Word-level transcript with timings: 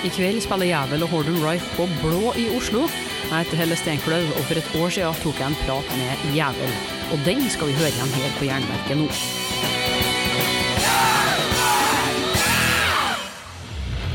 I 0.00 0.08
kveld 0.08 0.40
spiller 0.40 0.64
Jævel 0.64 1.02
og 1.04 1.10
Horden 1.12 1.34
Rife 1.44 1.66
på 1.76 1.84
Blå 2.00 2.30
i 2.40 2.46
Oslo. 2.56 2.86
Jeg 3.28 3.44
heter 3.44 3.58
Helle 3.60 3.76
Steinkløv, 3.76 4.30
og 4.38 4.46
for 4.48 4.56
et 4.56 4.70
år 4.80 4.88
siden 4.88 5.18
tok 5.20 5.40
jeg 5.40 5.48
en 5.52 5.58
prat 5.66 5.90
med 5.98 6.32
Jævel. 6.36 6.72
Og 7.12 7.18
den 7.26 7.44
skal 7.52 7.68
vi 7.68 7.76
høre 7.76 7.90
igjen 7.92 8.14
her 8.16 8.30
på 8.38 8.46
Jernverket 8.48 8.96
nå. 8.96 9.08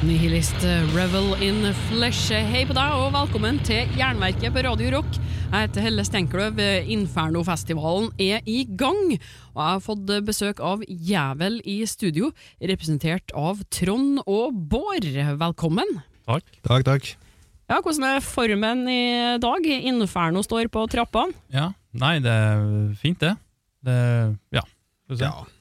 Nihilist 0.09 0.65
Revel 0.97 1.37
in 1.45 1.69
Flesh. 1.85 2.33
Hei 2.33 2.65
på 2.65 2.73
deg, 2.73 2.97
og 2.97 3.13
velkommen 3.13 3.61
til 3.69 3.85
Jernverket 3.99 4.57
på 4.57 4.65
Radio 4.65 4.97
Rock. 4.97 5.21
Jeg 5.55 5.69
heter 5.69 5.85
Helle 5.85 6.03
Steinkløv. 6.03 6.57
Infernofestivalen 6.91 8.09
er 8.19 8.41
i 8.43 8.65
gang, 8.67 9.13
og 9.53 9.61
jeg 9.61 9.69
har 9.69 9.83
fått 9.85 10.09
besøk 10.27 10.59
av 10.59 10.81
Jævel 10.83 11.61
i 11.63 11.77
studio, 11.87 12.33
representert 12.59 13.31
av 13.31 13.61
Trond 13.71 14.19
og 14.25 14.51
Bård. 14.51 15.07
Velkommen. 15.39 15.95
Takk. 16.27 16.59
Takk, 16.59 16.83
takk. 16.89 17.07
Ja, 17.71 17.79
Hvordan 17.79 18.03
er 18.09 18.27
formen 18.27 18.83
i 18.91 19.07
dag? 19.39 19.71
Inferno 19.87 20.43
står 20.43 20.67
på 20.75 20.83
trappene. 20.91 21.31
Ja, 21.55 21.69
nei, 22.03 22.17
det 22.19 22.35
er 22.35 22.91
fint, 22.99 23.23
det. 23.23 23.37
det 23.87 23.99
ja. 24.59 24.67
får 25.07 25.15
vi 25.15 25.23
se. 25.23 25.29
Ja. 25.31 25.54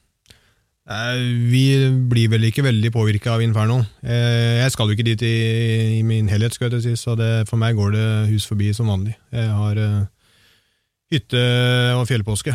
Eh, 0.85 1.17
Vi 1.51 1.63
blir 2.11 2.29
vel 2.29 2.45
ikke 2.51 2.65
veldig 2.67 2.91
påvirka 2.93 3.33
av 3.35 3.43
Inferno. 3.43 3.79
Eh, 4.03 4.61
Jeg 4.63 4.71
skal 4.75 4.89
jo 4.91 4.97
ikke 4.97 5.07
dit 5.07 5.23
i, 5.25 5.99
i 5.99 6.03
min 6.05 6.29
helhet, 6.29 6.53
skal 6.53 6.71
jeg 6.71 6.83
si, 6.85 6.93
så 7.01 7.17
det, 7.17 7.49
for 7.49 7.57
meg 7.61 7.77
går 7.79 7.93
det 7.97 8.07
hus 8.33 8.47
forbi 8.51 8.73
som 8.77 8.91
vanlig. 8.93 9.15
Jeg 9.33 9.49
har 9.49 9.81
eh, 9.81 10.05
hytte 11.15 11.41
og 11.97 12.05
fjellpåske. 12.11 12.55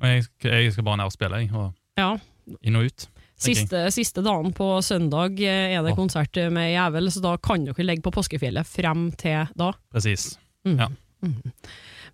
Og 0.00 0.08
jeg, 0.08 0.24
skal- 0.24 0.52
jeg 0.64 0.72
skal 0.72 0.84
bare 0.84 0.96
ned 0.96 1.10
og 1.10 1.12
spille, 1.14 1.40
jeg. 1.44 1.52
Og 1.54 1.72
Ja, 2.00 2.16
inn 2.64 2.76
og 2.76 2.84
ut. 2.90 3.06
Siste, 3.40 3.86
siste 3.94 4.20
dagen 4.20 4.52
på 4.52 4.66
søndag 4.84 5.38
er 5.40 5.80
det 5.82 5.94
konsert 5.96 6.36
med 6.52 6.74
Jævel, 6.74 7.08
så 7.10 7.22
da 7.24 7.36
kan 7.40 7.64
dere 7.64 7.86
legge 7.86 8.02
på 8.04 8.12
påskefjellet 8.12 8.66
frem 8.68 9.06
til 9.16 9.46
da. 9.56 9.70
Presis. 9.94 10.34
Mm. 10.66 10.76
Ja. 10.78 10.88
Mhm. 11.22 11.52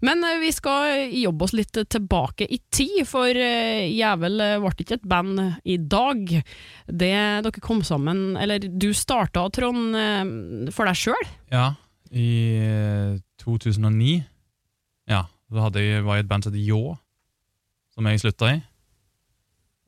Men 0.05 0.25
eh, 0.25 0.41
vi 0.43 0.51
skal 0.55 1.13
jobbe 1.15 1.47
oss 1.47 1.55
litt 1.57 1.79
tilbake 1.89 2.49
i 2.53 2.59
tid, 2.73 3.03
for 3.09 3.31
eh, 3.31 3.87
Jævel 3.95 4.43
eh, 4.43 4.59
ble 4.63 4.73
ikke 4.85 4.99
et 4.99 5.09
band 5.09 5.41
i 5.65 5.79
dag. 5.81 6.37
Det 6.87 7.15
dere 7.47 7.65
kom 7.65 7.83
sammen 7.87 8.37
Eller 8.41 8.63
du 8.63 8.93
starta, 8.95 9.47
Trond, 9.53 9.97
for 10.75 10.89
deg 10.89 11.01
sjøl? 11.01 11.33
Ja, 11.53 11.73
i 12.15 12.29
eh, 12.63 13.17
2009 13.43 14.21
Ja, 15.11 15.25
da 15.51 15.69
jeg, 15.83 16.05
var 16.07 16.19
jeg 16.19 16.27
et 16.27 16.31
band 16.31 16.47
som 16.47 16.55
het 16.55 16.63
Ljå, 16.63 16.97
som 17.95 18.09
jeg 18.11 18.23
slutta 18.23 18.55
i. 18.55 18.61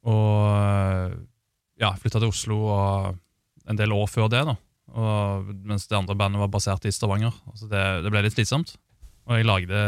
Og 0.08 1.16
ja, 1.78 1.92
flytta 1.98 2.20
til 2.22 2.30
Oslo 2.30 2.58
og 2.72 3.18
en 3.68 3.78
del 3.78 3.92
år 3.92 4.06
før 4.10 4.30
det, 4.32 4.44
da. 4.48 4.54
Og, 4.88 5.50
mens 5.68 5.84
det 5.90 5.98
andre 5.98 6.16
bandet 6.16 6.40
var 6.40 6.50
basert 6.52 6.86
i 6.88 6.92
Stavanger. 6.94 7.34
Altså 7.50 7.68
det, 7.68 7.82
det 8.04 8.12
ble 8.12 8.22
litt 8.24 8.36
slitsomt. 8.36 8.78
Og 9.28 9.36
jeg 9.36 9.44
lagde, 9.48 9.82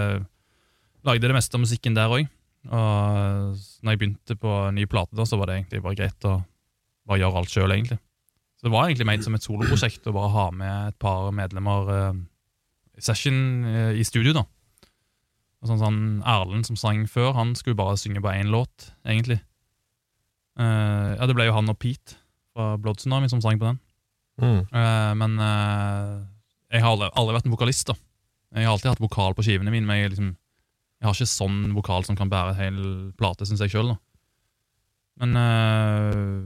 lagde 1.09 1.25
det 1.25 1.37
meste 1.37 1.57
av 1.57 1.65
musikken 1.65 1.97
der 1.97 2.13
òg. 2.13 2.29
Og 2.69 3.57
når 3.81 3.95
jeg 3.95 4.01
begynte 4.01 4.37
på 4.37 4.55
ny 4.77 4.85
plate, 4.91 5.17
da, 5.17 5.25
så 5.25 5.39
var 5.41 5.49
det 5.49 5.61
egentlig 5.61 5.83
bare 5.85 5.97
greit 5.97 6.29
å 6.29 6.37
bare 7.09 7.23
gjøre 7.23 7.41
alt 7.41 7.53
sjøl, 7.53 7.73
egentlig. 7.75 7.97
Så 8.61 8.69
det 8.69 8.75
var 8.75 8.89
egentlig 8.89 9.09
ment 9.09 9.25
som 9.25 9.37
et 9.37 9.45
soloprosjekt 9.47 10.09
å 10.11 10.15
bare 10.15 10.33
ha 10.35 10.47
med 10.53 10.91
et 10.91 10.99
par 11.01 11.31
medlemmer 11.33 11.89
uh, 11.89 12.19
session 13.01 13.65
uh, 13.65 13.93
i 13.97 14.05
studio, 14.05 14.35
da. 14.37 14.45
Og 15.61 15.71
sånn, 15.71 15.81
sånn 15.81 16.03
Erlend 16.29 16.69
som 16.69 16.77
sang 16.81 17.07
før, 17.09 17.33
han 17.37 17.55
skulle 17.57 17.79
bare 17.79 17.97
synge 18.01 18.21
på 18.21 18.33
én 18.33 18.53
låt, 18.53 18.91
egentlig. 19.09 19.41
Uh, 20.61 21.17
ja, 21.17 21.25
det 21.25 21.37
ble 21.39 21.49
jo 21.49 21.57
han 21.57 21.73
og 21.73 21.81
Pete 21.81 22.19
fra 22.53 22.75
Blood 22.77 23.01
Tsunami 23.01 23.33
som 23.33 23.41
sang 23.41 23.57
på 23.61 23.71
den. 23.71 23.81
Mm. 24.41 24.61
Uh, 24.69 25.13
men 25.21 25.41
jeg 25.41 26.85
har 26.85 26.93
aldri, 26.93 27.09
aldri 27.17 27.37
vært 27.39 27.49
en 27.49 27.57
vokalist, 27.57 27.89
da. 27.89 27.97
Jeg 28.55 28.67
har 28.67 28.73
alltid 28.75 28.91
hatt 28.93 29.03
vokal 29.05 29.35
på 29.39 29.45
skivene 29.47 29.71
mine, 29.71 29.87
men 29.87 30.01
jeg, 30.01 30.11
liksom, 30.15 30.31
jeg 31.01 31.07
har 31.07 31.15
ikke 31.15 31.31
sånn 31.31 31.59
vokal 31.77 32.05
som 32.09 32.17
kan 32.19 32.31
bære 32.33 32.55
en 32.57 32.59
hel 32.59 32.81
plate, 33.21 33.47
syns 33.47 33.61
jeg 33.63 33.71
sjøl. 33.77 33.93
Men 35.21 35.37
øh, 35.37 36.41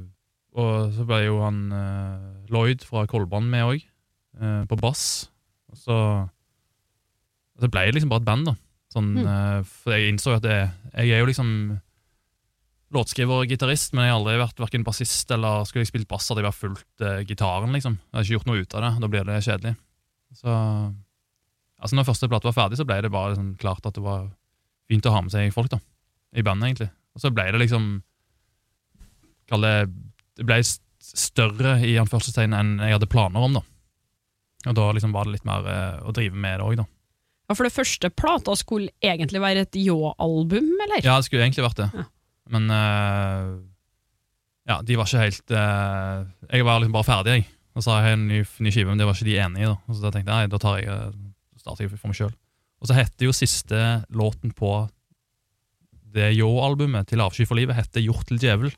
Og 0.54 0.92
så 0.94 1.04
ble 1.08 1.22
jo 1.24 1.40
han 1.42 1.62
øh, 1.72 2.50
Lloyd 2.52 2.84
fra 2.86 3.06
Kolbrand 3.10 3.48
med 3.50 3.64
òg, 3.66 3.86
på 4.68 4.76
bass. 4.82 5.28
Og 5.70 5.78
så, 5.78 5.96
og 7.54 7.62
så 7.62 7.68
ble 7.70 7.84
det 7.88 7.94
liksom 7.96 8.10
bare 8.12 8.22
et 8.22 8.28
band, 8.28 8.46
da. 8.50 8.54
Sånn, 8.94 9.12
Mm. 9.14 9.26
eh, 9.26 9.62
for 9.66 9.94
jeg 9.94 10.12
innså 10.12 10.30
jo 10.34 10.36
at 10.38 10.44
det, 10.46 10.58
jeg 10.94 11.10
er 11.16 11.22
jo 11.24 11.26
liksom 11.30 11.48
låtskriver 12.94 13.42
og 13.42 13.48
gitarist, 13.50 13.94
men 13.94 14.04
jeg 14.06 14.12
har 14.12 14.20
aldri 14.20 14.36
vært 14.38 14.60
hverken 14.62 14.84
bassist 14.86 15.30
eller 15.34 15.64
skulle 15.66 15.82
jeg 15.82 15.90
spilt 15.90 16.08
bass, 16.10 16.28
hadde 16.30 16.42
jeg 16.44 16.46
bare 16.46 16.58
fulgt 16.60 17.02
eh, 17.02 17.24
gitaren, 17.26 17.72
liksom. 17.74 17.96
Jeg 17.98 18.14
har 18.18 18.22
ikke 18.26 18.36
gjort 18.36 18.46
noe 18.50 18.60
ut 18.62 18.74
av 18.78 18.84
det. 18.86 18.92
Da 19.02 19.10
blir 19.10 19.24
det 19.30 19.40
kjedelig. 19.48 19.74
Så 20.34 20.54
Altså, 21.84 21.98
når 21.98 22.08
første 22.08 22.28
plate 22.32 22.48
var 22.48 22.56
ferdig, 22.56 22.78
så 22.80 22.86
ble 22.88 22.96
det 23.04 23.12
bare 23.12 23.34
liksom 23.34 23.52
klart 23.60 23.84
at 23.84 23.96
det 23.98 24.04
var 24.04 24.30
fint 24.88 25.04
å 25.04 25.12
ha 25.12 25.20
med 25.24 25.34
seg 25.34 25.52
folk, 25.52 25.68
da. 25.72 25.80
I 26.34 26.44
bandet, 26.44 26.70
egentlig. 26.70 26.88
Og 27.14 27.22
så 27.22 27.30
ble 27.30 27.44
det 27.52 27.60
liksom 27.62 27.84
Kall 29.44 29.60
det 29.60 29.74
Det 30.40 30.46
ble 30.48 30.56
større 31.04 31.76
i 31.84 31.92
anførselstegn 32.00 32.56
enn 32.56 32.70
jeg 32.80 32.96
hadde 32.96 33.10
planer 33.12 33.44
om, 33.44 33.58
da. 33.58 33.62
Og 34.64 34.76
da 34.78 34.86
liksom 34.96 35.12
var 35.12 35.28
det 35.28 35.34
litt 35.36 35.44
mer 35.46 35.66
eh, 35.68 35.98
å 36.08 36.14
drive 36.16 36.40
med 36.40 36.56
det 36.58 36.64
òg, 36.64 36.78
da. 36.80 36.86
Ja, 37.44 37.52
for 37.58 37.68
det 37.68 37.74
første 37.74 38.08
plata 38.08 38.54
skulle 38.56 38.88
egentlig 39.04 39.42
være 39.44 39.66
et 39.66 39.76
Ljå-album, 39.76 40.70
eller? 40.86 41.04
Ja, 41.04 41.18
det 41.20 41.28
skulle 41.28 41.44
egentlig 41.44 41.66
vært 41.66 41.82
det. 41.82 41.90
Ja. 41.92 42.06
Men 42.56 42.72
eh, 42.72 43.50
ja, 44.72 44.78
de 44.84 44.96
var 44.96 45.08
ikke 45.08 45.22
helt 45.22 45.52
eh, 45.56 46.24
Jeg 46.50 46.66
var 46.66 46.80
liksom 46.80 46.96
bare 46.96 47.08
ferdig, 47.08 47.36
jeg. 47.38 47.46
Og 47.74 47.82
så 47.82 47.90
sa 47.90 48.00
jeg 48.04 48.16
en 48.16 48.26
ny, 48.30 48.40
ny 48.64 48.72
skive, 48.72 48.88
men 48.92 49.00
det 49.00 49.06
var 49.08 49.16
ikke 49.18 49.28
de 49.28 49.38
enige 49.44 49.66
i. 49.66 49.68
Da 49.68 49.76
Og 49.76 49.96
så 49.96 50.04
da 50.06 50.12
tenkte 50.14 50.30
jeg 50.30 50.46
nei, 50.46 50.52
da 50.52 50.60
tar 50.62 50.80
jeg, 50.80 50.88
eh, 50.88 51.14
starter 51.64 51.86
jeg 51.86 51.96
for 51.96 52.12
meg 52.12 52.18
sjøl. 52.20 52.34
Og 52.82 52.90
så 52.90 52.98
heter 52.98 53.28
jo 53.28 53.36
siste 53.36 53.80
låten 54.12 54.52
på 54.52 54.76
det 56.14 56.34
Yo-albumet 56.36 57.08
til 57.10 57.22
Avsky 57.24 57.46
for 57.48 57.58
livet 57.58 57.78
heter 57.78 58.04
Gjort 58.04 58.28
til 58.28 58.38
djevel. 58.42 58.74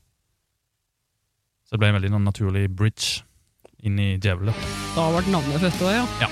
Så 1.66 1.74
det 1.74 1.82
ble 1.82 1.90
en 1.90 1.98
veldig 1.98 2.12
sånn 2.14 2.28
naturlig 2.28 2.68
bridge 2.70 3.24
inn 3.86 3.98
i 4.00 4.12
djevelen. 4.22 4.54
Da 4.94 5.08
ble 5.12 5.26
navnet 5.34 5.66
født 5.66 5.82
òg, 5.88 6.22
ja. 6.22 6.30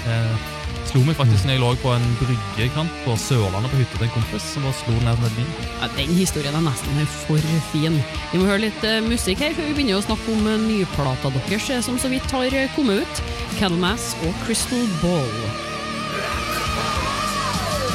Det 0.00 0.88
slo 0.88 1.04
meg 1.06 1.14
faktisk 1.18 1.46
når 1.46 1.54
jeg 1.54 1.62
lå 1.62 1.68
på 1.84 1.92
en 1.92 2.06
bryggekant 2.18 2.96
på 3.04 3.14
Sørlandet 3.20 3.70
på 3.70 3.78
hytta 3.82 3.98
til 4.00 4.06
en 4.08 4.12
kompis. 4.16 4.48
som 4.54 4.64
bare 4.66 4.78
slo 4.80 4.96
ned 5.04 5.22
ned 5.22 5.36
min. 5.36 5.54
ja. 5.76 5.90
Den 5.94 6.14
historien 6.16 6.56
er 6.56 6.66
nesten 6.66 7.06
for 7.20 7.48
fin. 7.70 8.02
Vi 8.32 8.40
må 8.40 8.48
høre 8.48 8.64
litt 8.66 8.84
eh, 8.88 8.98
musikk 9.04 9.44
her 9.44 9.54
før 9.54 9.70
vi 9.70 9.76
begynner 9.76 10.00
å 10.00 10.06
snakke 10.08 10.34
om 10.34 10.46
uh, 10.48 10.56
nyplata 10.66 11.30
deres, 11.36 11.70
eh, 11.70 11.84
som 11.84 12.00
så 12.00 12.10
vidt 12.10 12.30
har 12.34 12.50
eh, 12.50 12.70
kommet 12.74 13.04
ut. 13.04 13.26
Candlemass 13.60 14.14
og 14.24 14.46
Crystal 14.46 14.88
Ball. 15.04 15.68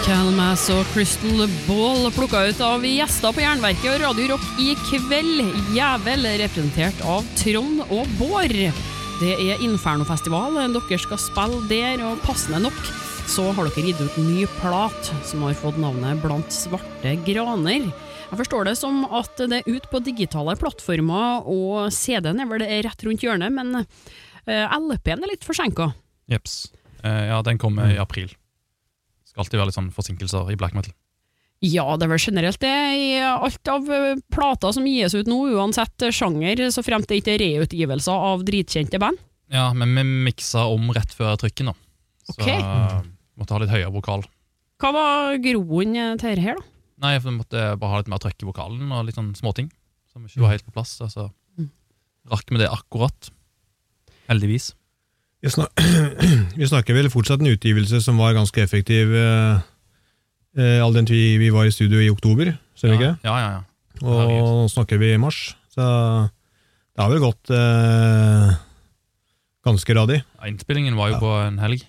Candlemass 0.05 0.67
og 0.69 0.83
Crystal 0.93 1.47
Ball 1.65 2.03
plukka 2.13 2.43
ut 2.45 2.59
av 2.61 2.83
gjester 2.85 3.33
på 3.33 3.41
Jernverket 3.41 3.87
og 3.89 4.03
Radio 4.03 4.27
Rock 4.35 4.59
i 4.61 4.75
kveld. 4.85 5.39
Jævel, 5.73 6.27
representert 6.43 7.01
av 7.09 7.25
Trond 7.39 7.81
og 7.87 8.11
Bård. 8.19 8.53
Det 9.17 9.31
er 9.33 9.63
Infernofestival. 9.65 10.59
Dere 10.75 10.99
skal 11.01 11.21
spille 11.23 11.63
der, 11.71 12.05
og 12.05 12.21
passende 12.21 12.61
nok 12.67 12.77
så 13.25 13.47
har 13.57 13.71
dere 13.71 13.87
gitt 13.87 14.05
ut 14.05 14.21
ny 14.21 14.45
plat 14.59 15.11
som 15.25 15.47
har 15.47 15.57
fått 15.57 15.81
navnet 15.81 16.21
Blant 16.21 16.53
svarte 16.53 17.17
graner. 17.25 17.89
Jeg 17.89 18.41
forstår 18.43 18.69
det 18.69 18.77
som 18.77 19.01
at 19.09 19.41
det 19.41 19.63
er 19.63 19.73
ut 19.73 19.89
på 19.89 20.05
digitale 20.05 20.53
plattformer, 20.61 21.49
og 21.49 21.89
CD-en 21.89 22.45
er 22.45 22.53
vel 22.53 22.69
rett 22.85 23.09
rundt 23.09 23.25
hjørnet, 23.25 23.57
men 23.57 23.81
eh, 23.81 24.69
LP-en 24.69 25.25
er 25.25 25.33
litt 25.33 25.49
forsinka. 25.49 25.95
Jeps. 26.29 26.67
Eh, 27.01 27.23
ja, 27.33 27.41
den 27.41 27.57
kommer 27.57 27.89
i 27.89 27.97
april. 27.97 28.29
Skal 29.35 29.43
alltid 29.43 29.59
være 29.59 29.67
litt 29.67 29.75
sånn 29.75 29.91
forsinkelser 29.91 30.51
i 30.53 30.55
black 30.55 30.75
metal. 30.77 30.93
Ja, 31.65 31.83
det 31.99 32.05
er 32.05 32.11
vel 32.13 32.21
generelt 32.23 32.59
det 32.61 32.71
i 32.99 33.07
alt 33.19 33.67
av 33.71 33.87
eh, 33.91 34.19
plater 34.31 34.71
som 34.75 34.85
gis 34.87 35.15
ut 35.15 35.27
nå, 35.27 35.41
uansett 35.55 36.05
sjanger, 36.15 36.61
så 36.71 36.83
fremt 36.85 37.09
det 37.11 37.17
ikke 37.19 37.33
er 37.35 37.43
reutgivelser 37.43 38.25
av 38.31 38.43
dritkjente 38.47 38.99
band. 39.01 39.19
Ja, 39.51 39.67
men 39.75 39.91
vi 39.95 40.03
miksa 40.29 40.65
om 40.71 40.87
rett 40.95 41.11
før 41.15 41.35
trykken, 41.41 41.71
da. 41.71 41.75
Så 42.31 42.37
Ok. 42.39 42.47
eh, 42.47 43.01
måtte 43.35 43.55
ha 43.55 43.59
litt 43.63 43.73
høyere 43.75 43.91
vokal. 43.91 44.23
Hva 44.79 44.91
var 44.95 45.37
groen 45.43 45.93
til 46.19 46.31
dette 46.31 46.43
her, 46.43 46.55
da? 46.59 46.71
Nei, 47.03 47.17
for 47.19 47.31
vi 47.31 47.37
måtte 47.41 47.65
bare 47.79 47.91
ha 47.91 47.99
litt 47.99 48.11
mer 48.11 48.23
trøkk 48.23 48.43
i 48.43 48.47
vokalen 48.47 48.91
og 48.95 49.05
litt 49.07 49.19
sånn 49.19 49.33
småting 49.35 49.67
som 50.11 50.23
ikke 50.23 50.43
var 50.45 50.55
helt 50.55 50.65
på 50.67 50.71
plass. 50.75 50.95
Altså. 51.03 51.27
Mm. 51.59 51.69
Rakk 52.31 52.51
vi 52.55 52.61
det 52.63 52.69
akkurat. 52.71 53.31
Heldigvis. 54.29 54.73
Vi, 55.43 55.51
snak 55.51 55.71
vi 56.59 56.67
snakker 56.69 56.95
vel 56.97 57.09
fortsatt 57.13 57.41
en 57.43 57.51
utgivelse 57.51 57.99
som 58.03 58.17
var 58.21 58.33
ganske 58.37 58.61
effektiv, 58.63 59.11
eh, 59.13 59.59
eh, 60.57 60.79
all 60.83 60.95
den 60.95 61.05
tid 61.09 61.39
vi 61.41 61.49
var 61.53 61.67
i 61.67 61.73
studio 61.75 61.99
i 62.01 62.09
oktober, 62.13 62.53
ser 62.79 62.93
vi 62.93 62.95
ja, 62.95 63.01
ikke? 63.01 63.27
Ja, 63.27 63.35
ja, 63.43 63.49
ja. 63.57 63.63
Og 64.05 64.21
nå 64.31 64.69
snakker 64.73 64.99
vi 64.99 65.13
i 65.13 65.19
mars, 65.21 65.53
så 65.71 65.83
det 66.95 67.03
har 67.03 67.11
vel 67.11 67.21
gått 67.23 67.51
eh, 67.53 68.55
ganske 69.67 69.95
radig. 69.97 70.21
Ja, 70.39 70.49
Innspillingen 70.51 70.97
var 70.99 71.11
jo 71.13 71.17
Ja. 71.17 71.21
på 71.23 71.33
en 71.47 71.59
helg, 71.63 71.85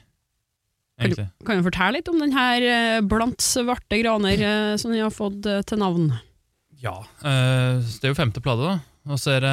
Kan 0.99 1.11
du, 1.13 1.19
kan 1.45 1.59
du 1.61 1.65
fortelle 1.67 1.99
litt 1.99 2.07
om 2.09 2.17
den 2.23 2.33
her 2.33 2.63
eh, 2.65 3.01
Blant 3.05 3.43
svarte 3.45 3.99
graner 4.01 4.41
eh, 4.41 4.77
som 4.81 4.95
de 4.95 5.03
har 5.05 5.11
fått 5.13 5.45
til 5.69 5.79
navn? 5.83 6.07
Ja. 6.81 6.95
eh, 7.21 7.83
det 8.01 8.05
er 8.09 8.15
jo 8.15 8.17
femte 8.17 8.41
plate, 8.41 8.65
da. 8.65 8.79
Og 9.07 9.21
så 9.23 9.37
er 9.37 9.45
det 9.45 9.53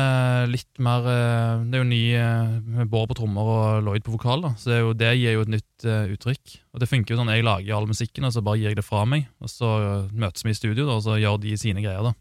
litt 0.50 0.80
mer 0.82 1.06
eh, 1.06 1.60
Det 1.70 1.78
er 1.78 1.84
jo 1.84 1.90
ny 1.90 2.02
eh, 2.18 2.86
Bård 2.90 3.12
på 3.12 3.18
trommer 3.20 3.50
og 3.54 3.84
Lloyd 3.86 4.06
på 4.06 4.16
vokal, 4.16 4.42
da. 4.48 4.54
Så 4.58 4.72
det, 4.72 4.78
er 4.80 4.82
jo, 4.82 4.94
det 4.98 5.12
gir 5.20 5.36
jo 5.36 5.44
et 5.46 5.52
nytt 5.54 5.86
eh, 5.86 6.14
uttrykk. 6.16 6.56
Og 6.74 6.82
det 6.82 6.90
funker 6.90 7.14
jo 7.14 7.20
sånn 7.22 7.30
jeg 7.36 7.46
lager 7.46 7.78
all 7.78 7.90
musikken, 7.90 8.26
og 8.26 8.34
så 8.34 8.42
bare 8.46 8.58
gir 8.62 8.72
jeg 8.72 8.80
det 8.82 8.88
fra 8.88 9.04
meg. 9.10 9.28
Og 9.44 9.52
så 9.54 9.70
møtes 10.10 10.46
vi 10.46 10.56
i 10.56 10.58
studio, 10.58 10.88
da, 10.88 10.98
og 10.98 11.06
så 11.06 11.20
gjør 11.22 11.38
de 11.44 11.54
sine 11.62 11.86
greier, 11.86 12.02
da. 12.10 12.16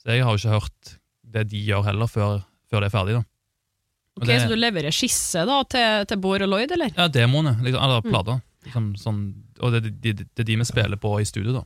Så 0.00 0.14
jeg 0.14 0.24
har 0.24 0.32
jo 0.32 0.40
ikke 0.40 0.56
hørt 0.56 0.96
det 1.34 1.44
de 1.52 1.60
gjør 1.68 1.84
heller, 1.90 2.08
før, 2.08 2.40
før 2.70 2.84
det 2.84 2.88
er 2.88 2.96
ferdig, 2.96 3.18
da. 3.20 3.24
Og 4.14 4.22
Ok, 4.22 4.28
det, 4.30 4.40
Så 4.44 4.50
du 4.52 4.56
leverer 4.56 4.94
skisse 4.94 5.44
da 5.48 5.60
til, 5.66 6.04
til 6.08 6.20
Bård 6.22 6.44
og 6.46 6.52
Lloyd, 6.52 6.72
eller? 6.76 6.92
Ja, 6.96 7.08
demoene, 7.10 7.56
liksom, 7.66 7.82
eller 7.82 8.04
Mm. 8.04 8.42
Liksom, 8.64 8.84
sånn, 8.96 9.16
og 9.60 9.74
det, 9.74 9.80
det, 9.84 9.92
det, 10.00 10.26
det 10.32 10.40
er 10.40 10.46
de 10.48 10.54
vi 10.62 10.64
spiller 10.64 10.96
på 10.96 11.10
i 11.20 11.26
studio, 11.28 11.58
da. 11.58 11.64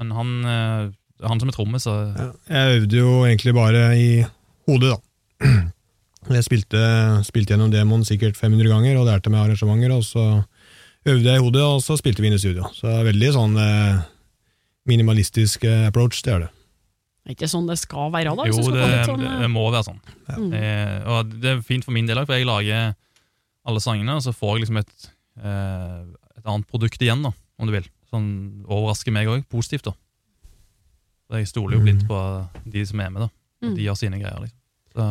Men 0.00 0.12
han, 0.16 0.30
han 1.22 1.40
som 1.40 1.50
er 1.50 1.56
trommis, 1.56 1.86
Ja, 1.86 2.30
jeg 2.48 2.80
øvde 2.80 2.98
jo 2.98 3.12
egentlig 3.26 3.54
bare 3.56 3.84
i 3.98 4.08
hodet, 4.68 4.96
da. 4.96 4.98
Jeg 6.30 6.44
spilte, 6.46 6.80
spilte 7.26 7.50
gjennom 7.50 7.72
demoen 7.72 8.04
sikkert 8.06 8.36
500 8.38 8.70
ganger 8.70 9.00
og 9.00 9.08
lærte 9.08 9.30
meg 9.32 9.42
arrangementer, 9.42 9.90
og 9.90 10.04
så 10.06 10.22
øvde 11.02 11.26
jeg 11.26 11.40
i 11.40 11.42
hodet, 11.42 11.62
og 11.66 11.80
så 11.82 11.96
spilte 11.98 12.22
vi 12.22 12.30
inn 12.30 12.36
i 12.36 12.38
studio. 12.38 12.68
Så 12.76 12.86
det 12.86 12.92
er 12.94 13.08
veldig 13.08 13.30
sånn 13.34 13.56
eh, 13.58 14.04
minimalistisk 14.86 15.66
eh, 15.66 15.88
approach, 15.88 16.20
det 16.22 16.34
er 16.36 16.44
det. 16.44 16.50
Det 17.22 17.32
er 17.32 17.36
ikke 17.36 17.50
sånn 17.50 17.68
det 17.70 17.78
skal 17.78 18.10
være, 18.14 18.34
da? 18.38 18.46
Jo, 18.50 18.62
det, 18.74 18.86
sånn, 19.06 19.22
det, 19.22 19.50
må 19.50 19.68
være 19.70 19.86
sånn. 19.86 20.00
Ja. 20.26 20.38
mm. 20.38 20.54
Eh, 20.58 20.96
og 21.10 21.34
det 21.42 21.52
er 21.52 21.64
fint 21.66 21.86
for 21.86 21.94
min 21.94 22.08
del 22.08 22.22
òg, 22.22 22.26
for 22.30 22.38
jeg 22.38 22.48
lager 22.48 22.94
alle 23.66 23.82
sangene, 23.82 24.16
og 24.18 24.24
så 24.24 24.34
får 24.34 24.56
jeg 24.56 24.64
liksom 24.64 24.80
et, 24.82 25.10
eh, 25.42 25.98
et 26.38 26.46
annet 26.46 26.70
produkt 26.70 27.02
igjen, 27.02 27.22
da, 27.22 27.30
om 27.58 27.70
du 27.70 27.74
vil. 27.74 27.86
Sånn 28.10 28.30
overrasker 28.66 29.14
meg 29.14 29.30
òg, 29.30 29.46
positivt, 29.50 29.90
da. 29.90 29.94
Så 31.32 31.40
jeg 31.40 31.48
stoler 31.48 31.78
jo 31.78 31.84
blindt 31.84 32.04
på 32.04 32.18
de 32.68 32.82
som 32.84 33.00
er 33.00 33.12
med, 33.14 33.24
da. 33.24 33.28
Mm. 33.64 33.76
De 33.78 33.86
gjør 33.86 33.96
sine 33.96 34.18
greier, 34.20 34.42
liksom. 34.42 34.58
Så, 34.92 35.04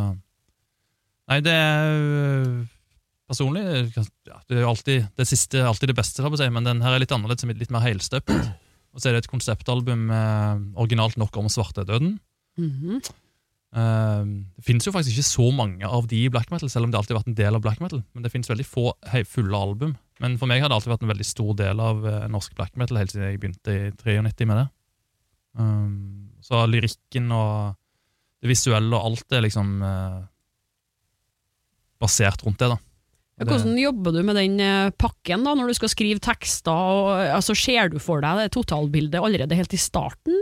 nei, 1.31 1.39
det 1.41 1.53
er 1.57 1.95
øh, 1.97 2.59
Personlig 3.31 3.63
ja, 3.95 4.35
det 4.45 4.57
er 4.57 4.59
jo 4.61 4.69
alltid 4.69 5.07
det 5.17 5.25
siste 5.25 5.63
alltid 5.65 5.89
det 5.89 5.95
beste, 5.97 6.21
si, 6.21 6.49
men 6.51 6.67
den 6.67 6.83
her 6.83 6.93
er 6.93 7.01
litt 7.01 7.13
annerledes, 7.15 7.47
litt 7.47 7.71
mer 7.73 7.85
helstøpt. 7.85 8.29
Og 8.91 8.99
så 8.99 9.07
er 9.07 9.15
det 9.15 9.23
et 9.23 9.31
konseptalbum 9.31 10.09
eh, 10.11 10.61
originalt 10.83 11.15
nok 11.17 11.37
om 11.39 11.47
svartedøden. 11.49 12.17
Mm 12.59 12.71
-hmm. 12.71 12.99
Eh, 13.71 14.23
det 14.57 14.65
finnes 14.67 14.87
jo 14.87 14.91
faktisk 14.91 15.15
ikke 15.15 15.29
så 15.29 15.47
mange 15.55 15.87
av 15.87 16.07
de 16.11 16.25
i 16.25 16.29
black 16.29 16.51
metal, 16.51 16.69
selv 16.69 16.85
om 16.85 16.91
det 16.91 16.99
alltid 16.99 17.15
har 17.15 17.21
vært 17.21 17.31
en 17.31 17.39
del 17.39 17.55
av 17.55 17.63
black 17.63 17.79
metal. 17.79 18.03
Men 18.13 18.23
det 18.23 18.31
finnes 18.33 18.49
veldig 18.51 18.67
få 18.67 18.91
hei, 19.13 19.23
fulle 19.23 19.57
album. 19.57 19.95
Men 20.19 20.37
for 20.37 20.51
meg 20.51 20.61
har 20.61 20.69
det 20.69 20.75
alltid 20.75 20.91
vært 20.91 21.05
en 21.07 21.13
veldig 21.13 21.25
stor 21.25 21.55
del 21.55 21.79
av 21.79 22.05
eh, 22.05 22.27
norsk 22.27 22.55
black 22.55 22.75
metal, 22.75 22.97
helt 22.97 23.11
siden 23.13 23.29
jeg 23.29 23.39
begynte 23.39 23.71
i 23.71 23.91
93 23.95 24.45
med 24.49 24.57
det. 24.57 24.67
Um, 25.57 26.31
så 26.41 26.63
lyrikken 26.69 27.31
og 27.35 27.75
det 28.41 28.49
visuelle 28.49 28.97
og 28.97 29.11
alt 29.11 29.35
er 29.35 29.43
liksom 29.45 29.81
uh, 29.83 30.21
basert 32.01 32.41
rundt 32.45 32.61
det, 32.61 32.71
da. 32.73 32.79
Ja, 33.41 33.47
Hvordan 33.49 33.77
jobber 33.79 34.13
du 34.13 34.19
med 34.25 34.37
den 34.37 34.59
eh, 34.61 34.91
pakken 35.01 35.45
da, 35.47 35.55
når 35.57 35.71
du 35.71 35.73
skal 35.73 35.89
skrive 35.89 36.21
tekster? 36.21 36.69
Og, 36.69 37.07
eh, 37.23 37.31
altså, 37.33 37.55
ser 37.57 37.89
du 37.89 37.97
for 38.01 38.21
deg 38.21 38.37
det 38.37 38.51
totalbildet 38.53 39.17
allerede 39.17 39.57
helt 39.57 39.73
i 39.73 39.79
starten, 39.81 40.35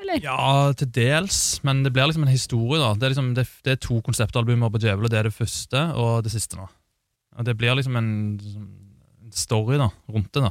eller? 0.00 0.18
Ja, 0.24 0.72
til 0.74 0.90
dels, 0.90 1.60
men 1.66 1.84
det 1.84 1.92
blir 1.94 2.08
liksom 2.10 2.24
en 2.26 2.32
historie, 2.32 2.80
da. 2.82 2.90
Det 2.98 3.06
er, 3.06 3.14
liksom, 3.14 3.28
det, 3.36 3.46
det 3.66 3.76
er 3.76 3.82
to 3.84 4.00
konseptalbumer 4.02 4.72
på 4.72 4.80
Djevel, 4.82 5.06
og 5.06 5.12
det 5.12 5.20
er 5.20 5.28
det 5.28 5.36
første 5.36 5.84
og 5.94 6.24
det 6.26 6.32
siste 6.34 6.58
nå. 6.58 6.66
Og 7.38 7.46
det 7.46 7.54
blir 7.60 7.76
liksom 7.78 8.00
en, 8.00 8.10
en 8.40 9.36
story 9.36 9.78
da, 9.78 9.86
rundt 10.10 10.32
det, 10.34 10.48
da. 10.48 10.50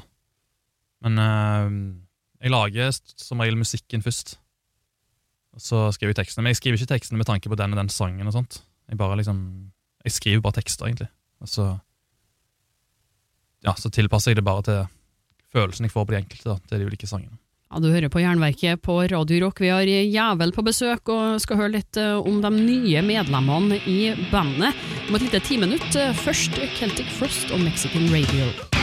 Men 1.03 1.23
eh, 1.25 1.67
jeg 2.39 2.51
lager 2.53 2.93
som 3.19 3.41
regel 3.43 3.57
musikken 3.59 4.03
først. 4.05 4.37
Og 5.55 5.63
så 5.63 5.81
skriver 5.95 6.13
jeg 6.13 6.21
tekstene. 6.21 6.45
Men 6.45 6.53
jeg 6.53 6.61
skriver 6.61 6.79
ikke 6.79 6.93
tekstene 6.93 7.19
med 7.19 7.27
tanke 7.27 7.51
på 7.51 7.57
den 7.59 7.73
og 7.75 7.81
den 7.81 7.91
sangen 7.91 8.29
og 8.29 8.35
sånt. 8.35 8.61
Jeg 8.89 8.97
bare 8.97 9.17
liksom 9.19 9.71
Jeg 10.05 10.15
skriver 10.15 10.41
bare 10.41 10.61
tekster, 10.61 10.87
egentlig. 10.87 11.09
Og 11.41 11.47
så 11.51 11.79
Ja, 13.65 13.73
så 13.75 13.91
tilpasser 13.91 14.31
jeg 14.31 14.39
det 14.39 14.45
bare 14.47 14.63
til 14.63 14.87
følelsen 15.51 15.83
jeg 15.83 15.91
får 15.91 16.05
på 16.05 16.13
de 16.13 16.21
enkelte, 16.21 16.47
da, 16.47 16.57
til 16.69 16.79
de 16.79 16.85
ulike 16.87 17.07
sangene. 17.09 17.35
Ja, 17.69 17.79
Du 17.79 17.91
hører 17.91 18.09
på 18.09 18.21
Jernverket 18.21 18.81
på 18.81 18.95
Radio 19.11 19.45
Rock. 19.45 19.59
Vi 19.59 19.67
har 19.69 19.83
Jævel 19.83 20.53
på 20.55 20.63
besøk 20.63 21.09
og 21.09 21.41
skal 21.41 21.57
høre 21.57 21.75
litt 21.75 21.97
eh, 21.97 22.15
om 22.17 22.41
de 22.41 22.49
nye 22.55 23.03
medlemmene 23.05 23.77
i 23.85 24.15
bandet. 24.31 24.73
Om 25.09 25.15
et 25.19 25.27
lite 25.27 25.43
timinutt. 25.45 25.91
Eh, 25.95 26.13
Først 26.13 26.55
Celtic 26.79 27.11
Frost 27.19 27.51
og 27.51 27.59
Mexican 27.59 28.07
Radio. 28.15 28.78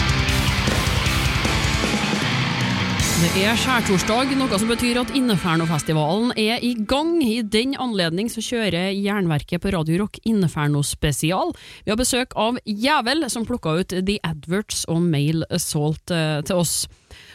Det 3.16 3.30
er 3.40 3.56
skjærtorsdag, 3.56 4.34
noe 4.36 4.56
som 4.60 4.68
betyr 4.68 4.98
at 5.00 5.10
Innefernofestivalen 5.16 6.34
er 6.36 6.60
i 6.60 6.74
gang. 6.76 7.14
I 7.24 7.38
den 7.40 7.72
anledning 7.80 8.28
så 8.28 8.44
kjører 8.44 8.90
Jernverket 8.92 9.62
på 9.64 9.72
Radio 9.72 10.02
Rock 10.02 10.18
Inneferno 10.28 10.82
spesial. 10.84 11.54
Vi 11.86 11.94
har 11.94 11.96
besøk 11.96 12.36
av 12.36 12.60
Jævel, 12.68 13.24
som 13.32 13.48
plukka 13.48 13.72
ut 13.80 13.96
The 13.96 14.18
Adverts 14.20 14.84
og 14.92 15.00
Mail 15.00 15.46
Assault 15.48 16.12
eh, 16.12 16.42
til 16.44 16.60
oss. 16.60 16.76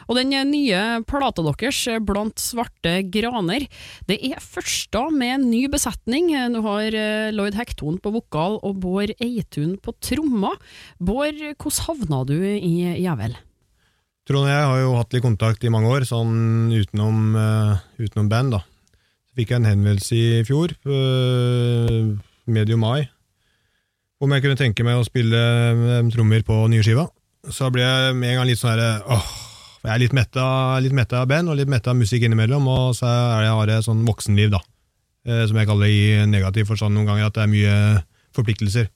Og 0.06 0.22
den 0.22 0.38
nye 0.54 1.02
plata 1.10 1.42
deres, 1.50 1.82
eh, 1.90 1.98
Blant 1.98 2.38
svarte 2.38 3.00
graner, 3.10 3.66
det 4.06 4.22
er 4.22 4.38
første 4.38 5.08
med 5.18 5.50
ny 5.50 5.66
besetning. 5.66 6.30
Nå 6.54 6.62
har 6.70 6.94
eh, 6.94 7.34
Lloyd 7.34 7.58
Hekton 7.58 7.98
på 7.98 8.14
vokal 8.22 8.62
og 8.62 8.84
Bård 8.86 9.18
Eitun 9.18 9.80
på 9.82 9.98
tromma. 9.98 10.60
Bård, 11.02 11.42
hvordan 11.58 11.88
havna 11.90 12.28
du 12.30 12.38
i 12.38 12.76
Jævel? 13.02 13.42
Trond 14.32 14.48
og 14.48 14.52
jeg 14.54 14.68
har 14.70 14.78
jo 14.80 14.92
hatt 14.96 15.12
litt 15.12 15.24
kontakt 15.26 15.64
i 15.68 15.70
mange 15.74 15.90
år, 15.92 16.06
sånn 16.08 16.72
utenom, 16.72 17.34
uh, 17.36 17.82
utenom 18.00 18.30
band, 18.32 18.54
da. 18.56 18.62
Så 19.28 19.36
fikk 19.36 19.50
jeg 19.52 19.60
en 19.60 19.68
henvendelse 19.68 20.16
i 20.16 20.46
fjor, 20.48 20.72
uh, 20.88 22.14
medio 22.48 22.78
mai, 22.80 23.10
om 24.24 24.32
jeg 24.32 24.46
kunne 24.46 24.60
tenke 24.60 24.86
meg 24.88 25.02
å 25.02 25.04
spille 25.04 25.36
eh, 25.36 26.10
trommer 26.14 26.46
på 26.48 26.62
nye 26.72 26.84
skiva. 26.86 27.08
Så 27.52 27.68
ble 27.74 27.82
jeg 27.84 28.16
med 28.16 28.30
en 28.30 28.38
gang 28.38 28.48
litt 28.48 28.60
sånn 28.62 28.70
herre 28.76 28.90
åh, 29.10 29.30
jeg 29.82 29.92
er 29.96 30.02
litt 30.04 30.14
metta, 30.14 30.46
litt 30.86 30.94
metta 30.94 31.24
av 31.24 31.32
band 31.32 31.50
og 31.50 31.58
litt 31.58 31.72
metta 31.74 31.92
av 31.92 31.98
musikk 31.98 32.28
innimellom, 32.28 32.70
og 32.70 32.94
så 32.96 33.10
er 33.10 33.48
jeg, 33.48 33.56
har 33.58 33.74
jeg 33.74 33.88
sånn 33.90 34.06
voksenliv, 34.08 34.54
da. 34.54 34.62
Uh, 35.28 35.44
som 35.50 35.60
jeg 35.60 35.68
kaller 35.68 35.90
det 35.90 35.98
i 35.98 36.30
negativ 36.30 36.72
forstand 36.72 36.96
noen 36.96 37.10
ganger, 37.10 37.28
at 37.28 37.36
det 37.36 37.44
er 37.44 37.52
mye 37.58 37.76
forpliktelser. 38.36 38.88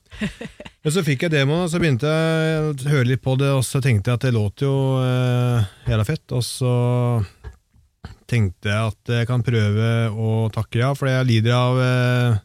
Men 0.86 0.94
så 0.96 1.04
fikk 1.04 1.26
jeg 1.26 1.34
demoen, 1.34 1.66
og 1.66 1.72
så 1.74 1.80
begynte 1.82 2.08
jeg 2.08 2.62
å 2.62 2.74
høre 2.94 3.10
litt 3.10 3.24
på 3.26 3.34
det, 3.42 3.50
og 3.52 3.64
så 3.68 3.82
tenkte 3.84 4.12
jeg 4.14 4.20
at 4.20 4.26
det 4.28 4.34
låter 4.36 4.68
jo 4.68 4.76
eh, 5.02 5.66
jævla 5.90 6.06
fett. 6.08 6.26
Og 6.38 6.44
så 6.46 6.74
tenkte 8.30 8.72
jeg 8.72 8.92
at 8.94 9.14
jeg 9.20 9.28
kan 9.30 9.44
prøve 9.46 9.90
å 10.14 10.48
takke 10.54 10.82
ja, 10.82 10.94
for 10.98 11.10
jeg 11.12 11.28
lider 11.30 11.54
av 11.58 11.82
eh, 11.84 12.40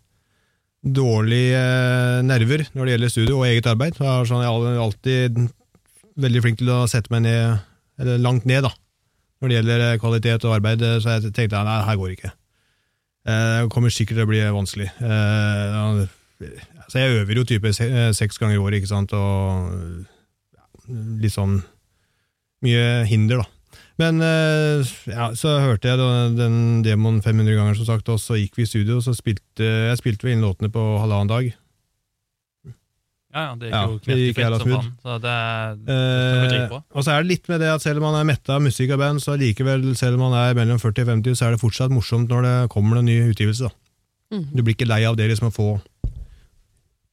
dårlige 0.81 1.61
eh, 1.61 2.19
nerver 2.27 2.67
når 2.75 2.85
det 2.89 2.95
gjelder 2.97 3.15
studio 3.15 3.39
og 3.41 3.47
eget 3.49 3.71
arbeid. 3.71 3.97
Så 3.97 4.05
jeg 4.07 4.13
er 4.13 4.31
sånn, 4.33 4.69
alltid 4.85 5.41
veldig 6.21 6.43
flink 6.45 6.61
til 6.61 6.73
å 6.75 6.83
sette 6.91 7.13
meg 7.15 7.25
ned, 7.29 7.63
eller 8.01 8.21
langt 8.25 8.49
ned, 8.49 8.65
da, 8.67 8.73
når 9.41 9.49
det 9.53 9.59
gjelder 9.61 9.87
eh, 9.87 9.97
kvalitet 10.03 10.47
og 10.49 10.57
arbeid. 10.59 10.85
Så 11.05 11.17
jeg 11.17 11.35
tenkte 11.37 11.63
nei, 11.69 11.81
her 11.87 12.01
går 12.01 12.11
det 12.13 12.19
ikke. 12.19 12.33
Eh, 13.29 13.59
Det 13.63 13.71
kommer 13.73 13.93
sikkert 13.93 14.21
til 14.21 14.27
å 14.27 14.33
bli 14.33 14.43
vanskelig. 14.57 14.91
Så 16.91 16.99
jeg 16.99 17.21
øver 17.21 17.39
jo 17.39 17.47
type 17.47 17.71
eh, 17.71 18.11
seks 18.17 18.41
ganger 18.41 18.59
i 18.59 18.61
året, 18.61 18.81
ikke 18.81 18.91
sant, 18.91 19.15
og 19.15 19.71
ja, 20.57 20.67
litt 21.23 21.35
sånn 21.37 21.61
mye 22.67 23.07
hinder, 23.09 23.45
da. 23.45 23.49
Men 24.01 24.21
eh, 24.25 24.91
ja, 25.13 25.31
så 25.37 25.59
hørte 25.61 25.91
jeg 25.91 26.01
da 26.01 26.11
den 26.35 26.81
demoen 26.85 27.21
500 27.23 27.57
ganger, 27.57 27.79
som 27.79 27.89
sagt, 27.89 28.09
og 28.11 28.21
så 28.21 28.39
gikk 28.41 28.59
vi 28.59 28.67
i 28.67 28.71
studio, 28.71 28.99
og 28.99 29.05
så 29.07 29.15
spilte 29.17 29.67
jeg 29.67 30.01
spilte 30.01 30.27
vi 30.27 30.35
inn 30.35 30.45
låtene 30.45 30.73
på 30.73 30.85
halvannen 31.03 31.31
dag. 31.31 31.51
Ja, 33.31 33.43
ja, 33.45 33.51
det 33.55 33.69
gikk 33.69 33.77
Ja, 33.77 33.83
jo 33.87 34.31
jævla 34.43 34.59
som 34.59 34.73
faen. 34.73 34.89
Så 35.05 35.19
det, 35.23 35.35
det 35.87 35.99
Eh, 36.01 36.73
og 36.75 37.05
så 37.05 37.13
er 37.13 37.23
det 37.23 37.31
litt 37.31 37.51
med 37.51 37.61
det 37.63 37.69
at 37.71 37.85
selv 37.85 38.01
om 38.01 38.09
man 38.09 38.19
er 38.19 38.27
metta 38.27 38.57
av 38.57 38.65
musikk 38.65 38.97
og 38.97 39.03
band, 39.05 39.23
så 39.23 39.37
likevel, 39.39 39.93
selv 39.99 40.19
om 40.19 40.27
man 40.27 40.39
er 40.41 40.57
mellom 40.59 40.81
40 40.83 41.05
og 41.05 41.13
50, 41.13 41.39
så 41.39 41.47
er 41.47 41.55
det 41.55 41.63
fortsatt 41.63 41.95
morsomt 41.95 42.33
når 42.33 42.49
det 42.49 42.57
kommer 42.75 42.99
en 42.99 43.07
ny 43.07 43.21
utgivelse. 43.31 43.71
da. 43.71 43.71
Mhm. 44.35 44.51
Du 44.55 44.63
blir 44.63 44.75
ikke 44.75 44.89
lei 44.91 45.05
av 45.07 45.17
det 45.19 45.29
liksom 45.31 45.51
å 45.51 45.55
få, 45.55 45.69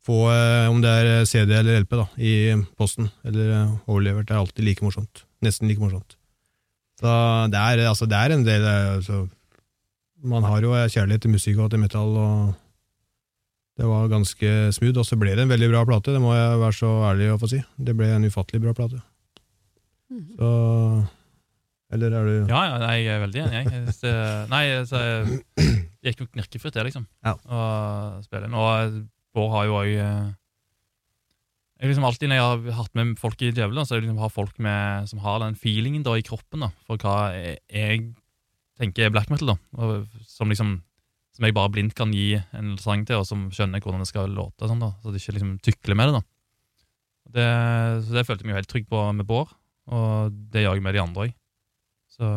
få 0.07 0.17
eh, 0.31 0.67
om 0.71 0.79
det 0.83 0.91
er 1.03 1.25
CD 1.29 1.51
eller 1.59 1.81
LP 1.83 1.97
da, 1.99 2.05
i 2.17 2.33
posten, 2.79 3.09
eller 3.27 3.49
eh, 3.57 3.73
overlevert. 3.91 4.27
Det 4.29 4.35
er 4.35 4.39
alltid 4.43 4.65
like 4.67 4.85
morsomt. 4.85 5.25
Nesten 5.45 5.67
like 5.69 5.83
morsomt. 5.83 6.15
Så 6.97 7.09
det 7.53 7.59
er, 7.61 7.83
altså, 7.91 8.07
det 8.09 8.17
er 8.17 8.33
en 8.33 8.45
del 8.47 8.63
eh, 8.65 8.93
altså, 8.97 9.25
Man 10.25 10.47
har 10.47 10.63
jo 10.65 10.71
eh, 10.73 10.87
kjærlighet 10.89 11.21
til 11.27 11.35
musikk 11.35 11.59
og 11.61 11.69
til 11.73 11.83
metal, 11.83 12.15
og 12.17 12.55
det 13.77 13.85
var 13.85 14.07
ganske 14.09 14.53
smooth, 14.73 14.97
og 15.03 15.05
så 15.05 15.19
ble 15.21 15.35
det 15.37 15.43
en 15.45 15.51
veldig 15.51 15.67
bra 15.69 15.83
plate, 15.85 16.15
det 16.15 16.21
må 16.23 16.31
jeg 16.33 16.55
være 16.63 16.77
så 16.79 16.89
ærlig 17.11 17.27
å 17.29 17.37
få 17.43 17.51
si. 17.51 17.59
Det 17.77 17.93
ble 17.99 18.07
en 18.15 18.25
ufattelig 18.25 18.63
bra 18.63 18.73
plate. 18.79 19.03
Mhm. 20.09 20.31
Så 20.39 20.49
Eller 21.93 22.11
er 22.17 22.25
du 22.25 22.49
Ja, 22.51 22.61
ja, 22.67 22.79
nei, 22.81 22.95
jeg 23.03 23.13
er 23.13 23.21
veldig 23.21 23.41
enig. 23.45 23.59
Jeg. 24.01 24.47
Nei, 24.51 24.63
så 24.89 24.99
jeg- 25.03 25.43
gikk 26.03 26.23
jo 26.23 26.27
knirkefritt, 26.33 26.73
det, 26.73 26.83
liksom. 26.89 27.05
Ja. 27.23 27.35
Å 27.47 28.23
spille 28.25 28.49
inn. 28.49 28.57
Og 28.57 28.97
Bård 29.37 29.53
har 29.53 29.69
jo 29.69 29.79
òg 29.79 29.93
jeg 31.77 31.91
liksom 31.91 32.07
Alltid 32.07 32.31
når 32.31 32.39
jeg 32.39 32.45
har 32.49 32.77
hatt 32.79 32.95
med 32.97 33.17
folk 33.21 33.41
i 33.45 33.51
Djevelen, 33.51 33.85
så 33.85 33.93
er 33.93 33.99
det 33.99 34.07
liksom 34.07 34.21
har 34.23 34.31
folk 34.33 34.55
med, 34.65 35.09
som 35.11 35.19
har 35.21 35.43
den 35.43 35.57
feelingen 35.61 36.01
da 36.05 36.15
i 36.17 36.25
kroppen 36.25 36.65
da, 36.65 36.71
for 36.87 36.97
hva 36.97 37.29
jeg 37.37 37.99
tenker 38.81 39.05
er 39.05 39.13
black 39.13 39.29
metal, 39.29 39.53
da. 39.53 39.57
Og 39.77 40.23
som 40.25 40.49
liksom 40.49 40.79
som 41.37 41.45
jeg 41.45 41.53
bare 41.53 41.69
blindt 41.69 41.93
kan 41.93 42.09
gi 42.15 42.31
en 42.57 42.73
sang 42.81 43.03
til, 43.05 43.21
og 43.21 43.27
som 43.29 43.45
skjønner 43.53 43.83
hvordan 43.83 44.01
det 44.01 44.09
skal 44.09 44.31
låte, 44.33 44.65
sånn 44.65 44.81
da, 44.81 44.89
så 45.03 45.13
de 45.13 45.21
ikke 45.21 45.35
liksom 45.35 45.51
tykler 45.61 45.97
med 45.99 46.09
det. 46.09 46.17
da. 46.17 46.23
Det, 47.37 47.49
så 48.07 48.15
det 48.15 48.23
følte 48.25 48.41
jeg 48.41 48.49
meg 48.49 48.55
jo 48.55 48.61
helt 48.63 48.71
trygg 48.71 48.87
på 48.89 49.01
med 49.13 49.27
Bård, 49.29 49.51
og 49.93 50.33
det 50.49 50.63
gjør 50.63 50.79
jeg 50.79 50.85
med 50.87 50.97
de 50.97 51.03
andre 51.03 51.27
òg. 51.27 51.35
Så 52.17 52.27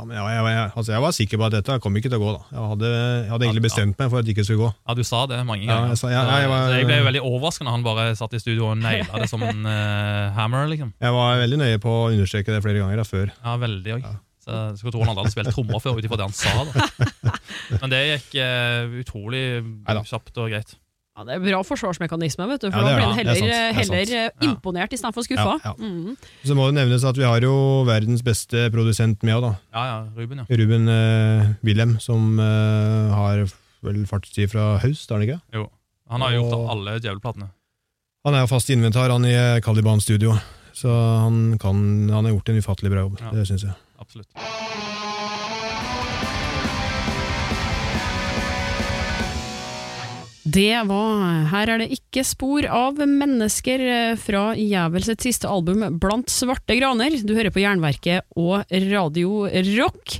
Ja, 0.00 0.04
men 0.08 0.16
jeg, 0.16 0.24
jeg, 0.32 0.44
jeg, 0.56 0.70
altså 0.80 0.92
jeg 0.94 1.02
var 1.04 1.12
sikker 1.12 1.38
på 1.38 1.44
at 1.46 1.52
dette 1.54 1.74
kom 1.84 1.96
ikke 1.98 2.08
til 2.10 2.16
å 2.18 2.22
gå. 2.22 2.30
da. 2.34 2.40
Jeg 2.56 2.68
hadde, 2.72 2.88
hadde 3.30 3.44
egentlig 3.46 3.60
Ja, 3.60 3.62
ja. 3.62 3.66
bestemt 3.68 3.98
meg 4.00 4.08
for 4.10 4.18
at 4.22 4.24
det 4.26 4.32
ikke 4.34 4.44
skulle 4.48 4.62
gå. 4.64 4.70
ja, 4.88 4.94
du 4.96 5.02
sa 5.04 5.20
det 5.30 5.38
mange 5.46 5.66
Ja, 5.66 5.74
ganger. 5.76 5.88
jeg 5.92 5.98
sa- 6.00 6.10
ja, 6.10 6.22
var- 6.48 6.72
jeg 6.74 6.86
ble 6.88 6.96
veldig 7.04 7.22
overrasket 7.22 7.64
når 7.68 7.70
han 7.76 7.82
bare 7.84 8.06
satt 8.16 8.34
i 8.34 8.40
studio 8.40 8.70
og 8.70 8.78
naila 8.80 9.20
det 9.20 9.28
som 9.30 9.42
en 9.44 9.60
uh, 9.66 10.30
hammer, 10.34 10.66
liksom. 10.72 10.92
Jeg 11.00 11.12
var 11.12 11.36
veldig 11.44 11.58
nøye 11.60 11.78
på 11.84 11.90
å 11.92 12.10
understreke 12.14 12.46
det 12.50 12.62
flere 12.64 12.80
ganger 12.80 12.96
da, 12.96 13.04
før. 13.06 13.30
Ja, 13.44 13.56
veldig 13.60 13.94
også. 14.00 14.10
Ja. 14.14 14.18
Så 14.40 14.78
skulle 14.80 14.92
tro 14.96 15.04
han 15.04 15.14
hadde 15.20 15.30
spilt 15.30 15.52
trommer 15.52 15.78
før, 15.84 15.98
ut 16.00 16.04
ifra 16.08 16.16
det 16.16 16.26
han 16.26 16.32
sa. 16.32 16.64
da. 16.64 17.34
Men 17.82 17.90
det 17.92 18.00
gikk 18.08 18.38
uh, 18.40 18.88
utrolig 19.04 19.44
Neida. 19.62 20.02
kjapt 20.08 20.38
og 20.40 20.48
greit. 20.50 20.74
Ja, 21.20 21.24
det 21.28 21.34
er 21.36 21.40
bra 21.44 21.58
forsvarsmekanisme, 21.68 22.46
vet 22.48 22.62
du, 22.64 22.70
for 22.72 22.80
Ja, 22.80 22.86
da 22.86 22.92
blir 22.96 23.04
en 23.04 23.10
er 23.12 23.18
heller, 23.18 23.50
er 23.52 23.74
heller 23.76 24.00
eh, 24.00 24.30
Ja. 24.40 24.46
imponert 24.48 24.94
istedenfor 24.96 25.26
skuffa. 25.26 25.58
Ja, 25.60 25.72
ja. 25.72 25.72
Mm. 25.76 26.14
Så 26.48 26.54
må 26.56 26.64
det 26.70 26.78
nevnes 26.78 27.04
at 27.04 27.18
vi 27.20 27.26
har 27.28 27.40
jo 27.44 27.84
verdens 27.84 28.22
beste 28.24 28.70
produsent 28.72 29.20
med 29.22 29.34
òg, 29.36 29.42
da. 29.42 29.50
Ja, 29.76 29.82
ja, 29.84 29.98
Ruben, 30.16 30.40
ja. 30.40 30.56
Ruben 30.62 30.88
eh, 30.88 31.50
Wilhelm, 31.62 31.98
som 32.00 32.40
eh, 32.40 33.12
har 33.12 33.44
vel 33.84 34.06
fartstid 34.08 34.48
fra 34.54 34.78
høst, 34.80 35.10
er 35.10 35.18
han 35.20 35.26
ikke? 35.28 35.40
Jo. 35.52 35.66
Han 36.08 36.24
har 36.24 36.32
gjort 36.38 36.56
Og- 36.56 36.70
alle 36.72 36.96
djevelplatene. 37.04 37.50
Han 38.24 38.34
er 38.34 38.40
jo 38.46 38.46
fast 38.56 38.70
inventar, 38.72 39.10
han 39.12 39.24
i 39.28 39.60
Caliban 39.60 40.00
Studio. 40.00 40.38
Så 40.72 40.88
han, 40.88 41.58
kan, 41.60 42.08
han 42.08 42.24
har 42.24 42.32
gjort 42.32 42.48
en 42.48 42.62
ufattelig 42.64 42.90
bra 42.96 43.04
jobb, 43.04 43.20
Ja. 43.20 43.30
det 43.36 43.46
syns 43.46 43.62
jeg. 43.68 43.76
Absolutt. 44.00 44.89
Det 50.44 50.72
var 50.88 51.48
Her 51.50 51.68
er 51.68 51.82
det 51.82 51.90
ikke 51.92 52.22
spor 52.24 52.64
av 52.64 52.96
mennesker 52.96 53.82
eh, 53.84 54.12
fra 54.20 54.54
Jævel 54.56 55.04
siste 55.20 55.48
album 55.50 55.84
Blant 56.00 56.32
svarte 56.32 56.76
graner. 56.78 57.18
Du 57.20 57.34
hører 57.36 57.52
på 57.52 57.60
Jernverket 57.60 58.24
og 58.40 58.64
Radio 58.88 59.44
Rock. 59.76 60.16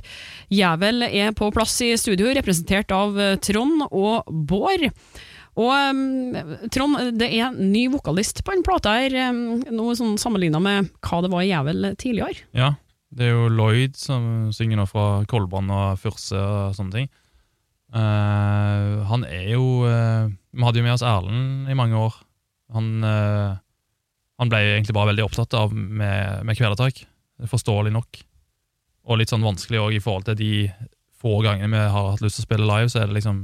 Jævel 0.53 1.07
er 1.07 1.33
på 1.33 1.49
plass 1.55 1.79
i 1.81 1.95
studio, 1.97 2.29
representert 2.37 2.93
av 2.93 3.17
eh, 3.17 3.39
Trond 3.41 3.87
og 3.89 4.29
Bård. 4.29 4.85
Og 5.57 5.73
eh, 5.73 6.53
Trond, 6.69 7.01
det 7.17 7.31
er 7.39 7.57
ny 7.57 7.87
vokalist 7.95 8.43
på 8.45 8.53
en 8.53 8.61
plate 8.67 8.93
her, 8.93 9.17
noe 9.73 9.97
sånn 9.97 10.19
sammenligna 10.21 10.61
med 10.61 10.93
hva 11.01 11.23
det 11.25 11.33
var 11.33 11.47
i 11.47 11.49
Jævel 11.49 11.95
tidligere. 11.97 12.45
Ja, 12.53 12.75
det 13.09 13.25
er 13.25 13.33
jo 13.39 13.49
Lloyd 13.57 13.97
som 13.97 14.51
synger 14.53 14.83
nå 14.83 14.85
fra 14.87 15.25
Kolbrand 15.27 15.73
og 15.73 15.97
Furse 16.03 16.37
og 16.37 16.77
sånne 16.77 16.99
ting. 16.99 17.11
Eh, 17.91 19.03
han 19.09 19.25
er 19.27 19.49
jo 19.51 19.83
uh, 19.83 20.29
Vi 20.55 20.63
hadde 20.63 20.79
jo 20.79 20.85
med 20.85 20.93
oss 20.95 21.03
Erlend 21.03 21.67
i 21.71 21.75
mange 21.75 21.97
år. 21.99 22.15
Han, 22.71 22.89
uh, 23.03 23.57
han 24.39 24.51
ble 24.51 24.61
egentlig 24.77 24.95
bare 24.95 25.11
veldig 25.11 25.25
opptatt 25.25 25.55
av 25.59 25.73
med, 25.75 26.45
med 26.47 26.57
kvelertak, 26.57 27.03
forståelig 27.51 27.91
nok. 27.91 28.21
Og 29.11 29.19
litt 29.19 29.33
sånn 29.33 29.43
vanskelig 29.43 29.81
òg 29.81 29.97
i 29.97 30.03
forhold 30.03 30.29
til 30.29 30.39
de 30.39 30.53
få 31.21 31.41
gangene 31.45 31.73
vi 31.73 31.81
har 31.93 32.13
hatt 32.13 32.23
lyst 32.23 32.39
til 32.39 32.45
å 32.45 32.47
spille 32.47 32.69
live, 32.69 32.89
så 32.93 33.01
er 33.01 33.11
det 33.11 33.19
liksom 33.19 33.43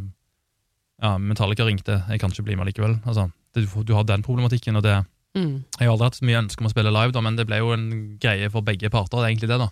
Ja, 0.97 1.11
Metallica 1.21 1.67
ringte, 1.67 1.99
jeg 2.09 2.17
kan 2.17 2.31
ikke 2.33 2.47
bli 2.47 2.55
med 2.57 2.71
likevel. 2.71 2.95
Altså, 3.05 3.27
det, 3.53 3.67
du 3.85 3.91
har 3.93 4.07
den 4.07 4.23
problematikken, 4.25 4.79
og 4.79 4.85
det 4.87 4.95
Mm. 5.37 5.63
jeg 5.77 5.85
har 5.85 5.93
aldri 5.93 6.07
hatt 6.07 6.17
så 6.17 6.25
mye 6.25 6.39
ønske 6.39 6.63
om 6.63 6.69
å 6.69 6.71
spille 6.71 6.93
live, 6.93 7.13
da, 7.13 7.21
men 7.21 7.35
det 7.37 7.45
ble 7.45 7.59
jo 7.61 7.73
en 7.75 7.87
greie 8.17 8.49
for 8.49 8.65
begge 8.65 8.89
parter. 8.89 9.19
det 9.19 9.25
er 9.25 9.33
egentlig 9.35 9.51
det 9.51 9.59
da. 9.61 9.69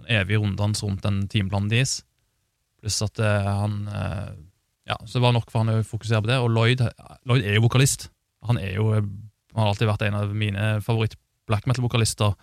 En 0.00 0.10
evig 0.20 0.40
runddans 0.40 0.82
rundt 0.84 1.02
den 1.06 1.22
timeplanen 1.28 1.70
deres. 1.70 2.02
Pluss 2.80 3.00
at 3.04 3.20
eh, 3.22 3.50
han 3.60 3.82
eh, 3.88 4.30
Ja, 4.90 4.96
så 5.04 5.18
det 5.18 5.24
var 5.24 5.34
nok 5.36 5.50
for 5.52 5.62
han 5.62 5.72
å 5.74 5.86
fokusere 5.86 6.22
på 6.24 6.30
det. 6.32 6.38
Og 6.42 6.50
Lloyd, 6.54 6.82
Lloyd 7.28 7.44
er 7.44 7.58
jo 7.58 7.66
vokalist. 7.68 8.08
Han 8.48 8.58
er 8.58 8.78
jo 8.78 8.90
Han 8.96 9.60
har 9.60 9.72
alltid 9.72 9.90
vært 9.90 10.06
en 10.06 10.18
av 10.20 10.32
mine 10.34 10.72
favoritt 10.84 11.16
black 11.50 11.66
metal-vokalister 11.66 12.36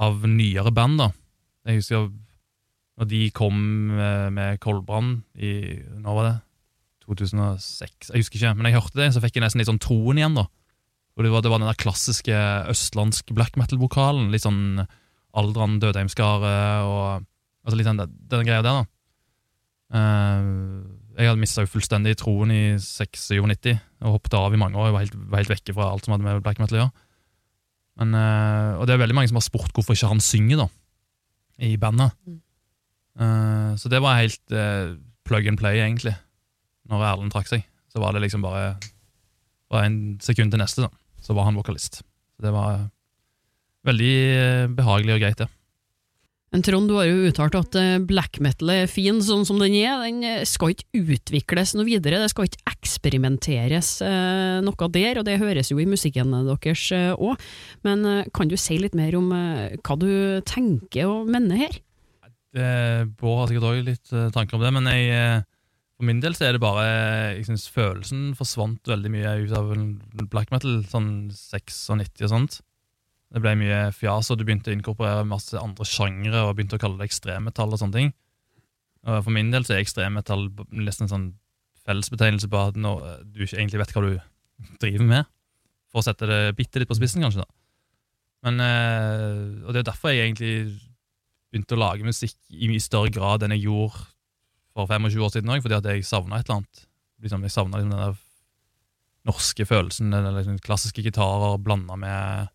av 0.00 0.26
nyere 0.26 0.70
band. 0.72 1.00
da. 1.02 1.08
Jeg 1.66 1.82
husker 1.82 2.10
når 3.00 3.08
de 3.10 3.20
kom 3.34 3.58
eh, 3.96 4.28
med 4.32 4.60
Kolbrand 4.62 5.22
i 5.40 5.80
Når 5.98 6.16
var 6.16 6.28
det? 6.28 6.36
2006? 7.10 8.12
Jeg 8.12 8.22
husker 8.22 8.38
ikke, 8.38 8.54
men 8.54 8.68
jeg 8.68 8.76
hørte 8.76 9.00
det, 9.00 9.08
så 9.14 9.22
fikk 9.24 9.38
jeg 9.38 9.42
nesten 9.42 9.58
litt 9.58 9.70
sånn 9.70 9.82
troen 9.82 10.20
igjen. 10.20 10.36
da. 10.38 10.46
Og 11.18 11.26
det 11.26 11.32
var, 11.32 11.42
det 11.42 11.50
var 11.50 11.58
den 11.62 11.70
der 11.70 11.80
klassiske 11.80 12.36
østlandsk 12.70 13.32
black 13.34 13.58
metal-vokalen. 13.58 14.30
Litt 14.30 14.46
sånn 14.46 14.84
Aldran 15.40 15.78
Dødheimskare 15.82 16.54
og 16.86 17.26
altså 17.66 17.78
litt 17.78 17.88
den, 17.88 18.04
den 18.30 18.46
greia 18.46 18.62
der, 18.62 18.82
da. 18.82 18.86
Eh, 19.90 20.50
jeg 21.20 21.30
hadde 21.30 21.42
mista 21.42 21.64
fullstendig 21.68 22.16
troen 22.20 22.52
i 22.54 22.62
96 22.80 23.72
og 24.00 24.14
hoppet 24.16 24.36
av 24.38 24.54
i 24.54 24.60
mange 24.60 24.78
år. 24.78 24.88
Jeg 24.88 24.96
var 24.96 25.04
helt, 25.04 25.16
var 25.32 25.42
helt 25.42 25.54
vekke 25.54 25.76
fra 25.76 25.88
alt 25.90 26.06
som 26.06 26.14
hadde 26.14 26.26
med 26.26 26.44
black 26.44 26.60
metal 26.62 26.78
å 26.78 26.82
gjøre. 26.84 27.06
Men, 28.00 28.14
eh, 28.16 28.78
og 28.78 28.86
det 28.86 28.94
er 28.94 29.02
veldig 29.02 29.18
mange 29.18 29.32
som 29.32 29.40
har 29.40 29.46
spurt 29.46 29.74
hvorfor 29.76 29.96
ikke 29.96 30.12
han 30.12 30.22
synger, 30.24 30.64
da, 30.64 30.68
i 31.66 31.74
bandet. 31.80 32.14
Mm. 32.26 32.38
Eh, 33.20 33.72
så 33.76 33.92
det 33.92 34.00
var 34.00 34.20
helt 34.22 34.56
plug 35.28 35.50
and 35.50 35.60
play, 35.60 35.82
egentlig. 35.82 36.14
Når 36.90 37.04
Erlend 37.06 37.34
trakk 37.34 37.50
seg, 37.50 37.66
så 37.92 38.00
var 38.02 38.14
det 38.14 38.24
liksom 38.24 38.42
bare 38.42 38.78
Fra 39.70 39.84
en 39.86 40.16
sekund 40.18 40.50
til 40.50 40.58
neste, 40.58 40.82
da, 40.82 40.88
så 41.22 41.30
var 41.30 41.44
han 41.46 41.54
vokalist. 41.54 42.00
Så 42.02 42.42
det 42.42 42.50
var 42.50 42.88
veldig 43.86 44.14
eh, 44.34 44.66
behagelig 44.74 45.14
og 45.14 45.20
greit, 45.22 45.38
det. 45.38 45.46
Men 46.50 46.64
Trond, 46.66 46.88
du 46.90 46.96
har 46.98 47.06
jo 47.06 47.28
uttalt 47.28 47.54
at 47.54 47.76
eh, 47.78 48.00
black 48.02 48.40
metal 48.42 48.72
er 48.74 48.88
fin 48.90 49.20
sånn 49.22 49.44
som 49.46 49.60
den 49.62 49.76
er. 49.78 50.00
Den 50.02 50.24
eh, 50.26 50.40
skal 50.48 50.72
ikke 50.74 51.02
utvikles 51.14 51.76
noe 51.78 51.86
videre, 51.86 52.18
det 52.18 52.32
skal 52.32 52.48
ikke 52.48 52.72
eksperimenteres 52.72 53.90
eh, 54.02 54.56
noe 54.66 54.88
der, 54.90 55.20
og 55.20 55.28
det 55.28 55.38
høres 55.38 55.70
jo 55.70 55.78
i 55.78 55.86
musikken 55.86 56.34
deres 56.34 56.88
òg. 57.14 57.44
Men 57.86 58.26
kan 58.34 58.50
du 58.50 58.56
si 58.58 58.80
litt 58.82 58.98
mer 58.98 59.14
om 59.18 59.30
hva 59.30 59.96
du 60.00 60.10
tenker 60.48 61.06
og 61.06 61.30
mener 61.30 61.62
her? 61.62 61.78
Bård 63.20 63.44
har 63.44 63.50
sikkert 63.52 63.68
òg 63.68 63.84
litt 63.86 64.10
tanker 64.34 64.58
om 64.58 64.64
det, 64.64 64.72
men 64.74 64.90
jeg, 64.90 65.44
for 65.94 66.08
min 66.08 66.22
del 66.24 66.34
så 66.34 66.48
er 66.48 66.56
det 66.56 66.62
bare 66.64 66.86
Jeg 67.36 67.46
synes 67.46 67.68
følelsen 67.70 68.32
forsvant 68.34 68.90
veldig 68.90 69.12
mye 69.14 69.36
ut 69.44 69.54
av 69.54 69.70
black 70.32 70.50
metal, 70.50 70.80
sånn 70.90 71.30
96 71.30 72.26
og 72.26 72.34
sånt. 72.34 72.58
Det 73.30 73.42
ble 73.42 73.52
mye 73.60 73.82
fjas, 73.94 74.32
og 74.32 74.40
du 74.40 74.44
begynte 74.46 74.72
å 74.72 74.74
inkorporere 74.74 75.26
masse 75.28 75.54
andre 75.58 75.86
sjangre 75.86 76.42
og 76.46 76.56
begynte 76.58 76.80
å 76.80 76.82
kalle 76.82 76.98
det 76.98 77.10
ekstremmetall 77.10 77.76
og 77.76 77.78
sånne 77.82 77.96
ting. 77.96 78.10
Og 79.06 79.22
for 79.24 79.34
min 79.34 79.52
del 79.52 79.64
så 79.64 79.76
er 79.76 79.84
ekstremmetall 79.84 80.48
nesten 80.74 81.06
en 81.06 81.12
sånn 81.12 81.28
fellesbetegnelse 81.86 82.50
på 82.50 82.60
at 82.60 82.78
når 82.78 83.06
eh, 83.06 83.22
du 83.24 83.44
ikke 83.44 83.56
egentlig 83.60 83.80
vet 83.84 83.94
hva 83.94 84.02
du 84.04 84.12
driver 84.82 85.08
med. 85.12 85.30
For 85.90 86.02
å 86.02 86.06
sette 86.06 86.28
det 86.28 86.40
bitte 86.58 86.82
litt 86.82 86.90
på 86.90 86.98
spissen, 86.98 87.22
kanskje. 87.24 87.46
da. 87.46 87.60
Men, 88.46 88.60
eh, 88.64 89.66
og 89.66 89.74
det 89.74 89.82
er 89.82 89.90
derfor 89.90 90.12
jeg 90.12 90.28
egentlig 90.28 90.54
begynte 91.50 91.76
å 91.76 91.80
lage 91.80 92.06
musikk 92.06 92.36
i 92.50 92.70
mye 92.70 92.82
større 92.82 93.12
grad 93.14 93.44
enn 93.44 93.54
jeg 93.56 93.66
gjorde 93.66 94.04
for 94.74 94.86
25 94.90 95.24
år 95.26 95.32
siden 95.34 95.54
òg, 95.54 95.64
fordi 95.64 95.78
at 95.80 95.88
jeg 95.90 96.06
savna 96.06 96.38
et 96.38 96.46
eller 96.46 96.60
annet. 96.60 96.84
Liksom, 97.20 97.42
jeg 97.44 97.54
savna 97.54 97.80
liksom 97.80 97.94
den 97.94 98.04
der 98.04 98.20
norske 99.28 99.66
følelsen, 99.68 100.14
den 100.14 100.30
liksom 100.36 100.60
klassiske 100.64 101.04
gitarer 101.04 101.58
blanda 101.60 101.98
med, 102.00 102.52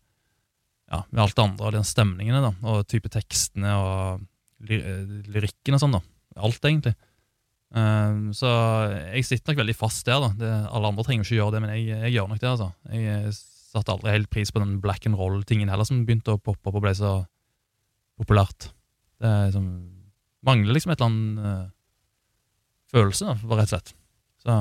ja, 0.96 1.02
med 1.12 1.22
alt 1.24 1.36
det 1.36 1.44
andre, 1.44 1.68
og 1.68 1.76
den 1.76 1.86
stemningene, 1.86 2.40
da, 2.44 2.52
og 2.72 2.86
type 2.90 3.10
tekstene 3.12 3.74
og 3.78 4.24
lyrikken 4.66 5.76
og 5.76 5.82
sånn. 5.82 5.98
da. 5.98 6.02
Alt, 6.46 6.64
egentlig. 6.64 6.94
Um, 7.76 8.30
så 8.36 8.48
jeg 9.10 9.26
sitter 9.26 9.52
nok 9.52 9.60
veldig 9.64 9.76
fast 9.76 10.06
der. 10.08 10.22
da. 10.22 10.30
Det, 10.38 10.52
alle 10.70 10.92
andre 10.92 11.04
trenger 11.06 11.26
ikke 11.26 11.40
gjøre 11.40 11.56
det, 11.56 11.62
men 11.64 11.74
jeg, 11.74 12.00
jeg 12.06 12.14
gjør 12.16 12.30
nok 12.30 12.42
det. 12.42 12.52
altså. 12.52 12.70
Jeg 12.92 13.12
eh, 13.12 13.40
satte 13.72 13.96
aldri 13.96 14.14
helt 14.14 14.30
pris 14.32 14.52
på 14.54 14.62
den 14.62 14.78
black 14.84 15.08
and 15.08 15.18
roll-tingen 15.18 15.72
heller, 15.72 15.88
som 15.88 16.04
begynte 16.08 16.36
å 16.36 16.40
poppe 16.40 16.70
opp 16.70 16.78
og 16.78 16.86
ble 16.86 16.94
så 16.96 17.18
populært. 18.16 18.70
Det 19.20 19.28
er 19.28 19.48
liksom, 19.50 19.68
mangler 20.46 20.76
liksom 20.76 20.92
et 20.92 21.00
eller 21.00 21.12
annet 21.12 21.44
uh, 21.44 21.68
følelse, 22.92 23.28
da, 23.28 23.56
rett 23.56 23.66
og 23.66 23.74
slett. 23.74 23.94
Så 24.40 24.58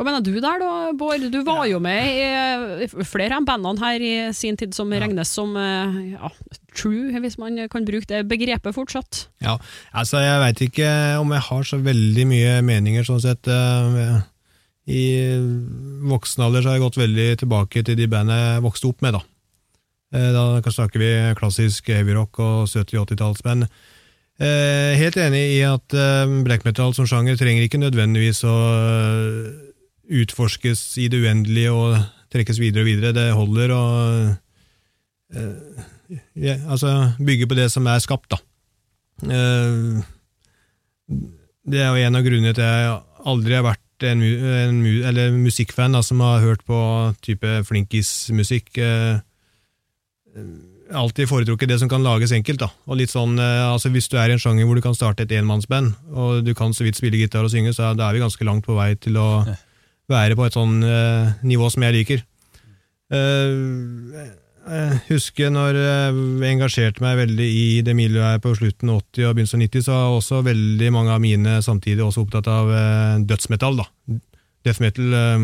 Hva 0.00 0.06
mener 0.08 0.22
du 0.24 0.32
der 0.40 0.56
da, 0.62 0.68
Bård? 0.96 1.26
Du 1.28 1.42
var 1.44 1.66
jo 1.68 1.76
med 1.84 2.06
i 2.08 2.86
flere 3.04 3.36
av 3.36 3.44
bandene 3.44 3.82
her 3.84 4.00
i 4.00 4.12
sin 4.32 4.56
tid 4.56 4.72
som 4.72 4.88
Ja. 4.96 5.02
regnes 5.02 5.28
som 5.28 5.52
eh, 5.60 6.14
ja, 6.14 6.30
true, 6.72 7.12
hvis 7.20 7.36
man 7.36 7.58
kan 7.68 7.84
bruke 7.84 8.08
det 8.08 8.22
begrepet 8.30 8.72
fortsatt. 8.72 9.26
Altså, 9.92 10.22
jeg 10.24 10.40
veit 10.40 10.62
ikke 10.70 10.88
om 11.20 11.34
jeg 11.36 11.44
har 11.50 11.68
så 11.68 11.76
veldig 11.84 12.24
mye 12.32 12.56
meninger, 12.64 13.04
sånn 13.04 13.20
sett. 13.20 13.44
eh, 13.46 14.22
I 14.88 15.04
voksen 16.08 16.42
alder 16.48 16.62
så 16.64 16.72
har 16.72 16.78
jeg 16.80 16.86
gått 16.88 16.96
veldig 17.04 17.28
tilbake 17.44 17.84
til 17.84 17.94
de 18.00 18.08
bandene 18.08 18.54
jeg 18.56 18.64
vokste 18.64 18.88
opp 18.88 19.02
med, 19.04 19.12
da. 19.20 19.22
Eh, 20.16 20.32
Da 20.32 20.62
snakker 20.64 20.98
vi 20.98 21.12
klassisk 21.36 21.92
heavyrock 21.92 22.40
og 22.40 22.66
70-80-tallsband. 22.72 23.68
Eh, 24.40 24.96
Helt 24.96 25.16
enig 25.20 25.60
i 25.60 25.62
at 25.68 25.92
black 26.42 26.64
metal 26.64 26.94
som 26.96 27.04
sjanger 27.04 27.36
trenger 27.36 27.68
ikke 27.68 27.84
nødvendigvis 27.84 28.40
å 28.48 28.56
utforskes 30.10 30.82
i 30.98 31.08
det 31.12 31.20
uendelige 31.22 31.72
og 31.72 31.98
trekkes 32.32 32.58
videre 32.62 32.82
og 32.84 32.88
videre. 32.90 33.12
Det 33.16 33.28
holder 33.34 33.74
å 33.74 33.82
eh, 35.34 35.90
ja, 36.34 36.56
altså 36.66 36.94
bygge 37.22 37.46
på 37.50 37.58
det 37.58 37.68
som 37.70 37.86
er 37.90 38.02
skapt, 38.02 38.30
da. 38.34 38.40
Eh, 39.30 40.00
Det 41.70 41.78
er 41.82 41.90
jo 41.92 42.06
en 42.08 42.16
av 42.16 42.24
grunnene 42.24 42.54
til 42.56 42.64
at 42.64 42.80
jeg 42.80 42.94
aldri 43.30 43.54
har 43.58 43.66
vært 43.66 44.06
en, 44.08 44.22
en 44.24 44.78
eller 45.10 45.34
musikkfan 45.36 45.92
da, 45.92 46.00
som 46.02 46.22
har 46.24 46.40
hørt 46.40 46.62
på 46.66 46.78
type 47.22 47.58
flinkismusikk. 47.68 48.78
Eh, 48.80 49.18
alltid 50.96 51.28
foretrukket 51.28 51.68
det 51.68 51.78
som 51.82 51.90
kan 51.90 52.02
lages 52.02 52.32
enkelt. 52.32 52.62
da. 52.64 52.70
Og 52.88 52.96
litt 52.98 53.12
sånn, 53.12 53.36
eh, 53.38 53.66
altså 53.68 53.90
Hvis 53.92 54.08
du 54.08 54.16
er 54.18 54.30
i 54.30 54.32
en 54.38 54.42
sjanger 54.42 54.66
hvor 54.66 54.74
du 54.74 54.82
kan 54.82 54.96
starte 54.96 55.22
et 55.26 55.34
enmannsband, 55.36 55.92
og 56.14 56.44
du 56.46 56.54
kan 56.54 56.72
så 56.72 56.86
vidt 56.86 56.96
spille 56.98 57.20
gitar 57.20 57.44
og 57.44 57.52
synge, 57.52 57.74
så 57.76 57.92
da 57.94 58.08
er 58.08 58.16
vi 58.16 58.24
ganske 58.24 58.46
langt 58.48 58.64
på 58.66 58.74
vei 58.78 58.94
til 58.96 59.20
å. 59.20 59.28
Være 60.10 60.36
på 60.38 60.44
et 60.46 60.54
sånn 60.56 60.76
uh, 60.84 61.32
nivå 61.46 61.66
som 61.72 61.82
jeg 61.86 61.96
liker. 61.96 62.20
Uh, 63.10 64.28
jeg 64.70 64.98
husker 65.08 65.48
når 65.50 65.76
jeg 65.80 66.50
engasjerte 66.52 67.02
meg 67.02 67.14
veldig 67.18 67.48
i 67.48 67.82
det 67.82 67.94
miljøet 67.96 68.36
her 68.36 68.42
på 68.44 68.52
slutten 68.58 68.90
av 68.92 68.96
80- 69.00 69.26
og 69.26 69.34
begynnelsen 69.34 69.58
av 69.58 69.64
90, 69.64 69.84
så 69.86 69.92
var 69.96 70.16
også 70.18 70.36
veldig 70.46 70.90
mange 70.94 71.10
av 71.14 71.20
mine 71.24 71.52
samtidig 71.64 72.02
også 72.04 72.22
opptatt 72.26 72.46
av 72.52 72.64
uh, 72.70 73.16
dødsmetall. 73.26 73.74
da. 73.80 73.86
Death 74.66 74.80
metal, 74.84 75.08
uh, 75.16 75.38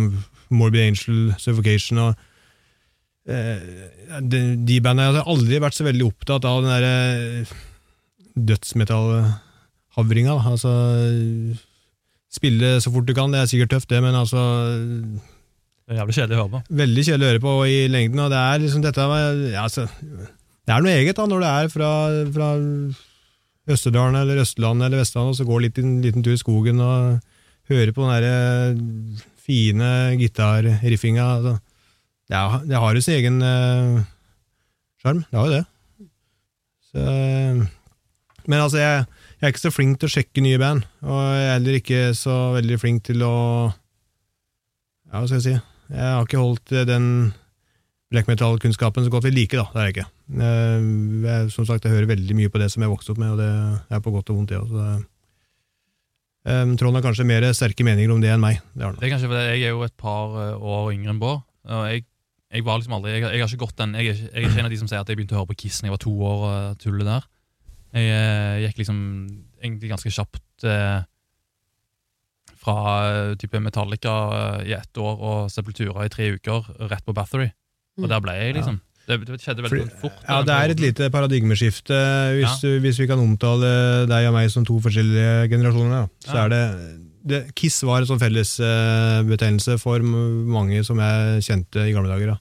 Morbid 0.52 0.82
Angel, 0.84 1.16
Suffocation 1.42 1.96
og 2.04 2.10
de, 3.26 4.38
de 4.62 4.76
bandene 4.78 5.08
Jeg 5.08 5.16
har 5.16 5.26
aldri 5.32 5.58
vært 5.58 5.74
så 5.74 5.82
veldig 5.82 6.04
opptatt 6.06 6.44
av 6.46 6.62
den 6.62 6.70
derre 6.70 7.42
dødsmetallhavringa. 8.36 10.36
Altså 10.52 10.70
Spille 12.36 12.74
så 12.84 12.92
fort 12.92 13.06
du 13.08 13.14
kan, 13.16 13.32
det 13.32 13.40
er 13.40 13.48
sikkert 13.50 13.72
tøft, 13.76 13.88
det, 13.90 14.02
men 14.04 14.14
altså 14.18 14.40
Det 15.86 15.94
er 15.94 16.00
jævlig 16.02 16.16
kjedelig 16.18 16.36
å 16.36 16.40
høre 16.42 16.52
på. 16.56 16.60
veldig 16.82 17.04
kjedelig 17.06 17.26
å 17.26 17.30
høre 17.32 17.44
på 17.46 17.52
i 17.70 17.76
lengden, 17.88 18.20
og 18.26 18.32
det 18.34 18.40
er 18.42 18.62
liksom 18.64 18.82
dette 18.84 19.04
ja, 19.06 19.62
altså, 19.62 19.84
Det 20.66 20.74
er 20.74 20.82
noe 20.84 20.96
eget 20.98 21.16
da, 21.20 21.26
når 21.30 21.44
du 21.44 21.48
er 21.50 21.70
fra, 21.72 21.90
fra 22.34 22.48
Østerdalen 23.76 24.18
eller 24.20 24.42
Østlandet 24.44 24.88
eller 24.88 25.00
Vestlandet, 25.02 25.32
og 25.34 25.38
så 25.40 25.46
går 25.48 25.64
litt 25.64 25.78
en 25.82 25.96
liten 26.04 26.22
tur 26.26 26.34
i 26.34 26.40
skogen 26.42 26.82
og 26.82 27.22
hører 27.70 27.90
på 27.96 28.04
den 28.06 28.12
der 28.22 29.22
fine 29.46 29.88
gitarriffinga. 30.20 31.24
Altså. 31.38 31.54
Det, 32.30 32.36
er- 32.38 32.66
det 32.66 32.82
har 32.82 32.94
jo 32.98 33.02
sin 33.06 33.16
egen 33.20 33.40
sjarm. 35.02 35.22
Uh, 35.22 35.30
det 35.30 35.38
har 35.38 35.46
jo 35.46 35.54
det. 35.56 35.64
Så, 36.90 37.06
men 38.46 38.60
altså, 38.62 38.78
jeg, 38.78 39.06
jeg 39.36 39.46
er 39.46 39.52
ikke 39.52 39.64
så 39.66 39.72
flink 39.74 39.98
til 40.00 40.08
å 40.08 40.12
sjekke 40.16 40.42
nye 40.44 40.58
band, 40.60 40.84
og 41.04 41.18
jeg 41.36 41.42
er 41.46 41.50
heller 41.58 41.74
ikke 41.80 41.98
så 42.16 42.36
veldig 42.56 42.78
flink 42.80 43.02
til 43.08 43.24
å 43.26 43.32
Ja, 45.06 45.20
hva 45.20 45.26
skal 45.28 45.36
jeg 45.40 45.44
si? 45.46 45.56
Jeg 45.92 46.06
har 46.16 46.24
ikke 46.26 46.40
holdt 46.40 46.72
eh, 46.74 46.86
den 46.88 47.04
black 48.10 48.26
metal-kunnskapen 48.30 49.04
så 49.06 49.10
godt 49.12 49.26
ved 49.26 49.34
like, 49.36 49.54
da. 49.58 49.66
Det 49.74 49.78
er 49.82 49.86
jeg 49.86 49.94
ikke. 49.96 50.06
Eh, 50.42 50.86
Jeg, 51.26 51.50
som 51.54 51.66
sagt, 51.68 51.84
jeg 51.86 51.94
hører 51.94 52.08
veldig 52.10 52.36
mye 52.38 52.50
på 52.50 52.58
det 52.62 52.70
som 52.72 52.82
jeg 52.82 52.90
vokste 52.90 53.12
opp 53.14 53.20
med, 53.22 53.34
og 53.34 53.38
det 53.42 53.50
er 53.94 54.02
på 54.02 54.12
godt 54.14 54.32
og 54.32 54.40
vondt, 54.40 54.50
det 54.54 54.58
òg. 54.62 55.04
Eh, 56.46 56.74
Trond 56.80 56.98
har 56.98 57.04
kanskje 57.06 57.26
mer 57.26 57.46
sterke 57.54 57.86
meninger 57.86 58.14
om 58.14 58.20
det 58.22 58.30
enn 58.34 58.42
meg. 58.42 58.58
Det. 58.74 58.90
Det 58.98 59.06
er 59.08 59.14
kanskje 59.14 59.30
fordi 59.30 59.44
jeg 59.46 59.62
er 59.68 59.74
jo 59.76 59.86
et 59.86 59.96
par 59.98 60.34
år 60.56 60.92
yngre 60.94 61.14
enn 61.14 61.22
Bård. 61.22 61.42
Og 61.66 61.86
jeg, 61.90 62.04
jeg 62.54 62.62
var 62.66 62.78
liksom 62.78 62.94
aldri 62.94 63.16
Jeg, 63.16 63.22
jeg 63.26 63.42
har 63.42 63.50
ikke 63.50 63.64
gått 63.66 63.78
den 63.80 63.96
jeg 63.98 64.12
er, 64.12 64.18
jeg 64.22 64.30
er 64.38 64.44
ikke 64.46 64.60
en 64.62 64.68
av 64.68 64.74
de 64.74 64.78
som 64.78 64.90
sier 64.90 65.00
at 65.02 65.08
jeg 65.10 65.18
begynte 65.18 65.34
å 65.34 65.40
høre 65.40 65.50
på 65.50 65.56
Kiss 65.64 65.80
da 65.82 65.88
jeg 65.88 65.94
var 65.96 66.02
to 66.04 66.12
år. 66.22 66.44
tullet 66.78 67.08
der 67.08 67.24
Jeg 67.96 68.12
eh, 68.12 68.66
gikk 68.66 68.82
liksom 68.82 68.98
egentlig 69.62 69.88
ganske 69.94 70.10
kjapt 70.12 70.64
eh, 70.68 71.04
fra 72.60 72.76
eh, 73.10 73.34
type 73.40 73.60
Metallica 73.62 74.16
i 74.66 74.74
ett 74.76 74.98
år 75.00 75.16
og 75.30 75.50
Sepultura 75.52 76.04
i 76.06 76.12
tre 76.12 76.32
uker, 76.36 76.66
rett 76.90 77.06
på 77.06 77.14
Bathory. 77.16 77.48
Og 77.96 78.04
Mm. 78.04 78.10
der 78.12 78.20
ble 78.20 78.32
jeg, 78.36 78.54
liksom. 78.58 78.80
Det, 79.06 79.16
det 79.24 79.38
skjedde 79.40 79.62
veldig 79.64 79.70
Fordi- 79.86 80.00
fort. 80.02 80.18
Ja, 80.28 80.42
det 80.42 80.52
er 80.52 80.70
et 80.74 80.80
lite 80.82 81.10
paradigmeskifte, 81.14 81.96
hvis, 82.36 82.60
hvis 82.82 82.98
vi 83.00 83.06
kan 83.06 83.18
omtale 83.22 84.04
deg 84.10 84.26
og 84.28 84.34
meg 84.34 84.50
som 84.50 84.64
to 84.66 84.76
forskjellige 84.82 85.48
generasjoner. 85.48 85.90
Da. 85.94 86.08
Så 86.26 86.34
Ja. 86.34 86.44
er 86.44 86.48
det, 86.50 86.64
det 87.24 87.54
Kiss 87.54 87.80
var 87.82 88.00
en 88.02 88.06
sånn 88.10 88.18
fellesbetegnelse 88.20 89.78
for 89.80 90.00
mange 90.00 90.84
som 90.84 90.98
jeg 90.98 91.40
kjente 91.46 91.86
i 91.88 91.92
gamle 91.94 92.10
dager. 92.12 92.34
Da. 92.34 92.38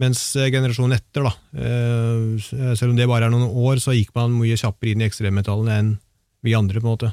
Mens 0.00 0.20
eh, 0.40 0.48
generasjonen 0.52 0.96
etter, 0.96 1.26
da, 1.26 1.32
eh, 1.60 2.74
selv 2.74 2.90
om 2.92 2.96
det 2.98 3.08
bare 3.10 3.28
er 3.28 3.32
noen 3.34 3.50
år, 3.52 3.80
så 3.82 3.92
gikk 3.92 4.14
man 4.16 4.32
mye 4.38 4.56
kjappere 4.56 4.94
inn 4.94 5.02
i 5.04 5.08
ekstremmetallene 5.10 5.74
enn 5.82 5.90
vi 6.46 6.54
andre. 6.56 6.80
på 6.80 6.88
en 6.88 6.94
måte. 6.94 7.10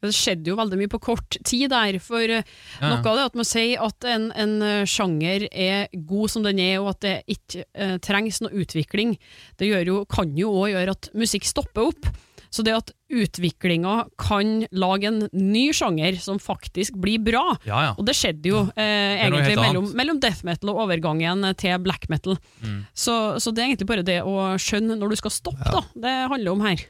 Det 0.00 0.14
skjedde 0.16 0.48
jo 0.48 0.54
veldig 0.56 0.78
mye 0.80 0.88
på 0.88 1.00
kort 1.02 1.36
tid 1.44 1.68
der, 1.74 1.98
for 2.00 2.22
eh, 2.22 2.46
Ja. 2.80 2.94
noe 2.94 3.02
av 3.10 3.18
det 3.18 3.24
at 3.26 3.34
man 3.36 3.44
sier 3.48 3.82
at 3.84 4.06
en, 4.08 4.30
en 4.32 4.86
sjanger 4.88 5.48
er 5.50 5.88
god 5.92 6.30
som 6.32 6.46
den 6.46 6.62
er, 6.62 6.78
og 6.80 6.94
at 6.94 7.00
det 7.04 7.16
ikke 7.36 7.66
eh, 7.74 7.98
trengs 7.98 8.38
noe 8.40 8.54
utvikling, 8.62 9.18
det 9.58 9.68
gjør 9.68 9.90
jo, 9.90 9.98
kan 10.08 10.32
jo 10.38 10.54
òg 10.62 10.70
gjøre 10.76 10.94
at 10.96 11.10
musikk 11.12 11.44
stopper 11.50 11.90
opp. 11.90 12.06
Så 12.50 12.64
det 12.66 12.72
at 12.74 12.90
utviklinga 13.10 13.94
kan 14.18 14.64
lage 14.74 15.06
en 15.06 15.20
ny 15.30 15.68
sjanger 15.76 16.16
som 16.22 16.40
faktisk 16.42 16.96
blir 16.98 17.22
bra, 17.22 17.44
Ja, 17.66 17.82
ja. 17.86 17.92
og 17.94 18.06
det 18.08 18.16
skjedde 18.18 18.50
jo 18.50 18.62
eh, 18.74 19.22
egentlig 19.22 19.54
mellom, 19.58 19.90
mellom 19.98 20.18
death 20.22 20.42
metal 20.46 20.72
og 20.72 20.82
overgangen 20.86 21.46
til 21.60 21.78
black 21.84 22.08
metal. 22.10 22.38
Mm. 22.64 22.80
Så, 22.90 23.14
så 23.38 23.54
det 23.54 23.62
er 23.62 23.70
egentlig 23.70 23.90
bare 23.92 24.06
det 24.06 24.18
å 24.26 24.56
skjønne 24.58 24.98
når 24.98 25.14
du 25.14 25.20
skal 25.22 25.34
stoppe, 25.34 25.70
da. 25.70 25.84
Det 25.94 26.16
handler 26.34 26.56
om 26.56 26.66
her. 26.66 26.82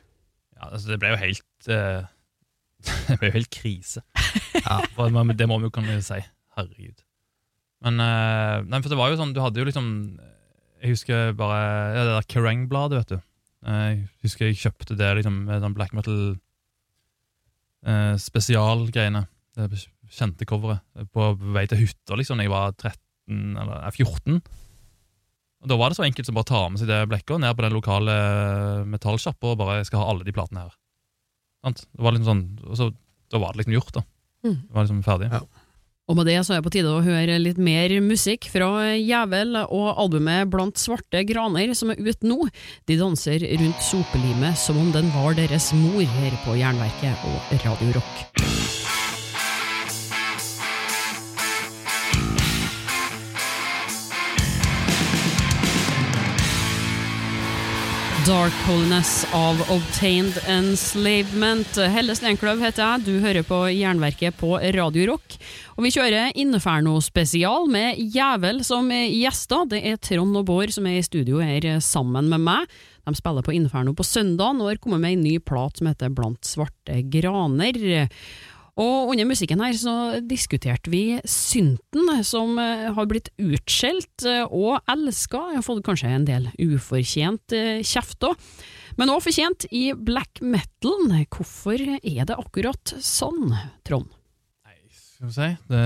Ja, 0.57 0.71
altså, 0.73 0.95
det 0.95 1.01
ble 1.03 1.13
jo 1.13 1.21
helt 1.21 1.71
uh, 1.73 2.09
Det 3.11 3.21
ble 3.21 3.31
jo 3.31 3.37
helt 3.39 3.53
krise. 3.53 4.05
Det 5.41 5.49
må 5.49 5.61
vi 5.61 5.69
jo 5.69 5.73
kunne 5.75 6.01
si. 6.05 6.21
Herregud. 6.57 7.05
Men 7.85 8.01
uh, 8.01 8.61
nei, 8.69 8.81
for 8.81 8.93
det 8.93 8.99
var 9.01 9.13
jo 9.13 9.21
sånn, 9.21 9.33
du 9.37 9.41
hadde 9.41 9.61
jo 9.61 9.67
liksom 9.69 9.87
Jeg 10.83 10.95
husker 10.97 11.33
bare 11.37 11.61
ja, 11.95 12.03
det 12.05 12.17
der 12.19 12.29
Kerrang-bladet, 12.33 13.01
vet 13.01 13.15
du. 13.15 13.27
Eh, 13.67 13.91
Jeg 13.91 14.09
husker 14.25 14.47
jeg 14.49 14.61
kjøpte 14.63 14.97
det 14.97 15.11
liksom, 15.21 15.45
med 15.49 15.63
den 15.63 15.75
black 15.77 15.93
metal 15.97 16.39
eh, 17.87 18.17
spesialgreiene. 18.21 19.27
Det 19.57 19.83
kjente 20.11 20.47
coveret. 20.49 20.83
På 21.13 21.33
vei 21.37 21.67
til 21.71 21.83
hytta 21.85 22.17
liksom, 22.19 22.41
da 22.41 22.47
jeg 22.47 22.53
var 22.55 22.73
13 22.79 23.57
eller 23.61 23.87
eh, 23.87 23.95
14. 23.95 24.41
Og 25.61 25.69
Da 25.69 25.77
var 25.77 25.93
det 25.93 25.99
så 25.99 26.07
enkelt 26.07 26.27
som 26.29 26.39
bare 26.39 26.49
ta 26.49 26.61
med 26.73 26.81
seg 26.81 26.89
det 26.89 27.03
blekket 27.11 27.43
ned 27.43 27.53
på 27.57 27.67
den 27.67 27.77
lokale 27.77 28.15
metallsjappa 28.89 29.51
og 29.53 29.59
bare 29.61 29.81
'jeg 29.81 29.91
skal 29.91 30.01
ha 30.01 30.09
alle 30.09 30.25
de 30.25 30.33
platene 30.33 30.63
her'. 30.65 30.77
Sant? 31.61 31.85
Det 31.93 32.01
var 32.01 32.13
liksom 32.13 32.31
sånn, 32.31 32.71
og 32.71 32.77
så, 32.77 32.95
Da 33.31 33.39
var 33.39 33.53
det 33.53 33.59
liksom 33.61 33.75
gjort, 33.77 33.93
da. 33.93 34.03
Mm. 34.43 34.57
Det 34.67 34.75
var 34.75 34.83
liksom 34.83 35.03
ferdig. 35.05 35.31
Ja. 35.31 35.41
Og 36.11 36.17
med 36.19 36.27
det 36.27 36.41
så 36.43 36.57
er 36.57 36.59
det 36.59 36.67
på 36.67 36.73
tide 36.75 36.91
å 36.91 37.05
høre 37.07 37.39
litt 37.39 37.61
mer 37.63 37.93
musikk 38.03 38.49
fra 38.51 38.97
Jævel 38.99 39.61
og 39.63 39.93
albumet 39.95 40.51
Blant 40.51 40.81
svarte 40.81 41.23
graner 41.29 41.71
som 41.79 41.95
er 41.95 42.03
ute 42.03 42.27
nå. 42.27 42.43
De 42.91 42.99
danser 42.99 43.47
rundt 43.63 43.87
sopelimet 43.87 44.59
som 44.59 44.81
om 44.83 44.91
den 44.97 45.13
var 45.15 45.39
deres 45.39 45.71
mor 45.79 46.03
her 46.19 46.39
på 46.43 46.59
Jernverket 46.59 47.31
og 47.31 47.59
Radio 47.63 47.99
Rock. 48.01 48.80
Dark 58.27 58.53
Holiness 58.67 59.27
av 59.35 59.61
Obtained 59.73 60.39
Enslavement. 60.49 61.79
Helle 61.93 62.15
Steinkløv 62.17 62.61
heter 62.61 62.83
jeg, 62.83 63.05
du 63.07 63.23
hører 63.23 63.47
på 63.47 63.61
Jernverket 63.73 64.37
på 64.37 64.59
Radio 64.77 65.07
Rock. 65.13 65.37
Og 65.79 65.87
vi 65.87 65.93
kjører 65.95 66.37
Inferno-spesial 66.41 67.69
med 67.73 68.01
Jævel 68.13 68.61
som 68.67 68.91
gjester. 68.93 69.65
Det 69.73 69.81
er 69.89 70.01
Trond 70.05 70.37
og 70.37 70.45
Bård 70.51 70.75
som 70.75 70.89
er 70.91 70.99
i 70.99 71.07
studio 71.07 71.41
her 71.41 71.67
sammen 71.85 72.29
med 72.33 72.45
meg. 72.45 72.79
De 73.09 73.17
spiller 73.17 73.47
på 73.47 73.55
Inferno 73.57 73.97
på 73.97 74.05
søndag 74.05 74.61
og 74.61 74.69
har 74.69 74.83
kommet 74.83 75.01
med 75.05 75.17
en 75.17 75.25
ny 75.25 75.39
plat 75.41 75.81
som 75.81 75.89
heter 75.89 76.13
Blant 76.13 76.45
svarte 76.45 77.01
graner. 77.13 78.09
Og 78.81 79.13
under 79.13 79.29
musikken 79.29 79.61
her 79.61 79.75
så 79.77 79.95
diskuterte 80.25 80.93
vi 80.93 81.19
synten, 81.29 82.09
som 82.25 82.57
eh, 82.61 82.89
har 82.97 83.09
blitt 83.11 83.29
utskjelt 83.37 84.25
eh, 84.29 84.47
og 84.47 84.81
elska. 84.89 85.43
Har 85.57 85.67
fått 85.67 85.85
kanskje 85.85 86.13
en 86.15 86.25
del 86.29 86.49
ufortjent 86.65 87.57
eh, 87.57 87.83
kjeft 87.85 88.25
òg, 88.25 88.41
men 88.97 89.13
òg 89.13 89.21
fortjent 89.27 89.69
i 89.77 89.91
black 89.93 90.41
metal. 90.41 91.11
Hvorfor 91.29 91.77
er 92.01 92.25
det 92.31 92.39
akkurat 92.39 92.95
sånn, 93.05 93.53
Trond? 93.85 94.09
Nei, 94.65 94.79
skal 94.97 95.29
vi 95.29 95.37
si 95.37 95.51
det, 95.69 95.85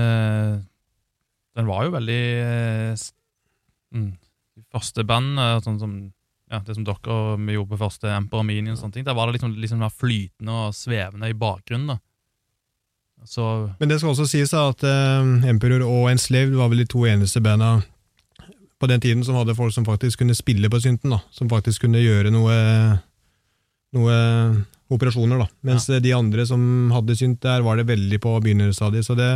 Den 1.59 1.67
var 1.71 1.87
jo 1.87 1.95
veldig 1.97 2.21
eh, 2.47 3.07
mm, 3.91 4.11
første 4.71 5.03
bandene, 5.07 5.59
sånn 5.67 5.81
som 5.83 5.97
ja, 6.51 6.61
det 6.61 6.75
som 6.77 6.85
dere 6.85 7.55
gjorde 7.55 7.73
på 7.73 7.81
første 7.81 8.11
Emperor 8.13 8.45
Minion, 8.45 8.75
og 8.75 8.83
sånne 8.83 8.99
ting, 8.99 9.05
der 9.07 9.15
var 9.17 9.27
det 9.27 9.39
liksom, 9.39 9.55
liksom 9.59 9.81
flytende 9.89 10.59
og 10.61 10.75
svevende 10.77 11.31
i 11.33 11.37
bakgrunnen. 11.37 11.95
da. 11.95 12.03
Så 13.25 13.43
Men 13.79 13.89
det 13.89 13.99
skal 13.99 14.13
også 14.13 14.27
sies 14.29 14.53
da, 14.53 14.67
at 14.69 14.85
uh, 14.85 15.49
Emperor 15.49 15.83
og 15.87 16.11
Enslaved 16.11 16.55
var 16.57 16.69
vel 16.71 16.83
de 16.83 16.89
to 16.89 17.05
eneste 17.09 17.41
banda 17.43 17.79
på 18.81 18.89
den 18.91 19.01
tiden 19.01 19.23
som 19.25 19.37
hadde 19.39 19.55
folk 19.57 19.73
som 19.73 19.85
faktisk 19.87 20.21
kunne 20.21 20.35
spille 20.37 20.69
på 20.69 20.79
synten, 20.83 21.15
da, 21.15 21.21
som 21.33 21.49
faktisk 21.49 21.85
kunne 21.85 22.03
gjøre 22.03 22.31
noe, 22.33 22.55
noe 23.95 24.17
operasjoner. 24.91 25.39
da. 25.41 25.47
Mens 25.65 25.87
de 25.87 26.13
andre 26.13 26.45
som 26.45 26.91
hadde 26.93 27.15
synt, 27.17 27.41
der 27.45 27.63
var 27.65 27.79
det 27.79 27.87
veldig 27.89 28.19
på 28.21 28.35
begynnerstadiet. 28.43 29.07
Så 29.07 29.15
det, 29.17 29.29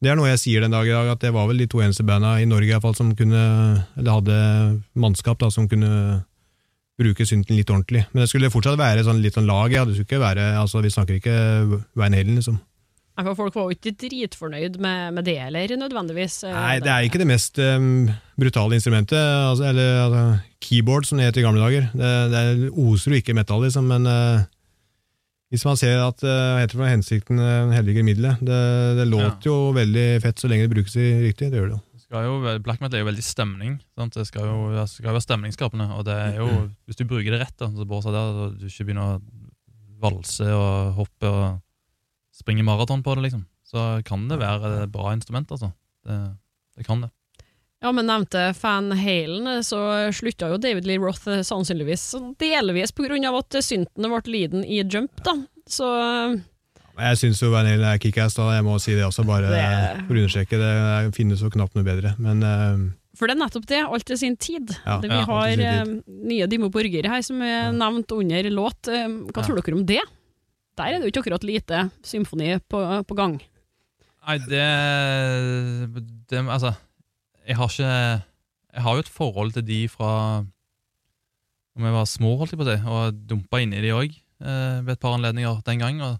det 0.00 0.12
er 0.12 0.16
noe 0.18 0.30
jeg 0.30 0.42
sier 0.44 0.64
den 0.64 0.76
dag 0.76 0.86
i 0.86 0.94
dag, 0.94 1.10
at 1.12 1.26
det 1.26 1.34
var 1.34 1.50
vel 1.50 1.60
de 1.60 1.68
to 1.70 1.82
eneste 1.84 2.06
banda 2.06 2.36
i 2.40 2.48
Norge 2.48 2.70
i 2.70 2.74
hvert 2.76 2.86
fall, 2.86 2.96
som 2.96 3.12
kunne, 3.18 3.42
eller 3.98 4.20
hadde 4.20 4.38
mannskap 4.94 5.42
da, 5.42 5.50
som 5.52 5.68
kunne 5.68 6.22
bruke 6.98 7.26
synten 7.26 7.58
litt 7.58 7.70
ordentlig. 7.70 8.06
Men 8.12 8.24
det 8.24 8.30
skulle 8.30 8.50
fortsatt 8.50 8.78
være 8.78 9.04
sånn, 9.06 9.20
litt 9.22 9.36
sånn 9.38 9.46
lag, 9.50 9.74
ja. 9.74 9.84
Det 9.86 9.94
skulle 9.94 10.08
ikke 10.08 10.24
være, 10.24 10.48
altså 10.58 10.82
Vi 10.82 10.94
snakker 10.94 11.18
ikke 11.18 11.36
Van 11.98 12.16
Halen, 12.16 12.38
liksom. 12.40 12.58
For 13.18 13.34
Folk 13.34 13.56
var 13.56 13.66
jo 13.66 13.74
ikke 13.74 13.96
dritfornøyd 13.98 14.76
med, 14.78 15.14
med 15.16 15.26
det 15.26 15.38
heller, 15.40 15.72
nødvendigvis. 15.80 16.44
eh, 16.46 16.54
Nei, 16.54 16.76
det 16.84 16.92
er 16.92 17.06
ikke 17.06 17.18
det 17.18 17.26
mest 17.26 17.58
um, 17.58 18.06
brutale 18.38 18.78
instrumentet. 18.78 19.18
Altså, 19.18 19.64
eller 19.72 19.96
altså, 20.04 20.22
keyboard, 20.62 21.08
som 21.08 21.18
det 21.18 21.26
het 21.26 21.40
i 21.40 21.42
gamle 21.42 21.64
dager. 21.64 21.88
Det, 21.98 22.12
det 22.34 22.70
oser 22.78 23.10
jo 23.16 23.18
ikke 23.18 23.34
metall, 23.34 23.66
liksom, 23.66 23.90
men 23.90 24.06
uh, 24.06 24.46
hvis 25.50 25.66
man 25.66 25.80
ser 25.80 25.98
at 26.04 26.22
uh, 26.22 26.60
heter 26.60 26.78
det 26.78 26.92
hensikten 26.92 27.42
uh, 27.42 27.74
helliger 27.74 28.04
middelet 28.04 28.42
Det, 28.44 28.62
det 29.00 29.06
låter 29.08 29.48
jo 29.50 29.58
veldig 29.74 30.08
fett 30.22 30.38
så 30.38 30.50
lenge 30.50 30.68
det 30.68 30.74
brukes 30.76 30.96
i 31.00 31.10
riktig. 31.26 31.50
Det 31.50 31.58
gjør 31.58 31.70
det 31.72 31.78
jo. 31.78 31.82
Det 31.98 32.04
skal 32.06 32.26
jo, 32.30 32.56
black 32.64 32.80
metal 32.80 33.00
er 33.00 33.02
jo 33.02 33.10
veldig 33.10 33.24
stemning. 33.26 33.78
Sant? 33.98 34.14
Det 34.14 34.28
skal 34.30 34.46
jo 34.46 34.58
det 34.76 34.86
skal 34.94 35.10
være 35.10 35.26
stemningsskapende. 35.26 35.90
Og 35.98 36.06
det 36.06 36.14
er 36.14 36.38
jo, 36.38 36.48
hvis 36.86 37.00
du 37.00 37.08
bruker 37.08 37.34
det 37.34 37.42
rett, 37.42 37.56
da, 37.58 37.72
så 37.74 37.88
bare 37.88 38.06
så 38.06 38.14
der, 38.14 38.44
og 38.46 38.60
du 38.60 38.68
ikke 38.70 38.86
begynner 38.92 39.16
å 39.16 39.22
valse 39.98 40.46
og 40.54 41.00
hoppe 41.00 41.26
og 41.32 41.64
springe 42.38 42.64
maraton 42.66 43.02
på 43.02 43.14
det, 43.18 43.26
liksom, 43.28 43.44
så 43.66 44.02
kan 44.06 44.28
det 44.30 44.38
være 44.40 44.84
et 44.84 44.92
bra 44.94 45.12
instrument, 45.12 45.50
altså. 45.50 45.72
Det, 46.06 46.18
det 46.78 46.86
kan 46.86 47.02
det. 47.04 47.10
Ja, 47.82 47.92
men 47.94 48.08
nevnte 48.10 48.40
Fan 48.58 48.90
Halen, 48.98 49.46
så 49.62 49.78
slutta 50.14 50.48
jo 50.50 50.56
David 50.58 50.86
Lee 50.88 50.98
Roth 50.98 51.28
sannsynligvis 51.46 52.08
delvis 52.40 52.90
på 52.90 53.04
grunn 53.06 53.26
av 53.28 53.36
at 53.38 53.58
syntene 53.62 54.10
ble 54.10 54.32
liden 54.34 54.64
i 54.66 54.80
Jump, 54.82 55.20
da. 55.22 55.36
Så 55.70 55.86
Jeg 56.98 57.18
syns 57.20 57.38
jo 57.44 57.52
Van 57.52 57.68
Halen 57.70 57.86
er 57.86 58.00
kickass, 58.02 58.34
da. 58.34 58.48
Jeg 58.56 58.64
må 58.66 58.78
si 58.82 58.96
det 58.98 59.04
også, 59.06 59.22
bare 59.28 59.46
Det- 59.52 60.06
for 60.08 60.14
å 60.16 60.18
understreke. 60.24 60.58
Det 60.58 61.14
finnes 61.14 61.38
jo 61.44 61.50
knapt 61.54 61.76
noe 61.78 61.84
bedre. 61.86 62.16
Men 62.18 62.42
uh, 62.42 62.90
For 63.14 63.28
det 63.30 63.36
er 63.36 63.42
nettopp 63.44 63.66
det, 63.70 63.84
alt 63.86 64.04
til 64.10 64.18
sin 64.18 64.34
tid. 64.36 64.74
Ja, 64.84 64.98
det, 64.98 65.10
vi 65.10 65.14
ja, 65.20 65.24
har 65.26 65.46
tid. 65.54 65.60
eh, 65.60 65.84
nye 66.32 66.46
Dimmo 66.50 66.70
Borger 66.74 67.06
her 67.06 67.22
som 67.22 67.40
er 67.42 67.70
nevnt 67.74 68.10
under 68.10 68.50
låt. 68.50 68.88
Eh, 68.90 69.06
hva 69.06 69.38
Ja. 69.38 69.46
tror 69.46 69.62
dere 69.62 69.74
om 69.78 69.86
det? 69.86 70.02
Der 70.78 70.92
er 70.92 70.98
det 70.98 71.08
jo 71.08 71.12
ikke 71.12 71.24
akkurat 71.24 71.46
lite 71.46 71.88
symfoni 72.06 72.52
på, 72.70 72.82
på 73.08 73.16
gang. 73.18 73.40
Nei, 74.28 74.36
det, 74.44 74.64
det 76.30 76.44
Altså, 76.44 76.74
jeg 77.48 77.56
har 77.56 77.72
ikke 77.72 77.88
Jeg 77.88 78.82
har 78.84 78.94
jo 78.94 79.04
et 79.04 79.08
forhold 79.08 79.52
til 79.56 79.66
de 79.66 79.80
fra 79.88 80.44
Når 81.74 81.86
vi 81.86 81.92
var 81.94 82.04
små, 82.04 82.36
holdt 82.36 82.52
jeg 82.52 82.60
på 82.60 82.66
å 82.66 82.70
si, 82.70 82.78
og 82.86 83.20
dumpa 83.30 83.60
inni 83.62 83.80
de 83.82 83.94
òg 83.94 84.10
eh, 84.10 84.78
ved 84.82 84.96
et 84.96 85.00
par 85.00 85.14
anledninger 85.14 85.60
den 85.66 85.78
gang. 85.78 86.00
Og, 86.02 86.16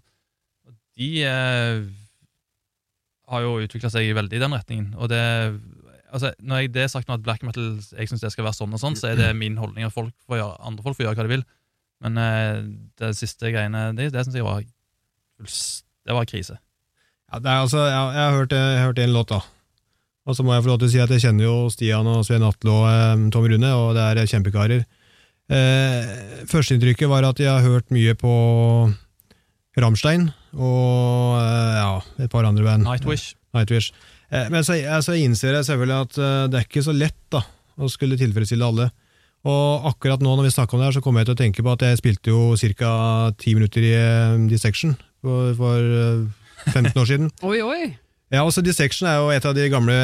og 0.67 0.75
de 0.95 1.09
eh, 1.27 1.81
har 3.27 3.43
jo 3.43 3.57
utvikla 3.65 3.91
seg 3.91 4.13
veldig 4.15 4.39
i 4.39 4.41
den 4.41 4.55
retningen. 4.55 4.93
Og 4.95 5.11
det 5.11 5.19
altså, 6.13 6.31
Når 6.39 6.63
jeg, 6.63 6.73
det 6.73 6.85
er 6.85 6.93
sagt 6.93 7.09
nå 7.09 7.17
at 7.17 7.25
black 7.25 7.43
metal 7.43 7.75
jeg 7.75 8.07
synes 8.07 8.23
det 8.23 8.31
skal 8.33 8.47
være 8.47 8.55
sånn 8.55 8.75
og 8.75 8.81
sånn, 8.81 8.95
så 8.95 9.11
er 9.11 9.19
det 9.19 9.33
min 9.37 9.59
holdning 9.59 9.87
at 9.87 9.95
folk 9.95 10.15
får 10.25 10.39
gjøre, 10.39 10.55
andre 10.71 10.85
folk 10.85 10.97
får 10.97 11.09
gjøre 11.09 11.19
hva 11.19 11.27
de 11.27 11.35
vil. 11.35 11.45
Men 12.03 12.17
eh, 12.21 12.63
det 13.01 13.13
siste 13.17 13.51
greiene, 13.51 13.89
det, 13.97 14.11
det 14.15 14.25
syns 14.25 14.39
jeg 14.39 14.47
var 14.47 14.63
Det 14.63 16.15
var 16.15 16.27
krise. 16.29 16.59
Ja, 17.29 17.39
det 17.39 17.49
er 17.51 17.63
altså, 17.63 17.85
jeg, 17.85 18.13
jeg, 18.15 18.23
har 18.23 18.37
hørt, 18.37 18.53
jeg 18.55 18.77
har 18.79 18.87
hørt 18.89 19.01
en 19.03 19.13
låt, 19.13 19.33
da. 19.33 19.41
Og 20.29 20.37
så 20.37 20.45
må 20.45 20.53
jeg 20.53 20.63
få 20.65 20.71
lov 20.71 20.79
til 20.81 20.89
å 20.89 20.93
si 20.93 21.01
at 21.01 21.11
jeg 21.13 21.23
kjenner 21.23 21.45
jo 21.45 21.53
Stian 21.73 22.07
og 22.09 22.23
Svein 22.25 22.45
Atle 22.45 22.73
og 22.73 22.87
eh, 22.89 23.27
Tom 23.33 23.45
Rune, 23.49 23.73
og 23.75 23.93
det 23.97 24.05
er 24.05 24.29
kjempekarer. 24.29 24.85
Eh, 25.49 26.09
Førsteinntrykket 26.49 27.09
var 27.09 27.25
at 27.25 27.39
jeg 27.41 27.49
har 27.49 27.65
hørt 27.65 27.89
mye 27.93 28.13
på 28.17 28.33
Ramstein 29.79 30.27
og 30.53 31.39
eh, 31.39 31.77
ja, 31.79 31.93
et 32.21 32.31
par 32.31 32.45
andre 32.45 32.65
band. 32.65 32.85
Nightwish. 32.85 33.33
Nightwish. 33.57 33.89
Eh, 34.29 34.49
men 34.53 34.65
så, 34.65 34.77
altså, 34.85 35.17
innser 35.17 35.57
jeg 35.57 35.69
selvfølgelig 35.71 35.97
at 36.05 36.19
det 36.51 36.59
er 36.59 36.67
ikke 36.67 36.85
så 36.85 36.93
lett 36.93 37.17
da, 37.33 37.41
å 37.81 37.89
skulle 37.89 38.19
tilfredsstille 38.19 38.69
alle. 38.69 38.89
Og 39.47 39.87
akkurat 39.87 40.19
nå 40.23 40.33
når 40.35 40.49
vi 40.49 40.51
snakker 40.51 40.75
om 40.75 40.81
det 40.81 40.89
her, 40.89 40.97
så 40.97 41.03
kommer 41.03 41.23
jeg 41.23 41.29
til 41.29 41.37
å 41.37 41.39
tenke 41.39 41.63
på 41.63 41.71
at 41.71 41.85
jeg 41.85 41.99
spilte 42.01 42.33
jo 42.33 42.57
ca. 42.75 42.91
ti 43.39 43.53
minutter 43.55 43.85
i 43.87 43.93
eh, 43.95 44.35
Dissection 44.51 44.97
for, 45.23 45.53
for 45.55 45.79
eh, 45.79 46.73
15 46.73 46.91
år 46.99 47.07
siden. 47.07 47.31
Oi, 47.49 47.61
oi! 47.63 47.81
Ja, 48.29 48.43
også 48.43 48.61
Dissection 48.61 49.07
er 49.09 49.21
jo 49.21 49.31
et 49.33 49.45
av 49.47 49.55
de 49.57 49.69
gamle 49.71 49.95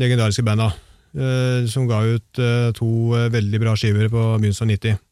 legendariske 0.00 0.42
banda, 0.46 0.72
eh, 1.14 1.68
som 1.70 1.84
ga 1.90 2.00
ut 2.02 2.40
eh, 2.40 2.70
to 2.74 2.88
eh, 3.18 3.28
veldig 3.34 3.60
bra 3.62 3.76
skiver 3.78 4.08
på 4.10 4.24
begynnelsen 4.40 4.66
av 4.66 4.72
90. 4.72 5.02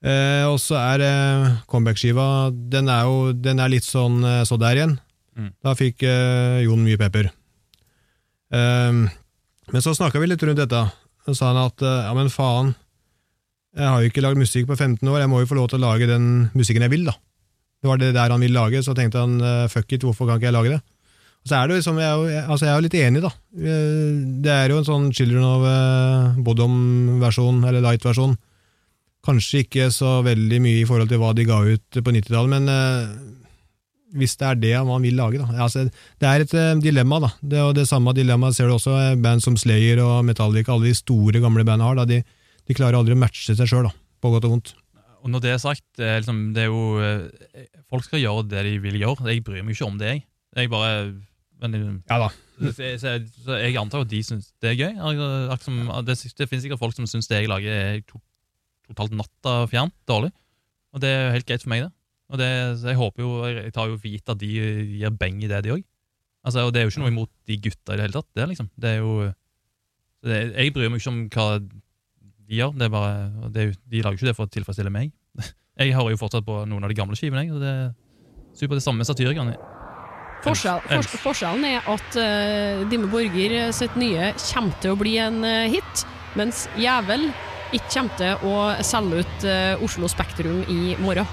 Eh, 0.00 0.44
og 0.48 0.58
så 0.60 0.76
er 0.80 1.04
eh, 1.04 1.46
comeback-skiva 1.70 2.26
den 2.72 2.88
er 2.88 3.06
jo 3.08 3.32
den 3.36 3.60
er 3.60 3.70
litt 3.72 3.86
sånn 3.86 4.18
eh, 4.24 4.42
så 4.48 4.58
der 4.60 4.80
igjen. 4.82 4.98
Mm. 5.38 5.52
Da 5.62 5.76
fikk 5.78 6.02
eh, 6.08 6.64
Jon 6.66 6.82
mye 6.84 6.98
pepper. 7.00 7.30
Eh, 8.50 9.00
men 9.70 9.84
så 9.84 9.94
snakka 9.94 10.20
vi 10.20 10.32
litt 10.32 10.42
rundt 10.44 10.60
dette, 10.60 10.84
og 11.30 11.36
sa 11.38 11.50
han 11.52 11.62
at 11.64 11.82
eh, 11.86 12.04
ja, 12.08 12.12
men 12.16 12.30
faen, 12.32 12.72
jeg 13.78 13.86
har 13.86 14.02
jo 14.02 14.10
ikke 14.10 14.22
lagd 14.24 14.40
musikk 14.40 14.66
på 14.68 14.76
15 14.76 15.06
år, 15.06 15.20
jeg 15.22 15.30
må 15.30 15.40
jo 15.42 15.48
få 15.50 15.58
lov 15.58 15.68
til 15.70 15.78
å 15.80 15.86
lage 15.86 16.08
den 16.10 16.24
musikken 16.58 16.84
jeg 16.86 16.92
vil, 16.92 17.06
da. 17.08 17.14
Det 17.80 17.88
var 17.88 18.00
det 18.02 18.10
der 18.12 18.32
han 18.34 18.42
ville 18.42 18.58
lage, 18.58 18.82
så 18.84 18.92
tenkte 18.98 19.22
han 19.22 19.38
eh, 19.40 19.68
fuck 19.72 19.92
it, 19.96 20.04
hvorfor 20.04 20.28
kan 20.28 20.40
ikke 20.40 20.50
jeg 20.50 20.56
lage 20.58 20.74
det? 20.76 20.80
Og 21.40 21.48
så 21.48 21.56
er 21.56 21.64
det 21.70 21.72
jo 21.72 21.80
liksom, 21.80 22.00
jeg 22.02 22.40
altså 22.42 22.66
jeg 22.66 22.72
er 22.74 22.76
jo 22.80 22.84
litt 22.84 22.98
enig, 23.00 23.22
da. 23.24 23.30
Eh, 23.56 24.08
Det 24.44 24.52
er 24.56 24.74
jo 24.74 24.80
en 24.82 24.88
sånn 24.90 25.06
Children 25.16 25.46
of 25.48 26.44
Bodom-versjon, 26.44 27.62
eller 27.64 27.84
light-versjon. 27.86 28.36
Kanskje 29.24 29.62
ikke 29.64 29.88
så 29.92 30.18
veldig 30.24 30.58
mye 30.64 30.82
i 30.82 30.88
forhold 30.88 31.08
til 31.12 31.20
hva 31.22 31.30
de 31.36 31.46
ga 31.48 31.62
ut 31.64 32.00
på 32.04 32.12
90-tallet, 32.16 32.52
men 32.58 33.39
hvis 34.16 34.36
det 34.40 34.46
er 34.48 34.58
det 34.58 34.72
man 34.88 35.02
vil 35.04 35.14
lage. 35.18 35.40
Altså, 35.54 35.84
det 36.20 36.26
er 36.28 36.44
et 36.44 36.54
eh, 36.58 36.74
dilemma, 36.82 37.20
da. 37.22 37.30
Det, 37.42 37.60
og 37.62 37.74
det 37.78 37.86
samme 37.88 38.14
dilemmaet 38.16 38.56
ser 38.56 38.66
du 38.70 38.74
også 38.76 38.96
eh, 38.98 39.16
band 39.22 39.42
som 39.44 39.56
Slayer 39.60 40.00
og 40.02 40.24
Metallica, 40.26 40.72
alle 40.74 40.90
de 40.90 40.98
store, 40.98 41.40
gamle 41.42 41.64
bandene 41.64 41.86
har. 41.88 42.00
Da. 42.00 42.06
De, 42.10 42.22
de 42.66 42.76
klarer 42.76 42.98
aldri 42.98 43.14
å 43.16 43.20
matche 43.20 43.54
seg 43.56 43.70
sjøl, 43.70 43.88
på 44.20 44.32
godt 44.34 44.48
og 44.48 44.54
vondt. 44.56 44.74
Og 45.20 45.28
når 45.34 45.42
det 45.44 45.50
er 45.52 45.58
sagt, 45.60 45.84
det 46.00 46.06
er, 46.08 46.20
liksom, 46.22 46.38
det 46.56 46.62
er 46.64 46.70
jo 46.70 46.84
eh, 47.04 47.66
Folk 47.92 48.06
skal 48.06 48.22
gjøre 48.22 48.46
det 48.48 48.62
de 48.64 48.76
vil 48.80 48.96
gjøre. 49.02 49.26
Jeg 49.28 49.42
bryr 49.44 49.62
meg 49.66 49.74
ikke 49.76 49.88
om 49.90 49.98
det, 50.00 50.14
jeg. 50.14 50.22
Jeg 50.56 50.70
bare 50.72 50.92
men, 51.60 51.74
Ja 52.08 52.16
da. 52.22 52.28
så, 52.72 52.72
så, 53.02 53.10
så 53.44 53.58
jeg 53.60 53.76
antar 53.76 54.06
at 54.06 54.08
de 54.08 54.20
syns 54.24 54.46
det 54.64 54.70
er 54.72 54.78
gøy. 54.80 54.94
Som- 55.60 55.90
Det, 56.08 56.16
det 56.38 56.46
finnes 56.48 56.64
sikkert 56.64 56.80
folk 56.80 56.96
som 56.96 57.04
syns 57.10 57.28
det 57.28 57.42
jeg 57.42 57.50
lager 57.52 57.68
er 57.74 58.00
to, 58.08 58.16
totalt 58.88 59.12
natta 59.18 59.66
fjernt 59.68 59.92
dårlig. 60.08 60.30
Og 60.96 61.02
det 61.04 61.10
er 61.12 61.34
helt 61.36 61.46
greit 61.46 61.62
for 61.66 61.70
meg, 61.74 61.84
det. 61.84 61.92
Og 62.30 62.38
det, 62.38 62.48
jeg 62.84 62.98
håper 62.98 63.24
jo, 63.24 63.30
jeg 63.50 63.72
tar 63.74 63.90
jo 63.90 63.98
vidt 64.00 64.30
at 64.30 64.40
de 64.40 64.48
gir 64.50 65.14
beng 65.18 65.40
i 65.42 65.50
det, 65.50 65.64
de 65.66 65.74
òg. 65.74 65.84
Altså, 66.46 66.64
og 66.64 66.72
det 66.72 66.80
er 66.80 66.86
jo 66.86 66.92
ikke 66.94 67.02
noe 67.02 67.12
imot 67.12 67.30
de 67.50 67.56
gutta 67.66 67.94
i 67.94 67.98
det 67.98 68.06
hele 68.06 68.16
tatt. 68.16 68.28
Det 68.32 68.42
er 68.42 68.50
liksom, 68.52 68.68
det 68.80 68.90
er 68.90 69.00
jo 69.02 69.14
det, 70.24 70.38
Jeg 70.54 70.74
bryr 70.76 70.92
meg 70.92 71.02
ikke 71.02 71.12
om 71.12 71.24
hva 71.34 71.48
de 71.60 72.60
gjør. 72.60 72.76
Det 72.76 72.86
er 72.86 72.94
bare, 72.94 73.50
det 73.56 73.66
de 73.90 74.04
lager 74.04 74.16
jo 74.16 74.20
ikke 74.20 74.30
det 74.30 74.36
for 74.38 74.48
å 74.48 74.54
tilfredsstille 74.54 74.94
meg. 74.94 75.12
Jeg 75.80 75.96
hører 75.96 76.14
jo 76.14 76.20
fortsatt 76.20 76.46
på 76.46 76.62
noen 76.68 76.84
av 76.84 76.92
de 76.92 76.96
gamle 76.98 77.16
skivene. 77.16 77.46
jeg, 77.46 77.54
og 77.56 77.62
det 77.62 77.68
er 77.70 77.92
super 78.58 78.76
det 78.76 78.84
samme 78.84 79.06
satyrikerne. 79.06 79.54
Forskjell, 80.44 80.82
for, 80.88 81.20
forskjellen 81.24 81.64
er 81.68 81.86
at 81.88 82.16
uh, 82.16 82.82
Dimme 82.90 83.08
Borger 83.12 83.72
sitt 83.76 83.96
nye 84.00 84.32
kommer 84.40 84.76
til 84.80 84.92
å 84.92 84.98
bli 85.00 85.14
en 85.20 85.40
uh, 85.44 85.68
hit, 85.72 86.04
mens 86.36 86.66
Jævel 86.80 87.30
ikke 87.76 87.92
kommer 87.94 88.20
til 88.20 88.48
å 88.48 88.54
selge 88.84 89.22
ut 89.22 89.46
uh, 89.48 89.84
Oslo 89.86 90.08
Spektrum 90.12 90.64
i 90.68 90.96
morgen. 91.00 91.28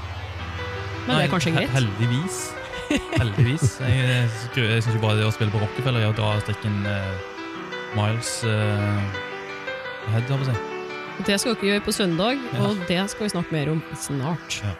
Men 1.08 1.18
det 1.18 1.26
er 1.26 1.32
kanskje 1.34 1.52
he- 1.54 1.58
greit? 1.62 1.74
Heldigvis. 1.78 2.40
Heldigvis. 3.18 3.66
Jeg, 3.84 3.98
jeg, 4.08 4.70
jeg 4.70 4.84
syns 4.86 4.96
jo 4.96 5.02
bare 5.04 5.18
det 5.20 5.26
å 5.28 5.32
spille 5.36 5.52
på 5.52 5.60
Rockefeller 5.64 6.06
er 6.06 6.12
å 6.12 6.16
dra 6.16 6.30
strikken 6.44 6.78
uh, 6.88 7.18
miles 7.98 8.30
uh, 8.48 9.02
ahead, 10.08 10.24
holdt 10.30 10.30
jeg 10.30 10.38
på 10.38 10.46
å 10.46 10.50
si. 10.52 10.58
Det 11.28 11.36
skal 11.42 11.56
dere 11.58 11.72
gjøre 11.74 11.84
på 11.88 11.94
søndag, 11.96 12.44
Ja. 12.54 12.62
og 12.70 12.84
det 12.88 13.00
skal 13.12 13.26
vi 13.28 13.32
snakke 13.34 13.56
mer 13.58 13.72
om 13.74 13.82
snart. 13.98 14.60
Ja. 14.64 14.76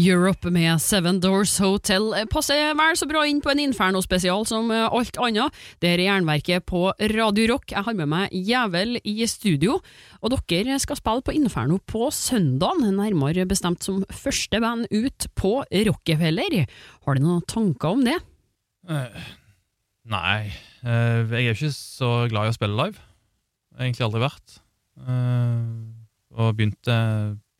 Europe 0.00 0.48
med 0.48 0.80
Seven 0.80 1.18
Doors 1.20 1.52
Hotel 1.60 2.06
passer 2.32 2.72
vel 2.78 2.96
så 2.96 3.04
bra 3.08 3.20
inn 3.28 3.42
på 3.44 3.50
en 3.52 3.60
Inferno-spesial 3.60 4.46
som 4.48 4.70
eh, 4.72 4.86
alt 4.88 5.18
annet. 5.20 5.56
Det 5.82 5.90
er 5.92 6.02
Jernverket 6.06 6.64
på 6.68 6.86
Radio 7.12 7.48
Rock. 7.52 7.74
Jeg 7.74 7.84
har 7.84 7.96
med 7.98 8.08
meg 8.08 8.32
Jævel 8.32 8.96
i 9.04 9.26
studio, 9.28 9.76
og 10.24 10.36
dere 10.48 10.78
skal 10.80 10.96
spille 10.96 11.26
på 11.26 11.34
Inferno 11.36 11.76
på 11.84 12.08
søndag, 12.16 12.80
nærmere 12.80 13.44
bestemt 13.50 13.84
som 13.84 14.00
første 14.08 14.62
band 14.62 14.88
ut 14.88 15.28
på 15.36 15.58
Rockefeller. 15.68 16.62
Har 17.04 17.18
du 17.18 17.26
noen 17.26 17.44
tanker 17.50 17.92
om 17.98 18.04
det? 18.06 18.16
Uh, 18.88 19.30
nei, 20.08 20.48
uh, 20.86 21.28
jeg 21.28 21.50
er 21.50 21.56
ikke 21.58 21.74
så 21.76 22.14
glad 22.32 22.48
i 22.48 22.54
å 22.54 22.56
spille 22.56 22.78
live. 22.86 23.08
Egentlig 23.76 24.08
aldri 24.08 24.24
vært. 24.24 24.60
Uh, 24.96 25.92
og 26.40 26.54
begynte 26.56 27.02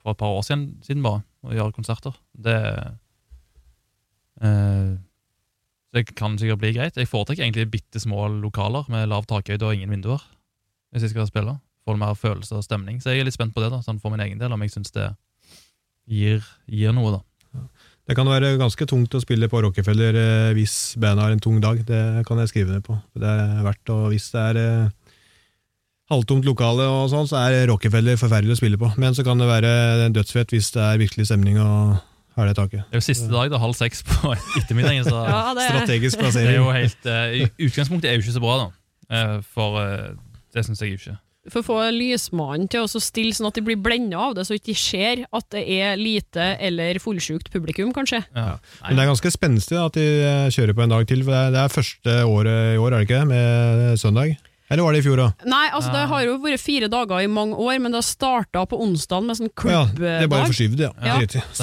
for 0.00 0.14
et 0.14 0.22
par 0.22 0.38
år 0.38 0.46
siden, 0.46 0.70
siden 0.86 1.04
bare 1.04 1.26
å 1.46 1.54
gjøre 1.56 1.76
konserter. 1.76 2.16
Det 2.32 2.56
eh, 4.42 4.90
Det 5.90 6.04
kan 6.14 6.36
sikkert 6.38 6.60
bli 6.62 6.74
greit. 6.76 6.96
Jeg 6.96 7.10
foretrekker 7.10 7.42
egentlig 7.44 7.70
bitte 7.72 8.00
små 8.02 8.28
lokaler 8.40 8.86
med 8.92 9.08
lav 9.10 9.26
takhøyde 9.26 9.66
og 9.66 9.74
ingen 9.74 9.90
vinduer 9.90 10.22
hvis 10.90 11.06
jeg 11.06 11.14
skal 11.14 11.26
spille. 11.26 11.56
Får 11.86 11.98
mer 11.98 12.14
følelse 12.18 12.58
og 12.58 12.66
stemning. 12.66 13.00
Så 13.02 13.10
jeg 13.10 13.22
er 13.22 13.26
litt 13.26 13.34
spent 13.34 13.54
på 13.54 13.62
det, 13.62 13.70
da, 13.72 13.80
sånn 13.82 13.98
for 14.02 14.12
min 14.12 14.22
egen 14.22 14.38
del, 14.38 14.52
om 14.52 14.62
jeg 14.62 14.74
syns 14.74 14.94
det 14.94 15.08
gir, 16.10 16.44
gir 16.66 16.94
noe, 16.94 17.18
da. 17.18 17.64
Det 18.10 18.16
kan 18.18 18.26
være 18.26 18.56
ganske 18.58 18.86
tungt 18.90 19.14
å 19.14 19.20
spille 19.22 19.46
på 19.50 19.60
Rockefeller 19.62 20.16
eh, 20.18 20.52
hvis 20.56 20.96
bandet 20.98 21.24
har 21.24 21.34
en 21.34 21.42
tung 21.42 21.60
dag. 21.62 21.78
Det 21.86 22.24
kan 22.26 22.40
jeg 22.42 22.50
skrive 22.50 22.74
ned 22.74 22.82
på. 22.86 22.96
Det 23.14 23.26
er 23.28 23.60
verdt, 23.66 23.92
og 23.94 24.08
Hvis 24.10 24.30
det 24.34 24.46
er 24.48 24.58
eh, 24.58 24.99
halvtomt 26.10 26.46
lokale, 26.46 26.86
og 26.90 27.08
sånn, 27.12 27.28
så 27.30 27.40
er 27.46 27.68
Rockefeller 27.70 28.18
forferdelig 28.20 28.56
å 28.56 28.60
spille 28.60 28.80
på. 28.80 28.90
Men 29.00 29.16
så 29.16 29.24
kan 29.26 29.40
det 29.40 29.48
være 29.50 30.10
dødsfett 30.14 30.54
hvis 30.56 30.72
det 30.74 30.82
er 30.82 31.02
virkelig 31.02 31.28
stemning 31.30 31.60
og 31.62 32.00
har 32.38 32.50
det 32.50 32.56
taket. 32.58 32.84
Det 32.90 32.98
er 32.98 33.02
jo 33.02 33.06
siste 33.06 33.30
dag, 33.30 33.50
da, 33.52 33.60
halv 33.62 33.76
seks 33.78 34.04
på 34.06 34.34
ettermiddagen. 34.60 35.06
Så 35.06 35.16
Ja, 35.30 35.54
det, 35.56 35.70
Strategisk 35.70 36.22
det 36.36 36.44
er 36.44 36.58
jo 36.58 36.68
helt 36.74 37.08
uh, 37.08 37.64
Utgangspunktet 37.66 38.10
er 38.10 38.18
jo 38.18 38.24
ikke 38.24 38.36
så 38.36 38.44
bra, 38.44 38.60
da. 38.62 38.70
Uh, 39.10 39.40
for 39.54 39.80
uh, 39.80 40.14
det 40.54 40.66
syns 40.66 40.82
jeg 40.82 40.94
jo 40.94 41.00
ikke. 41.00 41.16
For 41.50 41.62
å 41.62 41.64
få 41.64 41.78
lysmannen 41.96 42.68
til 42.70 42.84
å 42.84 43.00
stille 43.00 43.32
sånn 43.32 43.48
at 43.48 43.56
de 43.56 43.62
blir 43.64 43.78
blenda 43.80 44.18
av 44.26 44.34
det, 44.36 44.44
så 44.44 44.58
ikke 44.58 44.74
de 44.74 44.76
ser 44.76 45.22
at 45.24 45.46
det 45.54 45.62
er 45.72 45.96
lite 45.96 46.50
eller 46.60 47.00
fullsjukt 47.00 47.48
publikum, 47.54 47.94
kanskje. 47.96 48.20
Ja. 48.36 48.58
Men 48.84 48.98
det 48.98 49.06
er 49.06 49.10
ganske 49.14 49.32
spenstig 49.32 49.78
at 49.80 49.96
de 49.96 50.04
kjører 50.52 50.76
på 50.76 50.84
en 50.84 50.92
dag 50.92 51.08
til. 51.08 51.24
for 51.24 51.32
Det 51.32 51.40
er, 51.40 51.54
det 51.56 51.62
er 51.64 51.72
første 51.72 52.18
året 52.28 52.76
i 52.76 52.78
år, 52.82 52.92
er 52.92 52.98
det 52.98 53.08
ikke? 53.08 53.24
Med 53.32 53.96
søndag? 54.02 54.36
Eller 54.70 54.82
var 54.86 54.92
det 54.94 55.00
i 55.00 55.02
fjor, 55.08 55.16
da? 55.18 55.24
Nei, 55.50 55.64
altså 55.74 55.90
det 55.92 56.02
har 56.08 56.20
jo 56.24 56.36
vært 56.38 56.60
fire 56.62 56.88
dager 56.88 57.20
i 57.24 57.26
mange 57.26 57.56
år, 57.58 57.80
men 57.82 57.90
det 57.92 58.04
starta 58.06 58.62
på 58.70 58.78
onsdag 58.80 59.24
med 59.26 59.36
sånn 59.40 59.50
klubbdag. 59.50 59.96
Ja, 59.98 59.98
det 59.98 60.12
er 60.22 60.28
bare 60.30 60.46
forskyvd, 60.46 60.78
ja. 60.84 60.90
Ja. 61.02 61.16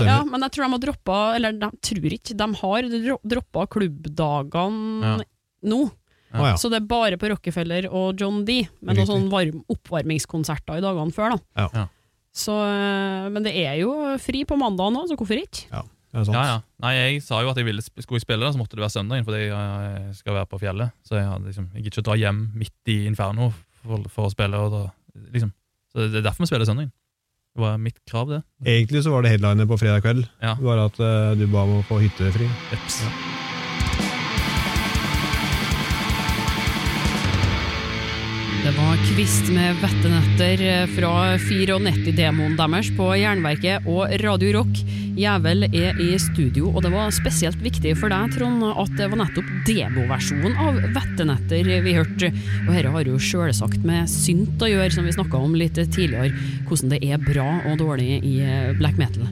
Ja, 0.04 0.18
men 0.28 0.42
jeg 0.44 0.52
tror 0.52 0.66
de 0.66 0.72
har 0.76 0.84
droppa 0.84 1.20
Eller 1.38 1.52
de 1.54 1.70
tror 1.82 2.12
ikke, 2.18 2.36
de 2.38 2.48
har 2.62 2.82
dro- 2.92 3.22
droppa 3.24 3.66
klubbdagene 3.68 5.04
Ja. 5.04 5.18
nå. 5.64 5.92
Ah, 6.34 6.50
ja. 6.52 6.56
Så 6.60 6.70
det 6.70 6.82
er 6.82 6.88
bare 6.88 7.16
på 7.18 7.30
Rockefeller 7.32 7.88
og 7.90 8.20
John 8.20 8.44
D, 8.46 8.68
med 8.82 8.98
noen 8.98 9.08
sånn 9.08 9.30
varm, 9.32 9.64
oppvarmingskonserter 9.72 10.78
i 10.78 10.82
dagene 10.84 11.14
før. 11.16 11.38
da. 11.38 11.40
Ja. 11.64 11.70
Ja. 11.74 11.88
Så, 12.36 12.52
eh, 12.52 13.30
men 13.30 13.42
det 13.44 13.56
er 13.56 13.78
jo 13.80 14.18
fri 14.20 14.44
på 14.46 14.58
mandag 14.60 14.92
nå, 14.94 15.08
så 15.08 15.16
hvorfor 15.18 15.40
ikke? 15.42 15.66
Ja. 15.72 15.84
Ja, 16.14 16.24
ja. 16.48 16.58
Nei, 16.82 16.94
jeg 16.96 17.24
sa 17.26 17.42
jo 17.44 17.52
at 17.52 17.58
jeg 17.60 17.68
ville 17.68 17.84
skulle 17.84 18.18
jeg 18.18 18.26
spille, 18.26 18.46
det, 18.46 18.54
så 18.56 18.62
måtte 18.62 18.78
det 18.78 18.84
være 18.86 18.96
søndagen, 18.96 19.26
fordi 19.28 19.42
jeg 19.50 20.16
skal 20.18 20.38
være 20.40 20.50
på 20.50 20.60
fjellet. 20.62 20.94
Så 21.06 21.20
jeg 21.20 21.42
liksom, 21.46 21.68
jeg 21.74 21.84
gidder 21.84 21.94
ikke 21.98 22.06
å 22.06 22.10
dra 22.10 22.20
hjem 22.24 22.44
midt 22.58 22.94
i 22.94 22.98
Inferno 23.10 23.52
for, 23.84 24.08
for 24.14 24.30
å 24.30 24.34
spille. 24.34 24.62
Og 24.64 24.74
da, 24.74 24.84
liksom. 25.36 25.52
Så 25.94 26.08
det 26.08 26.22
er 26.22 26.30
derfor 26.30 26.46
vi 26.46 26.52
spiller 26.52 26.70
søndagen. 26.70 26.94
Det 27.58 27.64
var 27.66 27.80
mitt 27.82 27.98
krav, 28.06 28.30
det. 28.30 28.44
Egentlig 28.66 29.02
så 29.04 29.14
var 29.14 29.26
det 29.26 29.34
headliner 29.34 29.70
på 29.70 29.80
fredag 29.82 30.06
kveld, 30.06 30.28
Ja. 30.46 30.54
bare 30.62 30.86
at 30.92 31.02
uh, 31.02 31.34
du 31.38 31.48
ba 31.50 31.66
om 31.66 31.80
å 31.80 31.88
få 31.90 32.00
hyttefri. 32.06 32.50
Eps. 32.78 33.02
Det 38.68 38.74
var 38.76 38.98
Kvist 39.00 39.48
med 39.56 39.78
vettenetter 39.80 40.62
eh, 40.66 40.90
fra 40.92 41.12
94-demoen 41.40 42.58
deres 42.60 42.90
på 42.98 43.06
Jernverket 43.16 43.86
og 43.88 44.12
Radio 44.20 44.50
Rock. 44.58 44.82
Jævel 45.16 45.70
er 45.70 46.02
i 46.04 46.10
studio, 46.20 46.74
og 46.74 46.84
det 46.84 46.92
var 46.92 47.14
spesielt 47.16 47.62
viktig 47.64 47.94
for 47.96 48.12
deg, 48.12 48.34
Trond, 48.36 48.66
at 48.68 48.92
det 49.00 49.08
var 49.08 49.22
nettopp 49.22 49.54
demoversjonen 49.70 50.60
av 50.60 50.82
Vettenetter 50.98 51.70
vi 51.86 51.94
hørte. 51.96 52.34
Og 52.66 52.74
dette 52.74 52.92
har 52.98 53.08
jo 53.08 53.22
selvsagt 53.30 53.88
med 53.88 54.12
synt 54.12 54.60
å 54.60 54.72
gjøre, 54.74 54.92
som 54.98 55.08
vi 55.08 55.16
snakka 55.16 55.40
om 55.48 55.56
litt 55.56 55.80
tidligere, 55.80 56.36
hvordan 56.68 56.92
det 56.92 57.00
er 57.08 57.24
bra 57.24 57.48
og 57.72 57.80
dårlig 57.80 58.20
i 58.20 58.36
eh, 58.44 58.76
black 58.76 59.00
metal. 59.00 59.32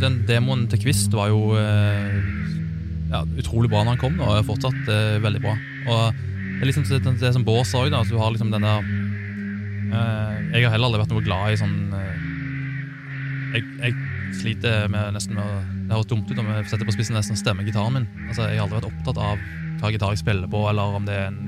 Den 0.00 0.22
demoen 0.24 0.64
til 0.72 0.86
Kvist 0.86 1.12
var 1.12 1.28
jo 1.34 1.52
eh, 1.60 2.16
ja, 3.12 3.26
utrolig 3.28 3.68
bra 3.68 3.84
når 3.84 3.98
han 3.98 4.02
kom, 4.06 4.18
og 4.24 4.38
er 4.38 4.50
fortsatt 4.54 4.88
eh, 4.88 5.20
veldig 5.20 5.44
bra. 5.44 5.58
Og 5.84 6.26
det 6.60 6.66
er 6.66 6.68
liksom 6.68 6.84
det, 6.84 7.14
det 7.22 7.32
som 7.32 7.44
Bård 7.44 7.64
sa 7.64 7.80
òg, 7.80 7.94
Du 8.04 8.18
har 8.20 8.32
liksom 8.34 8.50
den 8.52 8.60
der 8.66 8.82
uh, 8.84 10.34
Jeg 10.52 10.66
har 10.66 10.74
heller 10.74 10.90
aldri 10.90 11.00
vært 11.00 11.14
noe 11.14 11.24
glad 11.24 11.54
i 11.54 11.56
sånn 11.56 11.78
uh, 11.88 12.10
jeg, 13.54 13.64
jeg 13.80 13.94
sliter 14.36 14.90
med 14.92 15.16
nesten 15.16 15.38
med 15.38 15.70
Det 15.88 15.96
høres 15.96 16.10
dumt 16.10 16.28
ut 16.28 16.42
om 16.42 16.50
jeg 16.52 16.68
setter 16.68 16.84
på 16.84 16.92
spissen 16.92 17.16
nesten 17.16 17.38
stemmer 17.40 17.64
stemme 17.64 17.70
gitaren 17.70 17.96
min. 17.96 18.28
Altså, 18.28 18.44
Jeg 18.50 18.60
har 18.60 18.66
aldri 18.66 18.76
vært 18.76 18.90
opptatt 18.92 19.22
av 19.24 19.40
hva 19.80 19.90
gitar 19.94 20.12
jeg 20.12 20.20
spiller 20.20 20.52
på, 20.52 20.60
eller 20.68 21.00
om 21.00 21.08
det 21.08 21.16
er 21.16 21.30
en 21.30 21.40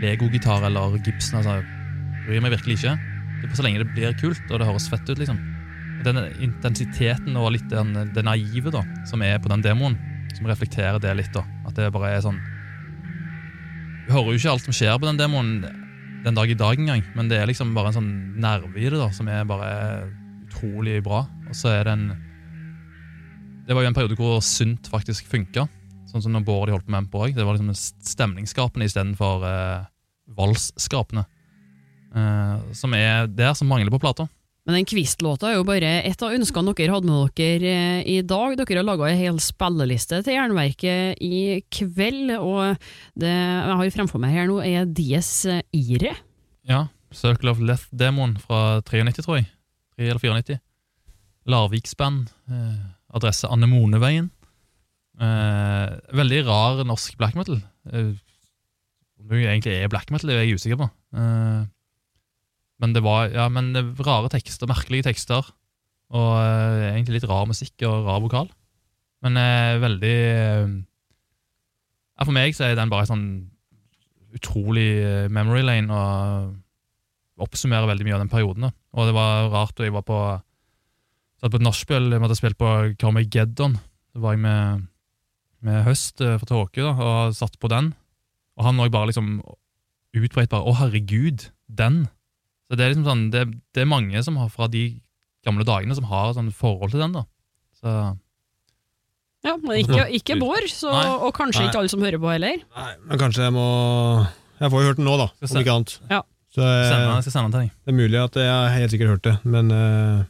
Lego-gitar 0.00 0.62
eller 0.68 0.94
Gibson. 1.02 1.40
Altså, 1.40 1.58
jeg 1.58 2.24
bryr 2.28 2.46
meg 2.46 2.54
virkelig 2.54 2.78
ikke. 2.78 2.94
Det 3.42 3.50
er 3.50 3.58
så 3.58 3.66
lenge 3.66 3.82
det 3.82 3.90
blir 3.96 4.16
kult 4.22 4.46
og 4.46 4.62
det 4.62 4.68
høres 4.70 4.86
fett 4.92 5.10
ut, 5.10 5.18
liksom. 5.18 5.42
Den 6.06 6.22
intensiteten 6.46 7.36
og 7.36 7.50
litt 7.56 7.66
den, 7.72 7.92
det 8.14 8.24
naive 8.24 8.70
da, 8.70 8.86
som 9.10 9.26
er 9.26 9.42
på 9.42 9.50
den 9.50 9.66
demoen, 9.66 9.98
som 10.38 10.46
reflekterer 10.48 11.02
det 11.02 11.18
litt. 11.18 11.34
da. 11.34 11.42
At 11.66 11.76
det 11.76 11.90
bare 11.92 12.14
er 12.14 12.24
sånn 12.24 12.38
Vi 14.06 14.14
hører 14.14 14.30
jo 14.30 14.38
ikke 14.38 14.52
alt 14.52 14.62
som 14.62 14.74
skjer 14.76 14.98
på 15.02 15.06
den 15.08 15.16
demoen 15.18 15.48
den 16.22 16.36
dag 16.36 16.50
i 16.50 16.54
dag 16.58 16.78
engang, 16.78 17.00
men 17.16 17.26
det 17.26 17.40
er 17.40 17.48
liksom 17.50 17.72
bare 17.74 17.90
en 17.90 17.96
sånn 17.96 18.12
nerve 18.38 18.78
i 18.78 18.86
det 18.86 19.00
da, 19.00 19.08
som 19.14 19.26
er 19.30 19.46
bare 19.48 19.70
utrolig 20.46 21.00
bra. 21.02 21.24
Og 21.50 21.58
så 21.58 21.72
er 21.74 21.88
det 21.88 21.94
en 21.96 22.06
Det 23.66 23.74
var 23.74 23.82
jo 23.82 23.90
en 23.90 23.96
periode 23.96 24.14
hvor 24.14 24.38
synt 24.46 24.86
faktisk 24.86 25.26
funka, 25.26 25.64
sånn 26.06 26.22
som 26.22 26.36
når 26.36 26.44
Bård 26.46 26.70
holdt 26.70 26.86
på 26.86 26.94
med 26.94 27.08
MP 27.08 27.16
òg. 27.18 27.34
Det 27.34 27.42
var 27.42 27.58
liksom 27.58 27.74
stemningsskapende 27.74 28.86
istedenfor 28.86 29.42
eh, 29.42 29.88
valsskapende. 30.38 31.26
Eh, 32.14 32.54
som 32.78 32.94
er 32.94 33.26
der 33.26 33.58
som 33.58 33.66
mangler 33.66 33.90
på 33.90 33.98
plata. 34.06 34.28
Men 34.66 34.80
den 34.80 34.88
Kvist-låta 34.90 35.52
er 35.52 35.60
jo 35.60 35.66
bare 35.66 35.92
et 36.08 36.22
av 36.26 36.34
ønskene 36.34 36.74
dere 36.74 36.94
hadde 36.96 37.06
med 37.06 37.36
dere 37.38 37.72
eh, 37.72 38.08
i 38.16 38.18
dag. 38.26 38.56
Dere 38.58 38.80
har 38.80 38.86
laga 38.88 39.06
ei 39.12 39.20
hel 39.20 39.38
spilleliste 39.42 40.24
til 40.26 40.34
Jernverket 40.34 41.22
i 41.22 41.62
kveld, 41.70 42.34
og 42.40 42.74
det 43.14 43.30
jeg 43.30 43.78
har 43.78 43.94
fremfor 43.94 44.22
meg 44.22 44.34
her 44.34 44.50
nå, 44.50 44.58
er 44.66 44.88
Dies 44.90 45.30
Ire. 45.70 46.16
Ja, 46.66 46.88
Circle 47.14 47.54
of 47.54 47.62
Leth-demoen 47.62 48.34
fra 48.42 48.80
93, 48.82 49.22
tror 49.22 49.38
jeg. 49.38 49.46
3 49.96 50.10
eller 50.10 50.22
94. 50.22 50.58
Larviksband. 51.46 52.26
Eh, 52.50 52.84
adresse 53.14 53.48
Anemoneveien. 53.48 54.30
Eh, 55.20 55.94
veldig 56.12 56.42
rar 56.48 56.82
norsk 56.84 57.16
black 57.20 57.38
metal. 57.38 57.62
Eh, 57.92 58.12
om 59.20 59.30
det 59.30 59.46
egentlig 59.46 59.78
er 59.78 59.88
black 59.88 60.10
metal, 60.10 60.28
det 60.28 60.36
er 60.36 60.44
jeg 60.44 60.58
usikker 60.58 60.82
på. 60.82 60.90
Men 62.82 62.92
det 62.92 63.02
var 63.04 63.30
ja, 63.32 63.46
men 63.48 63.72
rare 64.04 64.30
tekster, 64.32 64.68
merkelige 64.68 65.08
tekster. 65.08 65.46
Og 66.14 66.32
eh, 66.38 66.92
egentlig 66.92 67.20
litt 67.20 67.30
rar 67.30 67.48
musikk 67.48 67.82
og 67.88 68.06
rar 68.06 68.22
vokal. 68.24 68.50
Men 69.24 69.40
eh, 69.40 69.78
veldig 69.82 70.16
eh, 70.28 70.76
ja, 72.16 72.24
For 72.24 72.34
meg 72.36 72.54
så 72.56 72.68
er 72.68 72.76
den 72.78 72.92
bare 72.92 73.06
en 73.06 73.12
sånn 73.14 73.26
utrolig 74.36 74.90
eh, 75.00 75.26
memory 75.32 75.64
lane. 75.64 75.90
og 75.92 76.54
oppsummerer 77.36 77.88
veldig 77.88 78.06
mye 78.06 78.16
av 78.16 78.22
den 78.24 78.32
perioden. 78.32 78.68
Da. 78.68 78.72
Og 78.96 79.08
det 79.08 79.16
var 79.16 79.50
rart, 79.52 79.76
og 79.76 79.84
jeg 79.84 79.92
var 79.92 80.04
på 80.08 80.20
satt 81.36 81.52
på 81.52 81.60
et 81.60 81.66
nachspiel, 81.66 82.10
jeg 82.12 82.22
måtte 82.22 82.38
spille 82.38 82.56
på 82.58 82.72
Carmageddon. 83.00 83.76
Det 84.16 84.22
var 84.24 84.36
jeg 84.36 84.42
med, 84.46 84.86
med 85.66 85.82
Høst 85.84 86.22
eh, 86.24 86.38
fra 86.40 86.48
Tåke, 86.48 86.80
da, 86.80 86.94
og 86.96 87.36
satt 87.36 87.58
på 87.60 87.70
den. 87.72 87.92
Og 88.56 88.64
han 88.64 88.80
òg 88.80 88.92
bare 88.94 89.10
liksom 89.10 89.40
utbredt 90.16 90.48
bare 90.48 90.64
'Å, 90.64 90.78
herregud, 90.80 91.50
den'. 91.68 92.06
Så 92.66 92.76
det 92.78 92.84
er 92.84 92.92
liksom 92.92 93.06
sånn, 93.06 93.24
det, 93.30 93.42
det 93.76 93.82
er 93.84 93.90
mange 93.90 94.22
som 94.26 94.38
har 94.40 94.48
fra 94.50 94.66
de 94.70 94.84
gamle 95.46 95.66
dagene 95.66 95.94
som 95.94 96.08
har 96.10 96.32
sånn 96.34 96.50
forhold 96.54 96.90
til 96.94 97.04
den. 97.04 97.12
da. 97.14 97.22
Så 97.78 97.92
Ja, 99.46 99.52
men 99.62 99.78
ikke, 99.84 100.06
ikke 100.16 100.38
Bård, 100.40 100.66
så, 100.72 100.90
og 100.90 101.30
kanskje 101.36 101.62
Nei. 101.62 101.68
ikke 101.70 101.82
alle 101.82 101.92
som 101.92 102.02
hører 102.02 102.18
på 102.18 102.32
heller. 102.32 102.62
Nei, 102.74 102.92
men 103.06 103.20
kanskje 103.20 103.44
jeg 103.46 103.54
må 103.54 103.66
Jeg 104.58 104.72
får 104.72 104.80
jo 104.82 104.88
hørt 104.88 104.98
den 104.98 105.06
nå, 105.06 105.14
da, 105.20 105.28
om 105.36 105.60
ikke 105.60 105.74
annet. 105.76 105.92
Ja. 106.10 106.22
Så 106.56 106.64
eh, 106.64 106.88
jeg 106.88 107.26
skal 107.26 107.34
sende 107.34 107.44
den 107.44 107.52
til 107.52 107.60
deg. 107.66 107.72
det 107.84 107.92
er 107.92 107.98
mulig 108.00 108.18
at 108.22 108.38
jeg 108.40 108.72
helt 108.74 108.94
sikkert 108.94 109.12
hørt 109.12 109.26
det, 109.28 109.34
men 109.44 109.70
eh, 109.76 110.24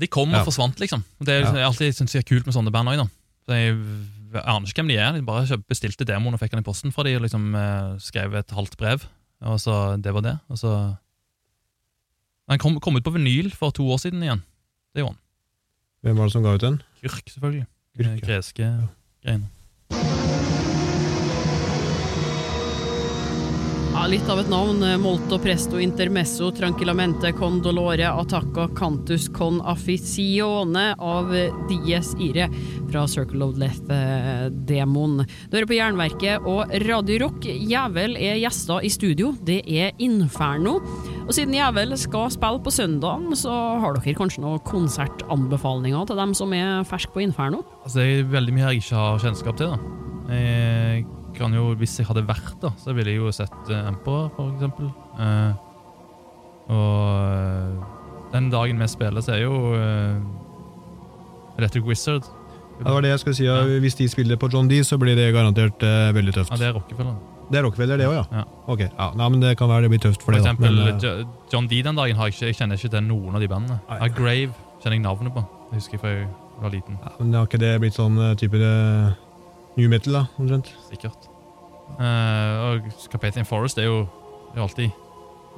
De 0.00 0.08
kom 0.08 0.32
og 0.32 0.40
Ja. 0.40 0.46
forsvant, 0.46 0.80
liksom. 0.80 1.04
Det 1.20 1.34
er 1.36 1.44
ja. 1.44 1.66
alltid 1.68 1.92
synes 1.94 2.14
jeg 2.16 2.24
er 2.24 2.28
kult 2.30 2.48
med 2.48 2.56
sånne 2.56 2.72
band 2.72 2.88
òg, 2.88 3.02
da. 3.04 3.06
Så 3.44 3.58
jeg, 3.58 3.76
jeg 4.32 4.42
aner 4.42 4.66
ikke 4.72 4.80
hvem 4.80 4.90
de 4.90 4.96
er. 4.96 5.18
Jeg 5.20 5.26
bare 5.28 5.58
bestilte 5.68 6.06
demoen 6.08 6.34
og 6.34 6.40
fikk 6.40 6.54
den 6.56 6.64
i 6.64 6.66
posten 6.66 6.94
fra 6.96 7.04
de 7.04 7.12
og 7.18 7.22
liksom 7.26 7.50
uh, 7.54 7.94
skrev 8.00 8.34
et 8.40 8.50
halvt 8.56 8.78
brev. 8.80 9.04
Og 9.44 9.60
så 9.60 9.76
Det 10.00 10.14
var 10.16 10.24
det. 10.24 10.34
Og 10.48 10.58
så 10.60 10.72
Den 12.50 12.58
kom, 12.58 12.80
kom 12.82 12.96
ut 12.98 13.04
på 13.06 13.12
vinyl 13.14 13.52
for 13.54 13.70
to 13.70 13.86
år 13.94 14.00
siden 14.02 14.22
igjen. 14.26 14.42
Det 14.94 15.04
gjorde 15.04 15.14
han. 15.14 15.20
hvem 16.02 16.16
var 16.18 16.26
det 16.26 16.32
som 16.34 16.42
ga 16.42 16.54
ut 16.56 16.64
den? 16.64 16.80
Kyrk, 17.02 17.30
selvfølgelig. 17.30 17.66
Kyrk, 17.96 18.06
Eh, 18.06 18.14
ja. 18.16 18.26
Greske 18.26 18.70
greiene. 19.22 19.50
Ja, 23.90 24.06
litt 24.08 24.28
av 24.32 24.38
et 24.40 24.48
navn. 24.48 24.80
Molto 25.02 25.36
presto 25.42 25.76
intermesso 25.78 26.50
tranquillamente 26.56 27.32
con 27.36 27.60
dolore 27.60 28.06
attacca 28.08 28.68
cantus 28.74 29.28
con 29.28 29.60
afficione 29.60 30.94
av 30.96 31.34
Dies 31.68 32.14
Ire 32.18 32.48
fra 32.90 33.06
Circle 33.06 33.44
of 33.44 33.58
Death-demoen. 33.60 35.26
Du 35.50 35.56
hører 35.58 35.68
på 35.68 35.76
Jernverket 35.76 36.46
og 36.48 36.72
Radio 36.86 37.26
Rock. 37.26 37.44
Jævel 37.44 38.16
er 38.16 38.40
gjester 38.40 38.80
i 38.86 38.88
studio. 38.94 39.34
Det 39.44 39.60
er 39.68 39.92
Inferno. 39.98 40.78
Og 41.26 41.34
siden 41.36 41.54
Jævel 41.54 41.94
skal 42.00 42.30
spille 42.34 42.62
på 42.64 42.72
søndagen, 42.74 43.30
så 43.38 43.52
har 43.82 43.94
dere 43.94 44.16
kanskje 44.18 44.42
noen 44.42 44.62
konsertanbefalinger 44.66 46.08
til 46.10 46.18
dem 46.18 46.34
som 46.34 46.52
er 46.56 46.82
ferske 46.88 47.12
på 47.14 47.22
Inferno? 47.22 47.62
Altså, 47.84 48.00
det 48.00 48.06
er 48.18 48.30
veldig 48.32 48.54
mye 48.56 48.68
jeg 48.70 48.82
ikke 48.82 48.98
har 48.98 49.22
kjennskap 49.22 49.60
til. 49.60 49.74
da. 49.74 50.34
Jeg 50.34 51.06
kan 51.36 51.54
jo, 51.54 51.74
Hvis 51.78 51.98
jeg 51.98 52.06
hadde 52.08 52.26
vært 52.26 52.56
da, 52.62 52.72
så 52.78 52.94
ville 52.96 53.12
jeg 53.12 53.22
jo 53.22 53.32
sett 53.34 53.70
uh, 53.70 53.88
Emperor, 53.88 54.30
for 54.36 54.50
eksempel. 54.54 54.90
Eh, 55.20 55.52
og 56.70 57.06
eh, 57.34 57.86
den 58.32 58.50
dagen 58.50 58.78
vi 58.80 58.86
spiller, 58.90 59.24
så 59.24 59.34
er 59.34 59.42
jo 59.42 59.74
eh, 59.74 60.20
Electric 61.58 61.84
Wizard. 61.84 62.28
Ja, 62.80 62.84
det 62.84 62.94
var 62.94 63.04
det 63.04 63.10
jeg 63.10 63.20
skulle 63.20 63.36
si. 63.36 63.44
Ja. 63.44 63.62
Hvis 63.82 63.98
de 63.98 64.08
spiller 64.08 64.36
på 64.40 64.48
John 64.52 64.68
D, 64.70 64.82
så 64.84 64.98
blir 64.98 65.18
det 65.18 65.32
garantert 65.34 65.82
eh, 65.82 66.14
veldig 66.16 66.34
tøft. 66.34 66.54
Ja, 66.54 66.56
det 66.56 66.70
er 66.70 66.78
Rockefeller. 66.78 67.18
Det 67.50 67.58
er 67.58 67.64
Rockefeller, 67.66 67.98
det 67.98 68.06
òg, 68.06 68.14
ja? 68.14 68.24
Ja. 68.40 68.44
Ok, 68.70 68.84
ja. 68.86 69.06
Nei, 69.18 69.28
men 69.34 69.40
Det 69.42 69.56
kan 69.58 69.68
være 69.68 69.88
det 69.88 69.90
blir 69.90 70.02
tøft 70.04 70.22
for 70.22 70.30
For 70.30 70.36
det. 70.36 70.42
da. 70.44 70.50
eksempel 70.52 70.76
Men, 70.76 71.00
eh, 71.02 71.24
John 71.52 71.66
D 71.66 71.80
den 71.82 71.96
dagen 71.98 72.16
har 72.16 72.28
jeg 72.30 72.36
ikke, 72.36 72.46
jeg 72.52 72.58
kjenner 72.60 72.78
ikke 72.78 72.90
til 72.94 73.02
noen 73.08 73.34
av 73.34 73.40
de 73.42 73.48
bandene. 73.50 73.80
Ah, 73.88 74.04
Ja, 74.04 74.08
Grave 74.14 74.54
kjenner 74.82 74.96
jeg 74.96 75.02
navnet 75.02 75.34
på. 75.34 75.42
Det 75.70 75.80
husker 75.80 75.98
jeg 75.98 76.00
fra 76.00 76.12
jeg 76.14 76.28
jeg 76.60 76.62
var 76.62 76.72
liten. 76.74 76.98
Ja, 77.00 77.10
men 77.18 77.32
har 77.34 77.46
ikke 77.48 77.58
det 77.58 77.72
blitt 77.80 77.96
sånn 77.96 78.18
eh, 78.20 78.34
type 78.36 78.54
eh, 78.60 79.12
new 79.80 79.88
metal, 79.88 80.12
da, 80.12 80.26
omtrent? 80.38 80.68
Sikkert. 80.90 81.28
Uh, 81.98 82.76
og 82.76 82.90
Carpathian 83.10 83.46
Forest 83.48 83.78
er 83.80 83.88
jo, 83.88 84.02
er 84.52 84.60
jo 84.60 84.66
alltid 84.68 84.92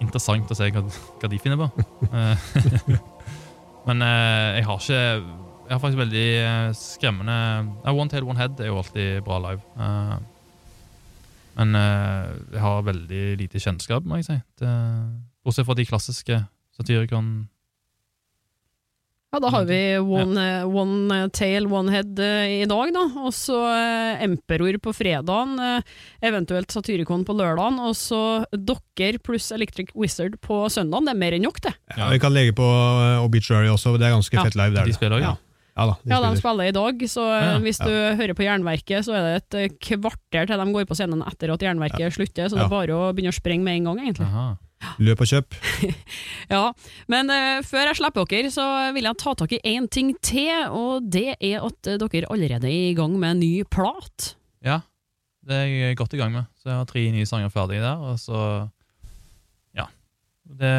interessant 0.00 0.48
å 0.48 0.56
se 0.56 0.70
hva, 0.72 0.80
hva 1.20 1.28
de 1.28 1.40
finner 1.42 1.58
på. 1.60 1.68
Eh, 2.12 2.98
Men 3.86 3.98
jeg 3.98 4.62
har 4.62 4.78
ikke 4.78 4.98
Jeg 5.02 5.72
har 5.72 5.80
faktisk 5.82 5.98
veldig 5.98 6.26
skremmende 6.78 7.34
One 7.90 8.08
Tail 8.12 8.22
One 8.22 8.38
Head 8.38 8.60
er 8.60 8.68
jo 8.70 8.76
alltid 8.78 9.24
bra 9.26 9.40
live. 9.42 9.60
Eh, 11.62 11.70
men 11.70 11.78
eh, 11.78 12.34
jeg 12.56 12.64
har 12.66 12.82
veldig 12.90 13.22
lite 13.40 13.62
kjennskap, 13.62 14.04
må 14.04 14.20
jeg 14.20 14.28
si. 14.28 14.38
Det, 14.60 14.74
Bortsett 15.42 15.66
fra 15.66 15.74
de 15.78 15.86
klassiske 15.88 16.42
satirikerne. 16.76 17.48
Ja, 19.32 19.38
da 19.40 19.48
har 19.48 19.64
vi 19.64 19.96
One, 19.96 20.42
ja. 20.44 20.64
one 20.68 21.30
Tail, 21.32 21.64
One 21.72 21.88
Head 21.88 22.18
eh, 22.20 22.50
i 22.60 22.66
dag, 22.68 22.90
da. 22.92 23.04
Og 23.24 23.32
så 23.32 23.56
eh, 23.72 24.24
Emperor 24.26 24.76
på 24.84 24.92
fredagen, 24.92 25.54
eh, 25.56 25.94
eventuelt 26.28 26.68
Satyricon 26.74 27.24
på 27.24 27.32
lørdagen, 27.38 27.78
og 27.80 27.96
så 27.96 28.44
Dokker 28.52 29.16
pluss 29.24 29.48
Electric 29.56 29.94
Wizard 29.96 30.36
på 30.44 30.66
søndagen. 30.68 31.08
Det 31.08 31.14
er 31.14 31.22
mer 31.24 31.38
enn 31.38 31.46
nok, 31.48 31.62
det. 31.64 31.72
Ja, 31.96 32.10
Vi 32.12 32.20
kan 32.20 32.36
legge 32.36 32.52
på 32.60 32.66
eh, 32.68 33.24
Obituary 33.24 33.72
også, 33.72 33.94
det 33.96 34.10
er 34.10 34.18
ganske 34.18 34.36
Ja. 34.36 34.44
fett 34.44 34.58
live. 34.60 34.74
Det 34.76 34.84
er 34.84 34.92
De 34.92 34.98
spiller. 35.00 35.24
Ja. 35.24 35.32
Ja 35.72 35.86
da, 35.88 35.94
de 36.02 36.10
Ja, 36.12 36.18
de 36.20 36.36
spiller. 36.36 36.68
i 36.68 36.74
dag, 36.76 37.04
så 37.08 37.22
Ja, 37.32 37.58
hvis 37.64 37.78
du 37.80 37.88
hører 37.90 38.34
på 38.36 38.44
Jernverket, 38.44 39.06
så 39.06 39.14
er 39.16 39.22
det 39.24 39.36
et 39.40 39.54
eh, 39.56 39.76
kvarter 39.80 40.50
til 40.50 40.60
de 40.60 40.74
går 40.74 40.84
på 40.88 40.98
scenen 40.98 41.22
etter 41.24 41.52
at 41.54 41.64
Jernverket 41.64 42.12
slutter, 42.12 42.50
så 42.50 42.58
det 42.58 42.66
er 42.66 42.72
bare 42.72 42.92
å 42.92 43.12
begynne 43.16 43.32
å 43.32 43.38
sprenge 43.38 43.64
med 43.64 43.80
en 43.80 43.88
gang, 43.88 44.02
egentlig. 44.04 44.28
Aha. 44.28 44.50
Løp 45.02 45.22
og 45.22 45.30
kjøp. 45.30 45.56
Ja, 46.52 46.72
men 47.08 47.30
uh, 47.32 47.62
før 47.64 47.86
jeg 47.88 47.96
slipper 47.96 48.26
dere, 48.28 48.50
så 48.52 48.64
vil 48.92 49.06
jeg 49.08 49.18
ta 49.22 49.32
tak 49.38 49.52
i 49.56 49.60
én 49.72 49.86
ting 49.88 50.10
til, 50.20 50.50
og 50.68 51.06
det 51.08 51.38
er 51.38 51.62
at 51.64 51.88
eh, 51.88 51.96
dere 52.02 52.28
allerede 52.28 52.68
er 52.68 52.90
i 52.90 52.96
gang 52.98 53.14
med 53.16 53.36
en 53.36 53.40
ny 53.40 53.52
plat. 53.64 54.34
Ja, 54.60 54.82
det 55.48 55.56
er 55.56 55.70
jeg 55.70 55.96
godt 55.96 56.12
i 56.12 56.20
gang 56.20 56.34
med. 56.34 56.50
Så 56.60 56.68
jeg 56.68 56.76
har 56.76 56.90
tre 56.90 57.06
nye 57.14 57.28
sanger 57.30 57.52
ferdig 57.54 57.80
der, 57.80 57.96
og 57.96 58.20
så 58.20 58.42
Ja. 59.78 59.86
Det, 60.44 60.74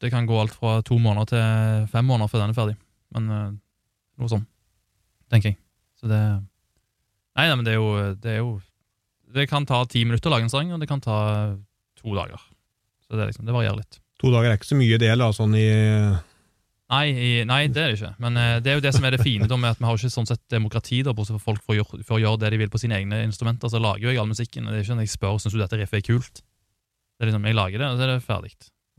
det 0.00 0.10
kan 0.14 0.26
gå 0.30 0.40
alt 0.40 0.54
fra 0.56 0.78
to 0.86 0.96
måneder 0.96 1.28
til 1.34 1.92
fem 1.92 2.08
måneder 2.08 2.32
før 2.32 2.46
den 2.46 2.54
er 2.54 2.60
ferdig. 2.62 2.78
Men 3.12 3.30
eh, 3.30 3.52
noe 4.20 4.30
sånn, 4.30 4.44
tenker 5.32 5.52
jeg. 5.52 5.60
Så 6.00 6.10
det 6.10 6.20
Nei, 7.34 7.48
nei, 7.48 7.54
men 7.58 7.66
det 7.66 7.72
er 7.72 7.80
jo 7.80 7.86
Det, 8.22 8.30
er 8.30 8.36
jo, 8.38 8.50
det 9.34 9.48
kan 9.50 9.64
ta 9.66 9.80
ti 9.90 10.04
minutter 10.06 10.30
å 10.30 10.36
lage 10.36 10.46
en 10.46 10.52
sang, 10.52 10.70
og 10.74 10.82
det 10.82 10.86
kan 10.90 11.02
ta 11.02 11.16
to 11.98 12.14
dager. 12.14 12.38
Så 13.08 13.18
det, 13.18 13.32
liksom, 13.32 13.48
det 13.48 13.56
varierer 13.56 13.80
litt. 13.80 13.98
To 14.22 14.30
dager 14.30 14.52
er 14.52 14.60
ikke 14.60 14.70
så 14.70 14.78
mye 14.78 15.00
del, 15.02 15.18
da, 15.18 15.32
sånn 15.34 15.56
i 15.58 15.66
Nei, 16.92 17.06
i, 17.10 17.28
nei, 17.48 17.62
det 17.72 17.80
er 17.80 17.90
det 17.90 17.96
ikke. 17.96 18.10
Men 18.20 18.36
eh, 18.38 18.58
det 18.62 18.70
er 18.70 18.76
jo 18.76 18.82
det 18.84 18.92
som 18.94 19.06
er 19.08 19.14
det 19.16 19.24
fine 19.24 19.48
da, 19.50 19.56
med 19.58 19.72
at 19.72 19.80
vi 19.80 19.86
har 19.88 19.96
ikke 19.98 20.12
sånn 20.12 20.28
sett 20.28 20.42
demokrati, 20.52 21.00
da, 21.02 21.14
bortsett 21.16 21.40
fra 21.40 21.54
folk 21.54 21.72
å, 21.72 21.78
gjøre, 21.78 22.04
får 22.06 22.20
gjøre 22.20 22.40
det 22.42 22.50
de 22.54 22.60
vil 22.60 22.70
på 22.70 22.80
sine 22.82 22.98
egne 23.00 23.22
instrumenter. 23.24 23.72
Så 23.72 23.80
lager 23.82 24.04
jo 24.04 24.12
jeg 24.12 24.20
all 24.20 24.30
musikken. 24.30 24.66
og 24.66 24.70
Det 24.74 24.78
er 24.78 24.84
ikke 24.84 24.92
sånn 24.92 25.00
at 25.02 25.08
jeg 25.08 25.14
spør 25.16 25.40
syns 25.40 25.56
du 25.56 25.62
dette 25.62 25.80
riffet 25.80 26.02
er 26.02 26.06
kult. 26.06 26.42
Det 26.44 27.24
er 27.24 27.30
liksom, 27.30 27.48
Jeg 27.48 27.56
lager 27.56 27.80
det, 27.80 27.88
og 27.88 27.96
så 27.96 28.04
er 28.04 28.12
det 28.12 28.26
ferdig. 28.26 28.52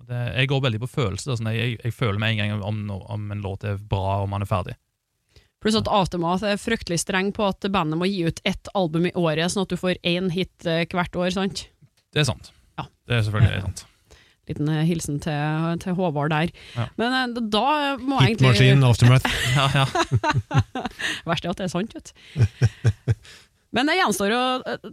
Jeg 0.10 0.50
går 0.52 0.64
veldig 0.66 0.82
på 0.82 0.92
følelse. 0.92 1.30
da, 1.30 1.38
sånn, 1.38 1.52
jeg, 1.54 1.62
jeg, 1.62 1.80
jeg 1.86 1.96
føler 1.96 2.20
med 2.20 2.34
en 2.34 2.42
gang 2.42 2.66
om, 2.66 2.82
om 3.16 3.30
en 3.32 3.46
låt 3.46 3.64
er 3.70 3.78
bra, 3.78 4.18
om 4.26 4.34
den 4.36 4.48
er 4.48 4.50
ferdig. 4.50 4.76
Pluss 5.66 5.80
at 5.80 5.88
Aftermath 5.90 6.46
er 6.46 6.60
fryktelig 6.62 7.00
streng 7.02 7.32
på 7.34 7.42
at 7.50 7.66
bandet 7.74 7.98
må 7.98 8.06
gi 8.06 8.20
ut 8.30 8.38
ett 8.46 8.70
album 8.78 9.08
i 9.10 9.14
året, 9.18 9.50
sånn 9.50 9.64
at 9.66 9.72
du 9.74 9.80
får 9.82 9.98
én 10.06 10.28
hit 10.30 10.68
eh, 10.70 10.84
hvert 10.94 11.18
år, 11.18 11.32
sant? 11.34 11.64
Det 12.14 12.22
er 12.22 12.28
sant. 12.30 12.52
Ja. 12.78 12.86
Det 13.10 13.18
er 13.18 13.24
selvfølgelig 13.26 13.64
sant. 13.66 13.82
Liten 14.46 14.70
eh, 14.70 14.84
hilsen 14.86 15.18
til, 15.26 15.66
til 15.82 15.96
Håvard 15.98 16.30
der. 16.36 16.52
Ja. 16.78 16.86
Men 17.02 17.16
eh, 17.18 17.42
da 17.50 17.64
må 17.98 18.20
jeg 18.22 18.36
egentlig 18.36 18.54
hitmaskin, 18.54 18.86
aftermath. 18.86 19.26
Ja, 19.58 19.66
ja. 19.74 19.86
Verst 21.32 21.48
er 21.50 21.56
at 21.56 21.64
det 21.64 21.66
er 21.66 21.74
sant, 21.74 21.98
vet 21.98 22.14
du. 22.14 23.16
Men 23.76 23.90
det 23.90 23.98
gjenstår 23.98 24.32
å 24.38 24.44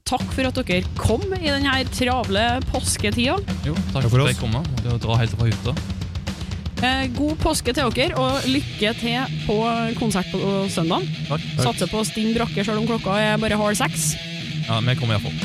takke 0.09 0.33
for 0.33 0.49
at 0.49 0.57
dere 0.65 0.97
kom 0.99 1.23
i 1.37 1.45
denne 1.53 1.77
travle 1.95 2.47
påsketida. 2.73 3.37
Jo, 3.69 3.77
takk 3.93 4.01
Takk 4.01 4.09
for 4.09 4.17
for 4.17 4.25
at 4.25 4.25
oss. 4.25 4.33
jeg 4.33 4.41
kom. 4.41 4.97
dra 5.05 5.21
helt 5.21 5.37
fra 5.37 5.51
hytta. 5.53 5.77
Eh, 6.83 7.05
god 7.15 7.37
påske 7.39 7.71
til 7.77 7.91
dere, 7.95 8.17
og 8.19 8.43
lykke 8.51 8.91
til 8.99 9.37
på 9.47 9.57
konsert 10.01 10.27
på 10.33 10.41
søndag. 10.73 11.05
Takk. 11.29 11.45
Satser 11.63 11.87
på 11.93 12.03
stinn 12.09 12.33
brakke 12.35 12.65
selv 12.67 12.81
om 12.83 12.89
klokka 12.89 13.15
er 13.23 13.37
bare 13.39 13.59
halv 13.61 13.79
seks. 13.79 14.13
Ja, 14.67 14.81
Vi 14.81 14.95
kommer 14.99 15.15
iallfall. 15.15 15.37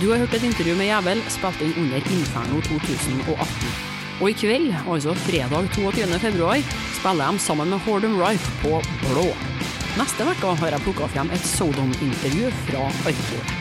Du 0.00 0.10
har 0.10 0.18
hørt 0.20 0.34
et 0.36 0.42
intervju 0.44 0.74
med 0.76 0.90
Jævel 0.90 1.22
spilt 1.32 1.62
inn 1.64 1.72
under 1.80 1.96
Inferno 2.12 2.60
2018. 2.60 3.70
Og 4.20 4.28
i 4.30 4.34
kveld, 4.36 4.68
altså 4.88 5.14
fredag 5.26 5.70
22. 5.72 6.18
februar, 6.20 6.60
spiller 7.00 7.32
de 7.32 7.38
sammen 7.38 7.68
med 7.72 7.78
Hordem 7.86 8.18
Rife 8.20 8.50
på 8.62 8.82
Blå. 9.08 9.26
Neste 9.96 10.24
uke 10.28 10.52
har 10.60 10.68
jeg 10.76 10.80
plukka 10.84 11.08
frem 11.08 11.30
et 11.32 11.40
Sodom-intervju 11.48 12.52
fra 12.68 12.84
arkivet. 13.08 13.56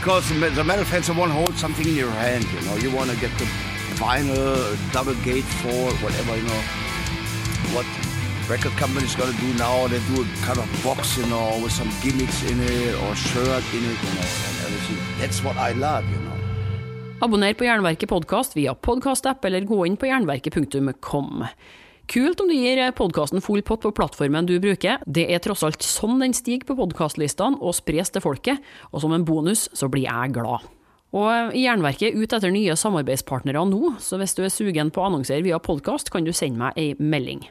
Because 0.00 0.28
the, 0.28 0.34
me- 0.40 0.50
the 0.50 0.64
metal 0.64 0.84
fans 0.84 1.08
want 1.10 1.32
to 1.32 1.36
hold 1.38 1.56
something 1.56 1.86
in 1.88 1.96
your 1.96 2.10
hand, 2.10 2.44
you 2.52 2.60
know. 2.68 2.76
You 2.76 2.90
want 2.96 3.10
to 3.10 3.16
get 3.16 3.32
the 3.38 3.48
vinyl, 4.00 4.76
double 4.92 5.14
gate 5.22 5.50
for 5.60 5.92
whatever, 6.02 6.34
you 6.36 6.48
know. 6.48 6.62
What 7.74 7.86
record 8.48 8.72
company's 8.80 9.14
gonna 9.14 9.36
do 9.44 9.50
now? 9.60 9.86
They 9.92 10.00
do 10.10 10.22
a 10.22 10.26
kind 10.46 10.58
of 10.58 10.68
box, 10.82 11.18
you 11.18 11.26
know, 11.26 11.60
with 11.62 11.72
some 11.72 11.90
gimmicks 12.02 12.40
in 12.50 12.58
it 12.60 12.94
or 13.02 13.14
shirt 13.14 13.64
in 13.76 13.82
it, 13.90 13.98
you 14.06 14.12
know, 14.16 14.28
and 14.46 14.56
everything. 14.64 15.00
That's 15.20 15.44
what 15.44 15.56
I 15.56 15.72
love, 15.72 16.04
you 16.08 16.20
know. 16.24 16.36
Abonner 17.20 17.54
på 17.54 17.64
Jernverket 17.64 18.08
podkast 18.08 18.56
via 18.56 18.74
podkastapp 18.74 19.44
eller 19.44 19.60
gå 19.68 19.84
inn 19.86 19.96
på 20.00 20.08
jernverket.com. 20.08 21.44
Kult 22.10 22.40
om 22.40 22.48
du 22.48 22.56
gir 22.56 22.80
podkasten 22.96 23.44
full 23.44 23.60
pott 23.62 23.84
på 23.84 23.92
plattformen 23.92 24.48
du 24.48 24.56
bruker. 24.58 25.04
Det 25.06 25.28
er 25.28 25.44
tross 25.44 25.62
alt 25.62 25.84
sånn 25.84 26.18
den 26.24 26.32
stiger 26.34 26.72
på 26.72 26.78
podkastlistene 26.80 27.60
og 27.60 27.76
spres 27.76 28.10
til 28.10 28.24
folket, 28.24 28.64
og 28.90 29.04
som 29.04 29.12
en 29.12 29.28
bonus 29.28 29.68
så 29.76 29.92
blir 29.92 30.08
jeg 30.08 30.32
glad. 30.40 30.64
Og 31.10 31.56
Jernverket 31.58 32.12
er 32.12 32.18
ute 32.20 32.38
etter 32.38 32.52
nye 32.54 32.76
samarbeidspartnere 32.78 33.64
nå, 33.66 33.96
så 33.98 34.18
hvis 34.20 34.36
du 34.36 34.44
er 34.46 34.52
sugen 34.54 34.92
på 34.94 35.02
å 35.02 35.08
annonsere 35.08 35.42
via 35.42 35.58
podkast, 35.58 36.12
kan 36.14 36.26
du 36.26 36.30
sende 36.30 36.62
meg 36.62 36.78
ei 36.78 36.92
melding. 36.98 37.42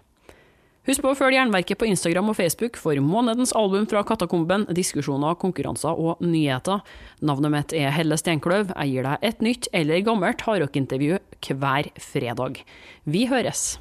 Husk 0.87 1.03
på 1.03 1.11
å 1.11 1.17
følge 1.17 1.35
Jernverket 1.35 1.77
på 1.77 1.89
Instagram 1.89 2.31
og 2.31 2.37
Facebook 2.39 2.79
for 2.79 2.97
månedens 3.03 3.51
album 3.53 3.83
fra 3.91 4.01
Katakomben, 4.07 4.63
diskusjoner, 4.73 5.35
konkurranser 5.37 5.99
og 5.99 6.23
nyheter. 6.23 6.79
Navnet 7.19 7.53
mitt 7.53 7.75
er 7.77 7.91
Helle 7.93 8.17
Steinkløv. 8.17 8.71
Jeg 8.71 8.95
gir 8.95 9.09
deg 9.09 9.27
et 9.29 9.43
nytt 9.45 9.69
eller 9.75 10.07
gammelt 10.07 10.47
hardrockintervju 10.47 11.19
hver 11.51 11.91
fredag. 11.99 12.63
Vi 13.05 13.27
høres! 13.29 13.75